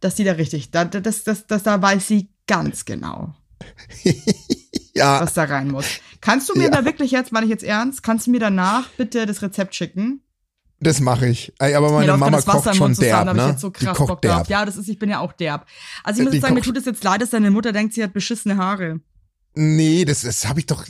dass 0.00 0.14
die 0.14 0.24
da 0.24 0.32
richtig, 0.32 0.70
da, 0.70 0.84
das, 0.84 1.24
das, 1.24 1.46
das, 1.46 1.62
da 1.62 1.80
weiß 1.80 2.06
sie 2.08 2.30
ganz 2.46 2.84
genau. 2.84 3.34
Ja, 4.94 5.20
was 5.20 5.34
da 5.34 5.44
rein 5.44 5.68
muss. 5.70 5.86
Kannst 6.20 6.48
du 6.48 6.54
mir 6.54 6.64
Ja. 6.64 6.70
da 6.70 6.84
wirklich 6.84 7.12
jetzt, 7.12 7.32
meine 7.32 7.46
ich 7.46 7.50
jetzt 7.50 7.62
ernst, 7.64 8.02
kannst 8.02 8.26
du 8.26 8.30
mir 8.32 8.40
danach 8.40 8.88
bitte 8.98 9.24
das 9.24 9.40
Rezept 9.40 9.74
schicken? 9.74 10.22
Das 10.80 11.00
mache 11.00 11.26
ich. 11.26 11.52
Ey, 11.58 11.74
aber 11.74 11.92
meine 11.92 12.16
Mama 12.16 12.40
kocht 12.40 12.74
schon 12.74 12.94
derb, 12.94 13.34
ne? 13.34 13.48
jetzt 13.48 13.60
so 13.60 13.70
die 13.70 13.84
kocht 13.86 14.24
derb. 14.24 14.48
Ja, 14.48 14.64
das 14.64 14.76
ist, 14.76 14.88
ich 14.88 14.98
bin 14.98 15.10
ja 15.10 15.20
auch 15.20 15.32
derb. 15.32 15.66
Also 16.02 16.20
ich 16.20 16.24
muss 16.24 16.30
Die 16.32 16.36
jetzt 16.38 16.42
sagen, 16.42 16.54
mir 16.54 16.62
tut 16.62 16.76
es 16.76 16.86
jetzt 16.86 17.04
leid, 17.04 17.20
dass 17.20 17.30
deine 17.30 17.50
Mutter 17.50 17.72
denkt, 17.72 17.94
sie 17.94 18.02
hat 18.02 18.12
beschissene 18.12 18.56
Haare. 18.56 19.00
Nee, 19.54 20.04
das, 20.04 20.20
das 20.22 20.46
habe 20.48 20.60
ich 20.60 20.66
doch. 20.66 20.84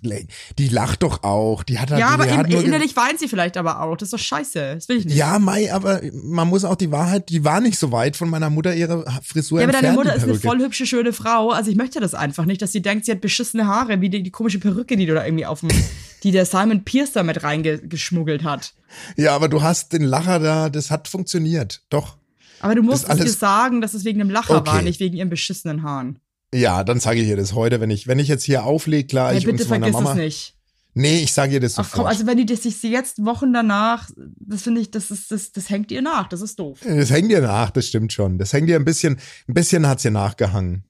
Die 0.59 0.69
lacht 0.69 1.03
doch 1.03 1.23
auch. 1.23 1.63
Die 1.63 1.79
hat 1.79 1.91
halt, 1.91 2.01
Ja, 2.01 2.09
aber 2.09 2.29
im, 2.29 2.45
innerlich 2.65 2.95
weint 2.95 3.19
sie 3.19 3.27
vielleicht 3.27 3.57
aber 3.57 3.81
auch. 3.81 3.97
Das 3.97 4.09
ist 4.09 4.13
doch 4.13 4.19
scheiße. 4.19 4.75
Das 4.75 4.89
will 4.89 4.99
ich 4.99 5.07
nicht. 5.07 5.17
Ja, 5.17 5.39
Mai, 5.39 5.73
aber 5.73 6.03
man 6.13 6.47
muss 6.47 6.65
auch 6.65 6.75
die 6.77 6.91
Wahrheit, 6.91 7.31
die 7.31 7.43
war 7.43 7.63
nicht 7.63 7.79
so 7.79 7.91
weit 7.91 8.17
von 8.17 8.29
meiner 8.29 8.51
Mutter 8.51 8.75
ihre 8.75 9.05
Frisur 9.25 9.61
Ja, 9.61 9.67
aber 9.69 9.73
deine. 9.73 9.95
Mutter 9.95 10.15
ist 10.15 10.25
eine 10.25 10.35
voll 10.35 10.59
hübsche, 10.59 10.85
schöne 10.87 11.15
Frau. 11.15 11.51
Also 11.51 11.71
ich 11.71 11.77
möchte 11.77 12.01
das 12.01 12.15
einfach 12.15 12.45
nicht, 12.45 12.61
dass 12.61 12.73
sie 12.73 12.83
denkt, 12.83 13.07
sie 13.07 13.13
hat 13.13 13.23
beschissene 13.23 13.67
Haare, 13.67 14.03
wie 14.03 14.11
die, 14.11 14.23
die 14.23 14.31
komische 14.31 14.59
Perücke, 14.59 14.99
die 14.99 15.07
du 15.07 15.15
da 15.15 15.25
irgendwie 15.25 15.47
auf 15.47 15.61
dem 15.61 15.71
die 16.23 16.31
der 16.31 16.45
Simon 16.45 16.85
Pierce 16.85 17.13
da 17.13 17.23
mit 17.23 17.43
reingeschmuggelt 17.43 18.45
hat. 18.45 18.75
Ja, 19.17 19.35
aber 19.35 19.49
du 19.49 19.63
hast 19.63 19.95
den 19.95 20.03
Lacher 20.03 20.39
da, 20.39 20.69
das 20.69 20.91
hat 20.91 21.09
funktioniert. 21.09 21.83
Doch. 21.89 22.19
Aber 22.61 22.75
du 22.75 22.83
musst 22.83 23.09
es 23.09 23.19
ihr 23.19 23.31
sagen, 23.31 23.81
dass 23.81 23.95
es 23.95 24.05
wegen 24.05 24.19
dem 24.19 24.29
Lacher 24.29 24.59
Okay. 24.59 24.71
war, 24.71 24.83
nicht 24.83 25.01
wegen 25.01 25.17
ihren 25.17 25.31
beschissenen 25.31 25.83
Haaren. 25.83 26.19
Ja, 26.55 26.83
dann 26.85 26.99
sage 27.01 27.21
ich 27.21 27.29
ihr 27.29 27.37
das 27.37 27.55
heute, 27.55 27.81
wenn 27.81 27.91
ich, 27.91 28.07
wenn 28.09 28.19
ich 28.19 28.29
jetzt 28.29 28.45
hier 28.45 28.65
auflege, 28.65 29.07
klar, 29.07 29.31
Hey, 29.31 29.39
ich 29.39 29.45
bitte 29.47 29.65
vergiss 29.65 29.93
Mama. 29.93 30.11
es 30.13 30.17
nicht. 30.17 30.57
Nee, 30.95 31.21
ich 31.23 31.33
sage 31.33 31.53
ihr 31.53 31.61
das 31.61 31.75
Ach 31.79 31.85
sofort. 31.85 31.93
komm, 31.99 32.07
also 32.07 32.27
wenn 32.27 32.37
die 32.39 32.47
das 32.47 32.65
sich 32.65 32.83
jetzt 32.83 33.25
Wochen 33.25 33.53
danach, 33.53 34.11
das 34.41 34.63
finde 34.63 34.81
ich, 34.81 34.91
das 34.91 35.13
ist, 35.13 35.31
das, 35.31 35.53
das 35.53 35.71
hängt 35.71 35.93
ihr 35.93 36.03
nach, 36.03 36.29
das 36.29 36.41
ist 36.41 36.59
doof. 36.59 36.81
das 36.85 37.11
hängt 37.11 37.31
ihr 37.31 37.41
nach, 37.41 37.71
das 37.71 37.87
stimmt 37.87 38.13
schon. 38.13 38.39
Das 38.39 38.53
hängt 38.53 38.69
ihr 38.69 38.75
ein 38.75 38.85
bisschen, 38.85 39.19
ein 39.49 39.55
bisschen 39.55 39.87
hat's 39.87 40.05
ihr 40.05 40.11
nachgehangen. 40.11 40.83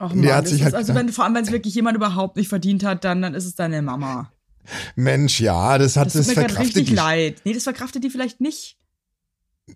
Ach 0.00 0.10
Die 0.10 0.18
man, 0.18 0.34
hat 0.34 0.48
sich 0.48 0.64
halt- 0.64 0.74
also 0.74 0.92
wenn, 0.96 1.08
vor 1.10 1.24
allem 1.24 1.36
wenn 1.36 1.44
es 1.44 1.52
wirklich 1.52 1.72
jemand 1.76 1.96
überhaupt 1.96 2.36
nicht 2.36 2.48
verdient 2.48 2.82
hat, 2.82 3.04
dann, 3.04 3.22
dann 3.22 3.34
ist 3.34 3.44
es 3.44 3.54
deine 3.54 3.80
Mama. 3.80 4.32
Mensch, 4.96 5.38
ja, 5.40 5.78
das 5.78 5.96
hat 5.96 6.06
Das 6.06 6.14
das, 6.14 6.26
tut 6.26 6.36
mir 6.36 6.42
verkraftet 6.42 6.64
richtig 6.76 6.86
die. 6.88 6.94
leid. 6.94 7.42
Nee, 7.44 7.52
das 7.52 7.62
verkraftet 7.62 8.02
die 8.02 8.10
vielleicht 8.10 8.40
nicht. 8.40 8.76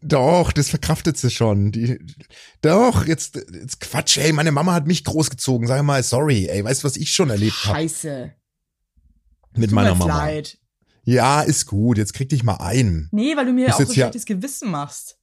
Doch, 0.03 0.53
das 0.53 0.68
verkraftet 0.68 1.16
sie 1.16 1.30
schon. 1.30 1.72
Die, 1.72 1.99
doch, 2.61 3.07
jetzt, 3.07 3.36
jetzt 3.53 3.80
Quatsch, 3.80 4.18
ey, 4.18 4.32
meine 4.32 4.53
Mama 4.53 4.74
hat 4.74 4.86
mich 4.86 5.03
großgezogen. 5.05 5.66
Sag 5.66 5.82
mal, 5.82 6.03
sorry, 6.03 6.47
ey, 6.49 6.62
weißt 6.62 6.82
du, 6.82 6.86
was 6.86 6.97
ich 6.97 7.11
schon 7.11 7.30
erlebt 7.30 7.57
habe 7.64 7.78
Scheiße. 7.78 8.32
mit 9.57 9.70
Tut 9.70 9.74
meiner 9.74 9.95
Mama? 9.95 10.24
leid. 10.24 10.59
Ja, 11.05 11.41
ist 11.41 11.64
gut, 11.66 11.97
jetzt 11.97 12.12
krieg 12.12 12.28
dich 12.28 12.43
mal 12.45 12.57
ein. 12.57 13.09
Nee, 13.12 13.34
weil 13.34 13.47
du 13.47 13.53
mir 13.55 13.68
Muss 13.68 13.76
auch 13.76 13.78
so 13.80 13.93
ja- 13.93 13.93
schlechtes 14.07 14.26
Gewissen 14.26 14.70
machst. 14.70 15.16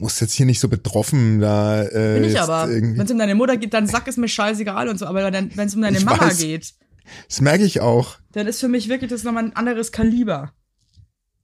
Musst 0.00 0.20
jetzt 0.20 0.34
hier 0.34 0.46
nicht 0.46 0.60
so 0.60 0.68
betroffen 0.68 1.40
da. 1.40 1.84
Äh, 1.84 2.20
Bin 2.20 2.24
ich 2.30 2.40
aber. 2.40 2.68
Wenn 2.68 3.00
es 3.00 3.10
um 3.10 3.18
deine 3.18 3.34
Mutter 3.36 3.56
geht, 3.56 3.72
dann 3.74 3.86
sag 3.86 4.06
es 4.08 4.16
mir 4.16 4.28
scheißegal 4.28 4.88
und 4.88 4.98
so. 4.98 5.06
Aber 5.06 5.32
wenn 5.32 5.50
es 5.58 5.74
um 5.74 5.82
deine 5.82 5.98
Ich 5.98 6.04
Mama 6.04 6.22
weiß. 6.26 6.38
geht, 6.38 6.74
Das 7.28 7.40
merke 7.40 7.64
ich 7.64 7.80
auch. 7.80 8.18
dann 8.32 8.46
ist 8.48 8.60
für 8.60 8.68
mich 8.68 8.88
wirklich 8.88 9.10
das 9.10 9.22
nochmal 9.24 9.44
ein 9.44 9.56
anderes 9.56 9.90
Kaliber. 9.92 10.52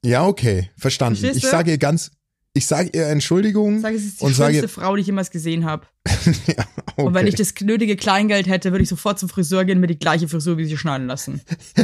Ja, 0.05 0.27
okay, 0.27 0.71
verstanden. 0.77 1.25
Ich 1.25 1.43
sage 1.47 1.71
ihr 1.73 1.79
ganz, 1.79 2.13
ich 2.55 2.67
sage 2.67 2.91
ihr 2.95 3.09
Entschuldigung 3.09 3.77
Ich 3.77 3.83
sage, 3.83 3.97
es 3.97 4.05
ist 4.05 4.21
die 4.21 4.25
und 4.25 4.35
schönste 4.35 4.69
Frau, 4.69 4.95
die 4.95 5.01
ich 5.01 5.07
jemals 5.09 5.31
gesehen 5.31 5.65
habe. 5.65 5.87
ja, 6.47 6.65
okay. 6.97 7.03
Und 7.05 7.13
wenn 7.15 7.27
ich 7.27 7.35
das 7.35 7.53
nötige 7.61 7.97
Kleingeld 7.97 8.47
hätte, 8.47 8.71
würde 8.71 8.85
ich 8.85 8.89
sofort 8.89 9.19
zum 9.19 9.29
Friseur 9.29 9.65
gehen 9.65 9.79
und 9.79 9.81
mir 9.81 9.89
die 9.89 9.99
gleiche 9.99 10.29
Frisur 10.29 10.57
wie 10.57 10.65
sie 10.65 10.79
schneiden 10.79 11.09
lassen. 11.09 11.41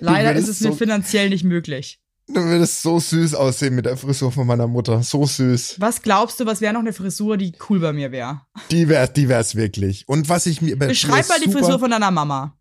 Leider 0.00 0.34
ist 0.34 0.48
es 0.48 0.60
mir 0.60 0.70
so- 0.70 0.76
finanziell 0.76 1.28
nicht 1.28 1.44
möglich. 1.44 1.98
Du 2.28 2.40
würdest 2.40 2.82
so 2.82 3.00
süß 3.00 3.34
aussehen 3.34 3.74
mit 3.74 3.84
der 3.84 3.96
Frisur 3.96 4.30
von 4.30 4.46
meiner 4.46 4.68
Mutter. 4.68 5.02
So 5.02 5.26
süß. 5.26 5.76
Was 5.80 6.02
glaubst 6.02 6.38
du, 6.38 6.46
was 6.46 6.60
wäre 6.60 6.72
noch 6.72 6.80
eine 6.80 6.92
Frisur, 6.92 7.36
die 7.36 7.52
cool 7.68 7.80
bei 7.80 7.92
mir 7.92 8.12
wäre? 8.12 8.42
Die 8.70 8.88
wär, 8.88 9.08
die 9.08 9.28
wär's 9.28 9.56
wirklich. 9.56 10.08
Und 10.08 10.28
was 10.28 10.46
ich 10.46 10.62
mir. 10.62 10.76
Beschreib 10.78 11.28
mal 11.28 11.40
die 11.44 11.50
Frisur 11.50 11.80
von 11.80 11.90
deiner 11.90 12.12
Mama. 12.12 12.56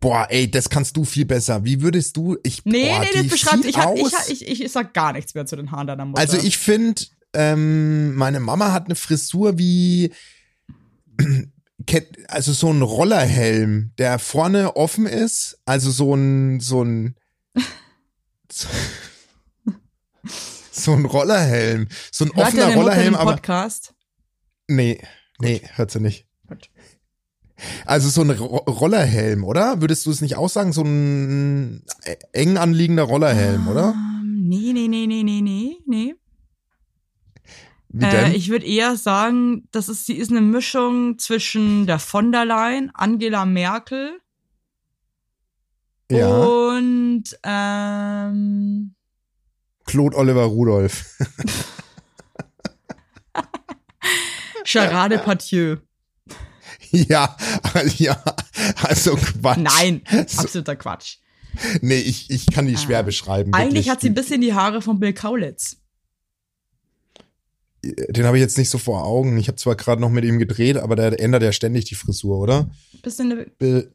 Boah, 0.00 0.26
ey, 0.30 0.50
das 0.50 0.70
kannst 0.70 0.96
du 0.96 1.04
viel 1.04 1.26
besser. 1.26 1.64
Wie 1.64 1.82
würdest 1.82 2.16
du. 2.16 2.36
Ich, 2.42 2.64
Nee, 2.64 2.88
boah, 2.88 3.00
nee, 3.00 3.06
die 3.14 3.28
das 3.28 3.32
beschreibt. 3.32 3.64
Ich, 3.64 3.76
hab, 3.76 3.96
ich, 3.96 4.48
ich, 4.48 4.62
ich, 4.62 4.72
sag 4.72 4.94
gar 4.94 5.12
nichts 5.12 5.34
mehr 5.34 5.46
zu 5.46 5.56
den 5.56 5.70
Haaren 5.70 5.86
deiner 5.86 6.04
Mutter. 6.06 6.20
Also 6.20 6.38
ich 6.38 6.58
finde, 6.58 7.02
ähm, 7.34 8.14
meine 8.14 8.40
Mama 8.40 8.72
hat 8.72 8.86
eine 8.86 8.94
Frisur 8.94 9.58
wie. 9.58 10.12
Also 12.28 12.52
so 12.52 12.70
ein 12.70 12.82
Rollerhelm, 12.82 13.92
der 13.98 14.18
vorne 14.20 14.76
offen 14.76 15.06
ist. 15.06 15.58
Also 15.64 15.90
so 15.90 16.14
ein. 16.14 16.60
So 16.60 16.84
ein. 16.84 17.16
So, 18.52 18.68
so 20.70 20.92
ein 20.92 21.04
Rollerhelm. 21.04 21.88
So 22.12 22.26
ein 22.26 22.34
Hört 22.34 22.48
offener 22.48 22.74
Rollerhelm, 22.74 23.14
aber. 23.14 23.32
Podcast? 23.32 23.94
Nee, 24.68 25.00
nee, 25.40 25.62
hört 25.74 25.90
sie 25.90 26.00
nicht. 26.00 26.29
Also 27.86 28.08
so 28.08 28.22
ein 28.22 28.30
Ro 28.30 28.56
Rollerhelm, 28.58 29.44
oder? 29.44 29.80
Würdest 29.80 30.06
du 30.06 30.10
es 30.10 30.20
nicht 30.20 30.36
aussagen? 30.36 30.72
So 30.72 30.82
ein 30.82 31.82
äh, 32.02 32.16
eng 32.32 32.56
anliegender 32.56 33.04
Rollerhelm, 33.04 33.68
oder? 33.68 33.94
Ähm, 33.96 34.48
nee, 34.48 34.72
nee, 34.72 34.88
nee, 34.88 35.06
nee, 35.06 35.22
nee, 35.22 35.40
nee, 35.40 35.76
nee. 35.86 36.14
Äh, 38.00 38.34
ich 38.34 38.50
würde 38.50 38.66
eher 38.66 38.96
sagen, 38.96 39.68
das 39.72 39.88
ist, 39.88 40.06
sie 40.06 40.14
ist 40.14 40.30
eine 40.30 40.40
Mischung 40.40 41.18
zwischen 41.18 41.86
der 41.86 41.98
von 41.98 42.30
der 42.30 42.44
Leyen, 42.44 42.90
Angela 42.94 43.44
Merkel 43.44 44.20
ja, 46.10 46.28
und 46.28 47.24
ähm, 47.42 48.94
Claude 49.86 50.16
Oliver 50.16 50.44
Rudolph. 50.44 51.18
Charade 54.64 55.18
Pathieu. 55.24 55.78
ja, 57.08 57.36
ja, 57.98 58.22
also 58.82 59.16
Quatsch. 59.16 59.58
Nein, 59.58 60.02
So, 60.26 60.40
absoluter 60.42 60.76
Quatsch. 60.76 61.16
nee, 61.80 61.98
ich, 61.98 62.30
ich 62.30 62.46
kann 62.46 62.66
die 62.66 62.76
schwer 62.76 63.00
Ah. 63.00 63.02
beschreiben. 63.02 63.52
Eigentlich 63.54 63.86
wirklich. 63.86 63.90
hat 63.90 64.00
sie 64.00 64.08
ein 64.10 64.14
bisschen 64.14 64.40
die 64.40 64.54
Haare 64.54 64.82
von 64.82 64.98
Bill 65.00 65.12
Kaulitz. 65.12 65.76
Den 67.82 68.26
habe 68.26 68.36
ich 68.36 68.42
jetzt 68.42 68.58
nicht 68.58 68.68
so 68.68 68.76
vor 68.76 69.04
Augen. 69.04 69.38
Ich 69.38 69.48
habe 69.48 69.56
zwar 69.56 69.74
gerade 69.74 70.00
noch 70.02 70.10
mit 70.10 70.24
ihm 70.24 70.38
gedreht, 70.38 70.76
aber 70.76 70.96
der 70.96 71.18
ändert 71.18 71.42
ja 71.42 71.50
ständig 71.52 71.86
die 71.86 71.94
Frisur, 71.94 72.38
oder? 72.38 72.70
Bisschen 73.02 73.32
eine, 73.32 73.46
Bill. 73.46 73.94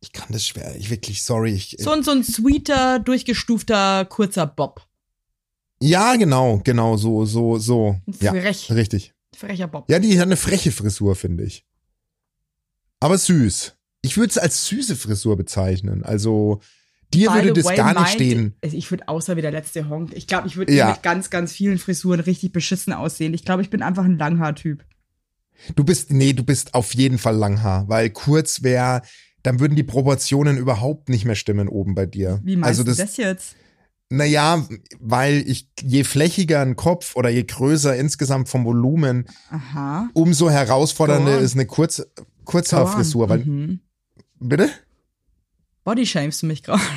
Ich 0.00 0.12
kann 0.12 0.26
das 0.30 0.44
schwer. 0.44 0.74
Ich 0.76 0.90
wirklich, 0.90 1.22
sorry. 1.22 1.52
Ich, 1.54 1.76
so, 1.78 1.90
ein, 1.92 2.02
so 2.02 2.10
ein 2.10 2.24
sweeter, 2.24 2.98
durchgestufter, 2.98 4.04
kurzer 4.06 4.46
Bob. 4.46 4.84
ja, 5.80 6.16
genau, 6.16 6.60
genau, 6.64 6.96
so, 6.96 7.24
so, 7.24 7.58
so. 7.58 7.96
Ja, 8.20 8.32
Frech. 8.32 8.70
richtig. 8.72 9.14
Frecher 9.38 9.68
Bob. 9.68 9.88
Ja, 9.88 9.98
die 9.98 10.18
hat 10.18 10.26
eine 10.26 10.36
freche 10.36 10.72
Frisur, 10.72 11.14
finde 11.14 11.44
ich. 11.44 11.64
Aber 13.00 13.16
süß. 13.16 13.76
Ich 14.02 14.16
würde 14.16 14.30
es 14.30 14.38
als 14.38 14.66
süße 14.66 14.96
Frisur 14.96 15.36
bezeichnen. 15.36 16.02
Also, 16.04 16.60
dir 17.14 17.30
By 17.30 17.36
würde 17.36 17.52
das 17.52 17.64
way, 17.64 17.76
gar 17.76 18.00
nicht 18.00 18.12
stehen. 18.12 18.56
Ich 18.62 18.90
würde 18.90 19.08
außer 19.08 19.36
wie 19.36 19.42
der 19.42 19.52
letzte 19.52 19.88
Honk. 19.88 20.12
Ich 20.14 20.26
glaube, 20.26 20.48
ich 20.48 20.56
würde 20.56 20.72
Ja. 20.72 20.90
mit 20.90 21.02
ganz, 21.02 21.30
ganz 21.30 21.52
vielen 21.52 21.78
Frisuren 21.78 22.20
richtig 22.20 22.52
beschissen 22.52 22.92
aussehen. 22.92 23.34
Ich 23.34 23.44
glaube, 23.44 23.62
ich 23.62 23.70
bin 23.70 23.82
einfach 23.82 24.04
ein 24.04 24.18
Langhaar-Typ. 24.18 24.84
Du 25.74 25.84
bist, 25.84 26.12
nee, 26.12 26.32
du 26.32 26.44
bist 26.44 26.74
auf 26.74 26.94
jeden 26.94 27.18
Fall 27.18 27.36
Langhaar, 27.36 27.88
weil 27.88 28.10
kurz 28.10 28.62
wäre, 28.62 29.02
dann 29.42 29.60
würden 29.60 29.76
die 29.76 29.82
Proportionen 29.84 30.56
überhaupt 30.56 31.08
nicht 31.08 31.24
mehr 31.24 31.34
stimmen 31.34 31.68
oben 31.68 31.94
bei 31.94 32.06
dir. 32.06 32.40
Wie 32.44 32.56
meinst 32.56 32.80
also 32.80 32.82
du 32.84 32.90
das, 32.90 32.98
das 32.98 33.16
jetzt? 33.16 33.56
Naja, 34.10 34.66
weil 35.00 35.44
ich, 35.46 35.68
je 35.82 36.04
flächiger 36.04 36.60
ein 36.62 36.76
Kopf 36.76 37.14
oder 37.16 37.28
je 37.28 37.44
größer 37.44 37.94
insgesamt 37.96 38.48
vom 38.48 38.64
Volumen, 38.64 39.26
Aha. 39.50 40.08
umso 40.14 40.50
herausfordernder 40.50 41.38
ist 41.38 41.54
eine 41.54 41.66
Kurz, 41.66 42.02
Kurzhaarfrisur. 42.44 43.28
Weil, 43.28 43.44
Mhm. 43.44 43.80
bitte? 44.40 44.70
Bodyshamest 45.84 46.42
du 46.42 46.46
mich 46.46 46.62
gerade? 46.62 46.82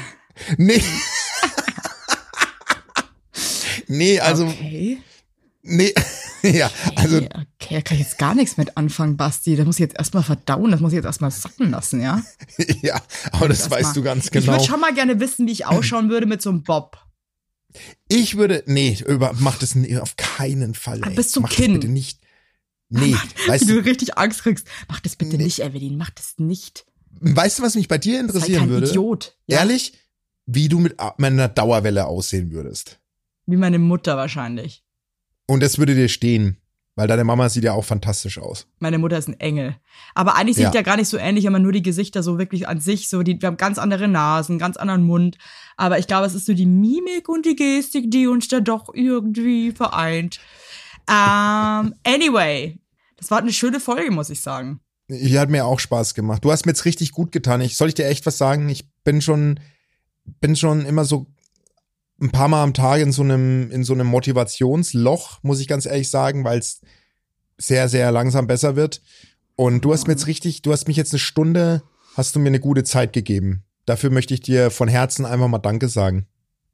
Nee. 0.57 0.81
nee, 3.87 4.19
also, 4.19 4.47
Okay. 4.47 4.97
nee, 5.61 5.93
ja, 6.57 6.71
also, 6.95 7.17
okay, 7.17 7.29
okay, 7.59 7.75
da 7.75 7.81
kann 7.81 7.97
ich 7.97 8.03
jetzt 8.03 8.17
gar 8.17 8.35
nichts 8.35 8.57
mit 8.57 8.77
anfangen, 8.77 9.17
Basti. 9.17 9.55
Das 9.55 9.65
muss 9.65 9.75
ich 9.75 9.81
jetzt 9.81 9.95
erstmal 9.97 10.23
verdauen, 10.23 10.71
das 10.71 10.79
muss 10.79 10.91
ich 10.91 10.97
jetzt 10.97 11.05
erstmal 11.05 11.31
sacken 11.31 11.71
lassen, 11.71 12.01
ja? 12.01 12.21
ja, 12.81 13.01
aber 13.31 13.47
das 13.47 13.69
mal- 13.69 13.77
weißt 13.79 13.95
du 13.95 14.01
ganz 14.03 14.25
Ich 14.25 14.31
genau. 14.31 14.53
würde 14.53 14.63
schon 14.65 14.79
mal 14.79 14.93
gerne 14.93 15.19
wissen, 15.19 15.47
wie 15.47 15.51
ich 15.51 15.65
ausschauen 15.65 16.09
würde 16.09 16.25
mit 16.25 16.41
so 16.41 16.49
einem 16.49 16.63
Bob. 16.63 16.97
Ich 18.07 18.35
würde, 18.37 18.63
nee, 18.65 18.97
über, 19.07 19.33
mach 19.39 19.57
das 19.57 19.75
auf 20.01 20.17
keinen 20.17 20.73
Fall. 20.73 20.99
Ah, 21.03 21.09
Ey. 21.09 21.15
bis 21.15 21.31
zum 21.31 21.43
mach 21.43 21.49
Kinn. 21.49 21.73
Das 21.73 21.81
bitte 21.81 21.93
nicht. 21.93 22.19
Nee, 22.89 23.15
weißt 23.47 23.63
Wie 23.67 23.73
du 23.73 23.81
du, 23.81 23.85
richtig 23.89 24.17
Angst 24.17 24.43
kriegst. 24.43 24.67
Mach 24.89 24.99
das 24.99 25.15
bitte 25.15 25.37
Nee. 25.37 25.45
nicht, 25.45 25.59
Evelyn, 25.59 25.97
mach 25.97 26.09
das 26.09 26.33
nicht. 26.37 26.85
weißt 27.21 27.59
du, 27.59 27.63
was 27.63 27.75
mich 27.75 27.87
bei 27.87 27.97
dir 27.97 28.15
Sei 28.15 28.19
interessieren 28.19 28.59
kein 28.61 28.69
würde? 28.69 28.87
Idiot. 28.89 29.37
Ja? 29.47 29.59
Ehrlich, 29.59 29.93
wie 30.45 30.67
du 30.67 30.79
mit 30.79 30.95
meiner 31.17 31.47
Dauerwelle 31.47 32.05
aussehen 32.07 32.51
würdest. 32.51 32.99
Wie 33.45 33.55
meine 33.55 33.79
Mutter 33.79 34.17
wahrscheinlich. 34.17 34.83
Und 35.51 35.61
das 35.61 35.77
würde 35.79 35.95
dir 35.95 36.07
stehen, 36.07 36.55
weil 36.95 37.09
deine 37.09 37.25
Mama 37.25 37.49
sieht 37.49 37.65
ja 37.65 37.73
auch 37.73 37.83
fantastisch 37.83 38.37
aus. 38.37 38.67
Meine 38.79 38.97
Mutter 38.97 39.17
ist 39.17 39.27
ein 39.27 39.37
Engel. 39.37 39.75
Aber 40.15 40.37
eigentlich 40.37 40.55
sind 40.55 40.67
Ja. 40.67 40.75
ja 40.75 40.81
gar 40.81 40.95
nicht 40.95 41.09
so 41.09 41.17
ähnlich, 41.17 41.45
aber 41.45 41.59
nur 41.59 41.73
die 41.73 41.81
Gesichter 41.81 42.23
so 42.23 42.37
wirklich 42.39 42.69
an 42.69 42.79
sich 42.79 43.09
so. 43.09 43.21
Die, 43.21 43.41
wir 43.41 43.47
haben 43.47 43.57
ganz 43.57 43.77
andere 43.77 44.07
Nasen, 44.07 44.59
ganz 44.59 44.77
anderen 44.77 45.03
Mund. 45.03 45.37
Aber 45.75 45.99
ich 45.99 46.07
glaube, 46.07 46.25
es 46.25 46.35
ist 46.35 46.45
so 46.45 46.53
die 46.53 46.65
Mimik 46.65 47.27
und 47.27 47.45
die 47.45 47.57
Gestik, 47.57 48.09
die 48.11 48.27
uns 48.27 48.47
da 48.47 48.61
doch 48.61 48.93
irgendwie 48.93 49.73
vereint. 49.73 50.39
Ähm, 51.09 51.95
anyway, 52.05 52.79
das 53.17 53.29
war 53.29 53.39
eine 53.39 53.51
schöne 53.51 53.81
Folge, 53.81 54.09
muss 54.09 54.29
ich 54.29 54.39
sagen. 54.39 54.79
Die 55.09 55.37
hat 55.37 55.49
mir 55.49 55.65
auch 55.65 55.81
Spaß 55.81 56.13
gemacht. 56.13 56.45
Du 56.45 56.51
hast 56.53 56.65
mir 56.65 56.71
jetzt 56.71 56.85
richtig 56.85 57.11
gut 57.11 57.33
getan. 57.33 57.59
Ich 57.59 57.75
soll 57.75 57.89
ich 57.89 57.95
dir 57.95 58.05
echt 58.07 58.25
was 58.25 58.37
sagen? 58.37 58.69
Ich 58.69 58.89
bin 59.03 59.21
schon, 59.21 59.59
bin 60.39 60.55
schon 60.55 60.85
immer 60.85 61.03
so 61.03 61.27
ein 62.21 62.31
paar 62.31 62.47
Mal 62.47 62.63
am 62.63 62.73
Tag 62.73 63.01
in 63.01 63.11
so 63.11 63.23
einem, 63.23 63.71
in 63.71 63.83
so 63.83 63.93
einem 63.93 64.07
Motivationsloch, 64.07 65.39
muss 65.41 65.59
ich 65.59 65.67
ganz 65.67 65.85
ehrlich 65.85 66.09
sagen, 66.09 66.43
weil 66.43 66.59
es 66.59 66.81
sehr, 67.57 67.89
sehr 67.89 68.11
langsam 68.11 68.47
besser 68.47 68.75
wird. 68.75 69.01
Und 69.55 69.85
du 69.85 69.93
hast 69.93 70.07
mir 70.07 70.13
jetzt 70.13 70.27
richtig, 70.27 70.61
du 70.61 70.71
hast 70.71 70.87
mich 70.87 70.97
jetzt 70.97 71.13
eine 71.13 71.19
Stunde, 71.19 71.83
hast 72.15 72.35
du 72.35 72.39
mir 72.39 72.47
eine 72.47 72.59
gute 72.59 72.83
Zeit 72.83 73.13
gegeben. 73.13 73.63
Dafür 73.85 74.09
möchte 74.09 74.33
ich 74.33 74.41
dir 74.41 74.71
von 74.71 74.87
Herzen 74.87 75.25
einfach 75.25 75.47
mal 75.47 75.59
Danke 75.59 75.87
sagen. 75.87 76.27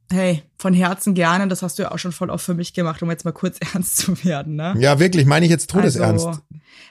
Hey, 0.10 0.44
von 0.58 0.74
Herzen 0.74 1.14
gerne. 1.14 1.48
Das 1.50 1.62
hast 1.62 1.78
du 1.80 1.84
ja 1.84 1.92
auch 1.92 2.00
schon 2.00 2.14
voll 2.14 2.30
oft 2.30 2.46
für 2.46 2.54
mich 2.54 2.74
gemacht, 2.74 3.02
um 3.04 3.10
jetzt 3.10 3.26
mal 3.26 3.34
kurz 3.34 3.58
ernst 3.74 3.98
zu 3.98 4.24
werden, 4.24 4.56
ne? 4.56 4.76
Ja, 4.80 5.00
wirklich, 5.00 5.26
meine 5.26 5.46
ich 5.46 5.52
jetzt 5.52 5.70
todesernst. 5.70 6.28
Also, 6.28 6.40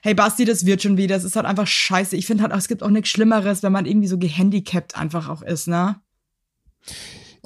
hey 0.03 0.15
Basti, 0.15 0.45
das 0.45 0.67
wird 0.67 0.83
schon 0.83 0.97
wieder. 0.97 1.17
Es 1.17 1.25
ist 1.25 1.37
halt 1.37 1.47
einfach 1.47 1.67
scheiße. 1.67 2.17
Ich 2.17 2.27
finde 2.27 2.43
halt 2.43 2.53
auch, 2.53 2.59
es 2.59 2.69
gibt 2.69 2.83
auch 2.83 2.91
nichts 2.91 3.09
Schlimmeres, 3.09 3.63
wenn 3.63 3.73
man 3.73 3.87
irgendwie 3.87 4.09
so 4.09 4.19
gehandicapt 4.19 4.97
einfach 4.97 5.29
auch 5.29 5.43
ist, 5.43 5.67
ne? 5.69 5.97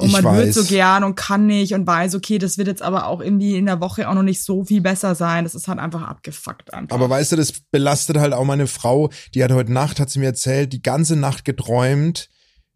Und 0.00 0.06
Ich 0.08 0.12
man 0.12 0.24
wird 0.36 0.48
weiß. 0.48 0.54
so 0.54 0.64
gern 0.64 1.04
und 1.04 1.14
kann 1.14 1.46
nicht 1.46 1.74
und 1.74 1.86
weiß, 1.86 2.14
okay, 2.14 2.38
das 2.38 2.58
wird 2.58 2.68
jetzt 2.68 2.82
aber 2.82 3.06
auch 3.06 3.20
irgendwie 3.20 3.56
in 3.56 3.66
der 3.66 3.80
Woche 3.80 4.08
auch 4.08 4.14
noch 4.14 4.22
nicht 4.22 4.42
so 4.42 4.64
viel 4.64 4.80
besser 4.80 5.14
sein. 5.14 5.44
Das 5.44 5.54
ist 5.54 5.68
halt 5.68 5.78
einfach 5.78 6.02
abgefuckt 6.02 6.72
einfach. 6.72 6.94
Aber 6.94 7.08
weißt 7.10 7.32
du, 7.32 7.36
das 7.36 7.52
belastet 7.70 8.16
halt 8.18 8.32
auch 8.32 8.44
meine 8.44 8.66
Frau. 8.66 9.10
Die 9.34 9.44
hat 9.44 9.52
heute 9.52 9.72
Nacht, 9.72 10.00
hat 10.00 10.10
sie 10.10 10.18
mir 10.18 10.26
erzählt, 10.26 10.72
die 10.72 10.82
ganze 10.82 11.16
Nacht 11.16 11.44
geträumt, 11.44 12.28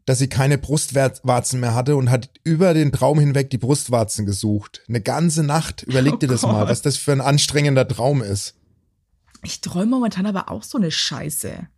dass 0.07 0.19
sie 0.19 0.29
keine 0.29 0.59
Brustwarzen 0.59 1.61
mehr 1.61 1.75
hatte 1.75 1.97
und 1.97 2.11
hat 2.11 2.29
über 2.45 2.75
den 2.75 2.93
Traum 2.93 3.19
hinweg 3.19 3.49
die 3.51 3.59
Brustwarzen 3.59 4.27
gesucht. 4.27 4.83
Eine 4.89 5.01
ganze 5.01 5.43
Nacht. 5.43 5.83
Überleg 5.85 6.15
Oh 6.15 6.17
dir 6.17 6.29
das 6.29 6.43
mal, 6.43 6.61
Gott. 6.61 6.69
was 6.69 6.83
das 6.83 6.97
für 6.99 7.13
ein 7.13 7.23
anstrengender 7.23 7.89
Traum 7.89 8.23
ist. 8.23 8.55
ich 9.43 9.61
träume 9.63 9.87
momentan 9.87 10.27
aber 10.27 10.51
auch 10.51 10.63
so 10.63 10.77
eine 10.79 10.91
Scheiße. 10.91 11.69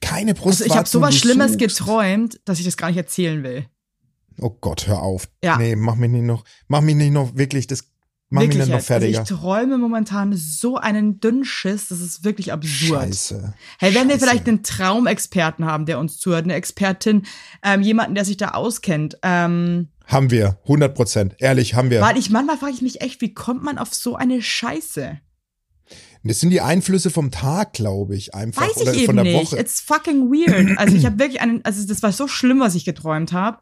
Keine 0.00 0.32
Also 0.32 0.42
Brustwarzen. 0.42 0.72
ich 0.72 0.76
habe 0.76 0.88
sowas 0.88 1.14
Schlimmes 1.16 1.56
geträumt, 1.56 2.40
dass 2.44 2.58
ich 2.58 2.64
das 2.64 2.76
gar 2.76 2.88
nicht 2.88 2.96
erzählen 2.96 3.42
will. 3.44 3.66
Oh 4.40 4.50
Gott, 4.50 4.86
hör 4.86 5.02
auf. 5.02 5.28
Ja. 5.42 5.56
Nee, 5.56 5.76
mach 5.76 5.94
mich 5.96 6.10
nicht 6.10 6.24
noch, 6.24 6.44
mach 6.68 6.80
mich 6.80 6.96
nicht 6.96 7.12
noch 7.12 7.36
wirklich, 7.36 7.66
das, 7.66 7.84
mach 8.30 8.42
mich 8.42 8.50
nicht 8.50 8.58
noch 8.58 8.66
jetzt. 8.66 8.74
Also 8.74 8.86
fertiger. 8.86 9.22
ich 9.22 9.28
träume 9.28 9.78
momentan 9.78 10.32
so 10.34 10.76
einen 10.76 11.20
Dünnschiss, 11.20 11.88
das 11.88 12.00
ist 12.00 12.24
wirklich 12.24 12.52
absurd. 12.52 13.02
Scheiße. 13.02 13.54
Hey, 13.78 13.94
wenn 13.94 14.08
wir 14.08 14.14
Scheiße. 14.14 14.26
vielleicht 14.26 14.48
einen 14.48 14.62
Traumexperten 14.62 15.64
haben, 15.64 15.86
der 15.86 15.98
uns 15.98 16.18
zuhört, 16.18 16.44
eine 16.44 16.54
Expertin, 16.54 17.24
ähm, 17.62 17.82
jemanden, 17.82 18.14
der 18.14 18.24
sich 18.24 18.36
da 18.36 18.48
auskennt, 18.50 19.18
ähm, 19.22 19.88
Haben 20.06 20.30
wir, 20.30 20.58
100 20.64 20.94
Prozent. 20.94 21.36
Ehrlich, 21.38 21.74
haben 21.74 21.90
wir. 21.90 22.00
weil 22.00 22.18
ich 22.18 22.30
manchmal 22.30 22.58
frage 22.58 22.72
ich 22.72 22.82
mich 22.82 23.00
echt, 23.00 23.20
wie 23.20 23.34
kommt 23.34 23.62
man 23.62 23.78
auf 23.78 23.94
so 23.94 24.16
eine 24.16 24.42
Scheiße? 24.42 25.18
Das 26.26 26.40
sind 26.40 26.50
die 26.50 26.62
Einflüsse 26.62 27.10
vom 27.10 27.30
Tag, 27.30 27.74
glaube 27.74 28.16
ich, 28.16 28.34
einfach. 28.34 28.62
Weiß 28.62 28.78
oder 28.78 28.94
ich 28.94 29.04
von 29.04 29.18
eben 29.18 29.24
der 29.24 29.40
nicht. 29.40 29.52
Woche. 29.52 29.60
It's 29.60 29.80
fucking 29.80 30.30
weird. 30.30 30.78
Also 30.78 30.96
ich 30.96 31.04
habe 31.06 31.18
wirklich 31.18 31.42
einen, 31.42 31.62
also 31.64 31.86
das 31.86 32.02
war 32.02 32.12
so 32.12 32.26
schlimm, 32.28 32.60
was 32.60 32.74
ich 32.74 32.86
geträumt 32.86 33.32
habe. 33.32 33.58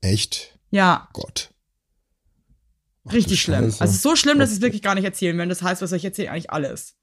Echt? 0.00 0.58
Ja, 0.70 1.08
Gott. 1.12 1.50
Ach, 3.06 3.12
richtig 3.12 3.42
schlimm. 3.42 3.64
Scheiße. 3.64 3.80
Also 3.80 3.96
so 3.96 4.16
schlimm, 4.16 4.38
dass 4.38 4.50
ich 4.50 4.56
es 4.56 4.62
wirklich 4.62 4.82
gar 4.82 4.94
nicht 4.94 5.04
erzählen 5.04 5.36
will. 5.36 5.48
Das 5.48 5.62
heißt, 5.62 5.82
was 5.82 5.92
ich 5.92 6.04
erzählen? 6.04 6.30
Eigentlich 6.30 6.50
alles. 6.50 6.96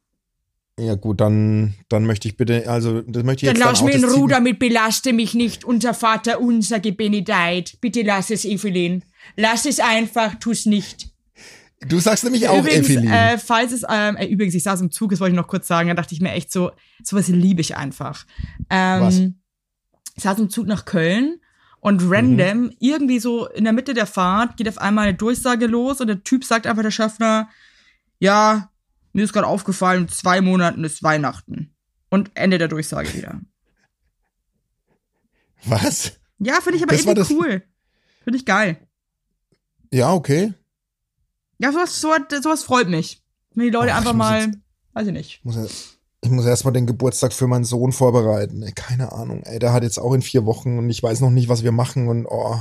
Ja 0.80 0.94
gut, 0.94 1.22
dann, 1.22 1.74
dann 1.90 2.06
möchte 2.06 2.28
ich 2.28 2.38
bitte, 2.38 2.70
also 2.70 3.02
das 3.02 3.24
möchte 3.24 3.46
ich 3.46 3.52
Dann 3.52 3.60
jetzt 3.60 3.66
lass 3.66 3.80
auch, 3.82 3.86
mich 3.86 3.96
in 3.96 4.06
Ruhe 4.06 4.30
damit, 4.30 4.60
belaste 4.60 5.12
mich 5.12 5.34
nicht. 5.34 5.64
Unser 5.64 5.96
Vater 5.96 6.40
unser 6.40 6.80
gebenedeit. 6.80 7.78
Bitte 7.82 8.04
lass 8.04 8.30
es, 8.30 8.46
Evelyn. 8.46 9.04
Lass 9.36 9.66
es 9.66 9.80
einfach, 9.80 10.36
tu's 10.36 10.68
nicht. 10.68 11.10
Du 11.88 12.00
sagst 12.00 12.24
nämlich 12.24 12.48
auch, 12.48 12.60
übrigens, 12.60 12.90
Evelyn. 12.90 13.12
äh, 13.12 13.38
falls 13.40 13.72
es, 13.72 13.84
ähm, 13.90 14.18
äh, 14.18 14.26
übrigens, 14.26 14.54
ich 14.54 14.64
saß 14.64 14.82
im 14.82 14.92
Zug, 14.92 15.12
das 15.12 15.20
wollte 15.20 15.34
ich 15.34 15.40
noch 15.40 15.48
kurz 15.48 15.68
sagen, 15.68 15.90
da 15.90 15.96
dachte 15.96 16.14
ich 16.14 16.22
mir 16.22 16.32
echt 16.32 16.52
so, 16.52 16.72
sowas 17.04 17.28
liebe 17.28 17.62
ich 17.62 17.76
einfach. 17.76 18.26
Ähm, 18.70 19.02
Was? 19.02 19.20
Ich 20.16 20.24
saß 20.24 20.40
im 20.40 20.50
Zug 20.50 20.68
nach 20.68 20.86
Köln 20.86 21.40
und 21.80 22.04
Mhm. 22.04 22.12
random, 22.14 22.72
irgendwie 22.80 23.20
so 23.20 23.48
in 23.48 23.64
der 23.64 23.74
Mitte 23.74 23.94
der 23.94 24.08
Fahrt, 24.08 24.58
geht 24.58 24.68
auf 24.68 24.78
einmal 24.80 25.08
eine 25.08 25.18
Durchsage 25.18 25.68
los 25.68 26.02
und 26.02 26.08
der 26.08 26.24
Typ 26.24 26.44
sagt 26.44 26.68
einfach, 26.68 26.82
der 26.84 26.92
Schaffner, 26.92 27.50
ja, 28.20 28.72
mir 29.14 29.24
ist 29.24 29.34
gerade 29.34 29.48
aufgefallen, 29.48 30.04
in 30.04 30.10
zwei 30.10 30.42
Monaten 30.42 30.84
ist 30.84 31.02
Weihnachten. 31.04 31.74
Und 32.10 32.32
Ende 32.36 32.58
der 32.58 32.68
Durchsage 32.68 33.14
wieder. 33.14 33.40
Was? 35.66 36.20
Ja, 36.40 36.62
finde 36.62 36.78
ich 36.78 36.84
aber 36.84 36.96
Das 36.96 37.06
irgendwie 37.06 37.34
cool. 37.36 37.64
Finde 38.24 38.38
ich 38.38 38.46
geil. 38.46 38.78
Ja, 39.92 40.14
okay. 40.14 40.54
Ja, 41.60 41.72
sowas, 41.72 42.00
sowas, 42.00 42.22
sowas 42.44 42.64
freut 42.64 42.90
mich. 42.90 43.24
Wenn 43.56 43.66
die 43.66 43.70
Leute 43.72 43.94
Ach, 43.94 43.98
einfach 43.98 44.14
mal, 44.14 44.46
jetzt- 44.46 44.60
weiß 44.94 45.08
ich 45.08 45.14
nicht. 45.14 45.38
Ich 45.40 45.46
muss, 45.46 45.56
ja- 45.56 45.66
ich 46.28 46.32
muss 46.34 46.46
erstmal 46.46 46.74
den 46.74 46.86
Geburtstag 46.86 47.34
für 47.34 47.48
meinen 47.48 47.64
Sohn 47.64 47.92
vorbereiten. 47.92 48.62
Ey, 48.64 48.72
keine 48.74 49.12
Ahnung. 49.12 49.44
Ey, 49.44 49.60
der 49.60 49.74
hat 49.74 49.84
jetzt 49.84 49.98
auch 49.98 50.14
in 50.14 50.22
vier 50.22 50.46
Wochen 50.46 50.78
und 50.78 50.90
ich 50.90 51.02
weiß 51.02 51.22
noch 51.22 51.30
nicht, 51.30 51.50
was 51.50 51.64
wir 51.64 51.72
machen 51.72 52.08
und 52.08 52.26
oh, 52.26 52.56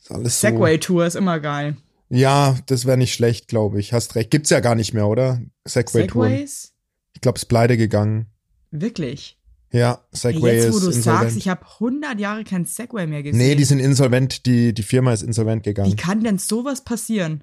ist 0.00 0.12
alles 0.12 0.40
so. 0.40 0.46
Segway-Tour 0.48 1.06
ist 1.06 1.16
immer 1.16 1.40
geil. 1.40 1.76
Ja, 2.10 2.56
das 2.66 2.84
wäre 2.86 2.96
nicht 2.98 3.14
schlecht, 3.14 3.48
glaube 3.48 3.80
ich. 3.80 3.92
Hast 3.92 4.14
recht. 4.14 4.30
Gibt's 4.30 4.50
ja 4.50 4.60
gar 4.60 4.74
nicht 4.74 4.94
mehr, 4.94 5.08
oder? 5.08 5.40
Segway-Touren. 5.64 6.30
Segways? 6.30 6.72
Ich 7.14 7.20
glaube, 7.20 7.36
es 7.36 7.44
ist 7.44 7.48
pleite 7.48 7.76
gegangen. 7.76 8.26
Wirklich? 8.70 9.38
Ja, 9.72 10.04
Segway 10.12 10.56
Jetzt, 10.56 10.72
wo 10.72 10.76
ist 10.76 10.84
du 10.84 10.90
insolvent. 10.90 11.22
sagst, 11.22 11.36
ich 11.36 11.48
habe 11.48 11.62
100 11.64 12.20
Jahre 12.20 12.44
kein 12.44 12.64
Segway 12.64 13.06
mehr 13.06 13.22
gesehen. 13.24 13.38
nee, 13.38 13.54
die 13.56 13.64
sind 13.64 13.80
insolvent. 13.80 14.46
Die, 14.46 14.72
die 14.72 14.82
Firma 14.82 15.12
ist 15.12 15.22
insolvent 15.22 15.64
Wie 15.64 15.70
gegangen. 15.70 15.96
kann 15.96 16.22
denn 16.22 16.38
sowas 16.38 16.84
passieren? 16.84 17.42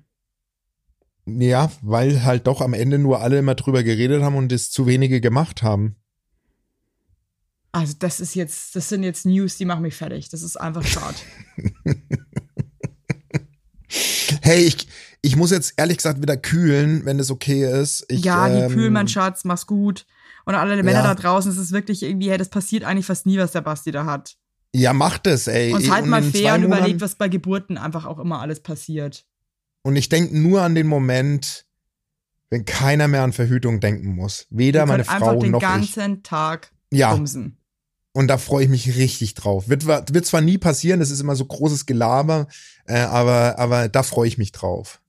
Ja, 1.26 1.72
weil 1.82 2.24
halt 2.24 2.48
doch 2.48 2.62
am 2.62 2.74
Ende 2.74 2.98
nur 2.98 3.22
alle 3.22 3.40
immer 3.40 3.56
drüber 3.56 3.84
geredet 3.84 4.22
haben 4.24 4.36
und 4.36 4.52
es 4.52 4.72
zu 4.72 4.88
wenige 4.88 5.22
gemacht 5.22 5.62
haben. 5.64 5.96
Also, 7.72 7.94
das 8.00 8.20
ist 8.20 8.36
jetzt, 8.36 8.76
das 8.76 8.90
sind 8.90 9.04
jetzt 9.04 9.26
News, 9.26 9.58
die 9.58 9.66
machen 9.66 9.84
mich 9.84 9.96
fertig. 9.96 10.30
Das 10.30 10.42
ist 10.42 10.58
einfach 10.58 10.84
schade. 10.86 11.16
Hey, 14.42 14.62
ich, 14.64 14.88
ich 15.22 15.36
muss 15.36 15.52
jetzt 15.52 15.74
ehrlich 15.78 15.98
gesagt 15.98 16.22
wieder 16.22 16.38
kühlen, 16.38 17.06
wenn 17.06 17.18
das 17.18 17.30
okay 17.30 17.70
ist. 17.82 18.06
Ich, 18.08 18.24
ja, 18.24 18.50
die 18.50 18.62
ähm, 18.62 18.72
kühlen, 18.72 18.94
mein 18.94 19.08
Schatz, 19.08 19.44
mach's 19.44 19.68
gut. 19.68 20.06
Und 20.46 20.56
alle 20.56 20.82
Männer 20.84 21.04
Ja. 21.04 21.14
da 21.14 21.16
draußen, 21.16 21.52
es 21.52 21.58
ist 21.58 21.72
wirklich 21.72 22.02
irgendwie, 22.04 22.30
hey, 22.32 22.38
das 22.38 22.50
passiert 22.50 22.84
eigentlich 22.84 23.06
fast 23.06 23.26
nie, 23.26 23.38
was 23.38 23.52
der 23.52 23.62
Basti 23.62 23.92
da 23.92 24.06
hat. 24.06 24.38
Ja, 24.74 24.94
macht 24.94 25.28
es, 25.28 25.48
ey. 25.48 25.74
Und 25.74 25.92
halt 25.92 26.04
Und 26.04 26.10
mal 26.10 26.24
fair 26.24 26.56
und 26.56 26.64
überlegt, 26.64 27.02
was 27.02 27.16
bei 27.16 27.28
Geburten 27.28 27.78
einfach 27.78 28.06
auch 28.06 28.20
immer 28.20 28.40
alles 28.40 28.62
passiert. 28.62 29.26
Und 29.84 29.96
ich 29.96 30.10
denke 30.10 30.38
nur 30.38 30.62
an 30.62 30.76
den 30.76 30.88
Moment, 30.88 31.66
wenn 32.50 32.66
keiner 32.66 33.08
mehr 33.08 33.24
an 33.24 33.34
Verhütung 33.34 33.80
denken 33.80 34.14
muss. 34.16 34.46
Weder 34.50 34.86
meine 34.86 35.04
können 35.04 35.16
einfach 35.16 35.34
Frau 35.34 35.40
den 35.40 35.52
noch 35.52 35.62
ich. 35.62 35.68
ganzen 35.68 36.22
Tag 36.24 36.72
Ja, 36.92 37.14
bumsen. 37.16 37.58
und 38.14 38.28
da 38.28 38.38
freue 38.38 38.64
ich 38.66 38.70
mich 38.70 38.96
richtig 38.98 39.34
drauf. 39.36 39.70
Wird, 39.70 39.88
wird 39.88 40.26
zwar 40.26 40.42
nie 40.42 40.58
passieren, 40.58 41.00
das 41.00 41.10
ist 41.12 41.20
immer 41.22 41.36
so 41.36 41.46
großes 41.46 41.86
Gelaber, 41.86 42.48
äh, 42.86 43.00
aber, 43.00 43.58
aber 43.58 43.88
da 43.90 44.04
freue 44.04 44.28
ich 44.28 44.38
mich 44.38 44.52
drauf. 44.52 45.00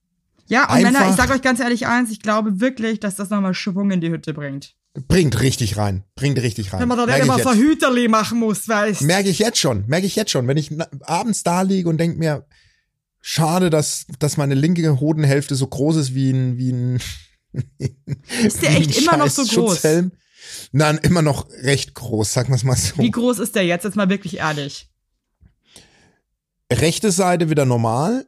Ja, 0.46 0.64
und 0.64 0.70
Einfach- 0.76 0.92
Männer, 0.92 1.10
ich 1.10 1.16
sag 1.16 1.30
euch 1.30 1.42
ganz 1.42 1.60
ehrlich 1.60 1.86
eins, 1.86 2.10
ich 2.10 2.20
glaube 2.20 2.60
wirklich, 2.60 3.00
dass 3.00 3.16
das 3.16 3.30
nochmal 3.30 3.54
Schwung 3.54 3.90
in 3.90 4.00
die 4.00 4.10
Hütte 4.10 4.32
bringt. 4.34 4.74
Bringt 5.08 5.40
richtig 5.40 5.78
rein. 5.78 6.04
Bringt 6.16 6.38
richtig 6.42 6.72
rein. 6.72 6.80
Wenn 6.80 6.88
man 6.88 6.98
da 6.98 7.06
nicht 7.06 7.18
immer 7.24 7.36
ich. 7.38 7.42
Verhüterli 7.42 8.08
machen 8.08 8.38
muss, 8.38 8.68
weißt 8.68 9.00
Merke 9.02 9.30
ich 9.30 9.38
jetzt 9.38 9.58
schon. 9.58 9.84
Merke 9.86 10.06
ich 10.06 10.16
jetzt 10.16 10.30
schon. 10.30 10.46
Wenn 10.46 10.58
ich 10.58 10.70
abends 11.02 11.42
da 11.42 11.62
liege 11.62 11.88
und 11.88 11.96
denke 11.98 12.18
mir, 12.18 12.44
schade, 13.22 13.70
dass, 13.70 14.04
dass 14.18 14.36
meine 14.36 14.54
linke 14.54 15.00
Hodenhälfte 15.00 15.54
so 15.54 15.66
groß 15.66 15.96
ist 15.96 16.14
wie 16.14 16.30
ein, 16.30 16.58
wie 16.58 16.72
ein, 16.72 17.00
Ist 18.44 18.62
der 18.62 18.72
wie 18.72 18.76
echt 18.76 18.98
ein 18.98 19.04
immer 19.04 19.16
noch 19.16 19.30
so 19.30 19.44
groß? 19.44 19.82
Nein, 20.72 20.98
immer 21.02 21.22
noch 21.22 21.48
recht 21.50 21.94
groß, 21.94 22.32
sagen 22.32 22.48
wir 22.50 22.56
es 22.56 22.64
mal 22.64 22.76
so. 22.76 22.98
Wie 22.98 23.10
groß 23.10 23.38
ist 23.38 23.54
der 23.54 23.64
jetzt? 23.64 23.84
Jetzt 23.84 23.96
mal 23.96 24.10
wirklich 24.10 24.38
ehrlich. 24.38 24.90
rechte 26.70 27.12
Seite 27.12 27.48
wieder 27.48 27.64
normal. 27.64 28.26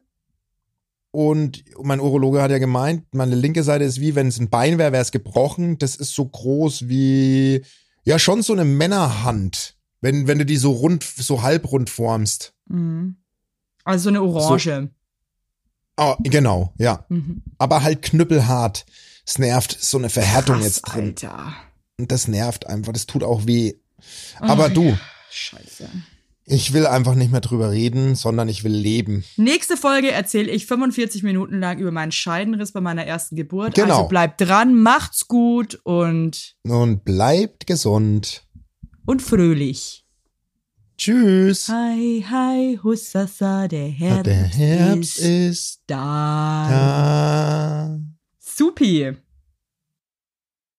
Und 1.11 1.63
mein 1.81 2.01
Urologe 2.01 2.41
hat 2.41 2.51
ja 2.51 2.57
gemeint, 2.57 3.05
meine 3.13 3.35
linke 3.35 3.63
Seite 3.63 3.85
ist 3.85 4.01
wie, 4.01 4.15
wenn 4.15 4.27
es 4.27 4.37
ein 4.37 4.49
Bein 4.49 4.77
wäre, 4.77 4.91
wäre 4.91 5.01
es 5.01 5.11
gebrochen. 5.11 5.77
Das 5.77 5.95
ist 5.95 6.13
so 6.13 6.25
groß 6.25 6.89
wie, 6.89 7.63
ja, 8.03 8.19
schon 8.19 8.41
so 8.41 8.53
eine 8.53 8.65
Männerhand. 8.65 9.77
Wenn, 10.01 10.27
wenn 10.27 10.39
du 10.39 10.45
die 10.45 10.57
so 10.57 10.71
rund, 10.71 11.03
so 11.03 11.41
halbrund 11.41 11.89
formst. 11.89 12.53
Mhm. 12.67 13.17
Also 13.85 14.03
so 14.03 14.09
eine 14.09 14.21
Orange. 14.21 14.89
Oh, 15.97 16.15
genau, 16.23 16.73
ja. 16.77 17.05
Mhm. 17.09 17.41
Aber 17.57 17.83
halt 17.83 18.01
knüppelhart. 18.01 18.85
Es 19.25 19.39
nervt, 19.39 19.77
so 19.79 19.97
eine 19.97 20.09
Verhärtung 20.09 20.55
Krass, 20.57 20.65
jetzt 20.65 20.81
drin. 20.81 21.05
Alter. 21.05 21.53
Und 21.97 22.11
das 22.11 22.27
nervt 22.27 22.67
einfach, 22.67 22.91
das 22.93 23.05
tut 23.05 23.23
auch 23.23 23.47
weh. 23.47 23.73
Aber 24.39 24.65
Oh, 24.65 24.69
du, 24.73 24.97
Scheiße. 25.31 25.89
ich 26.43 26.73
will 26.73 26.85
einfach 26.85 27.15
nicht 27.15 27.31
mehr 27.31 27.41
drüber 27.41 27.71
reden, 27.71 28.13
sondern 28.15 28.49
ich 28.49 28.63
will 28.63 28.73
leben. 28.73 29.23
Nächste 29.37 29.77
Folge 29.77 30.11
erzähle 30.11 30.51
ich 30.51 30.65
45 30.67 31.23
Minuten 31.23 31.59
lang 31.59 31.79
über 31.79 31.91
meinen 31.91 32.11
Scheidenriss 32.11 32.73
bei 32.73 32.81
meiner 32.81 33.05
ersten 33.05 33.35
Geburt. 33.35 33.73
Genau. 33.75 33.95
Also 33.99 34.09
bleibt 34.09 34.41
dran, 34.41 34.75
macht's 34.75 35.27
gut 35.27 35.79
und, 35.83 36.55
Und 36.67 37.03
bleibt 37.05 37.65
gesund. 37.65 38.43
und 39.05 39.21
fröhlich. 39.21 40.04
Tschüss. 40.97 41.67
Hi, 41.67 42.23
hi, 42.29 42.79
hussasa, 42.81 43.67
der 43.67 43.87
Herbst, 43.89 44.25
Der 44.25 44.43
Herbst 44.45 45.17
ist 45.19 45.25
ist 45.25 45.81
da. 45.87 46.67
da. 46.69 47.99
Supi. 48.39 49.13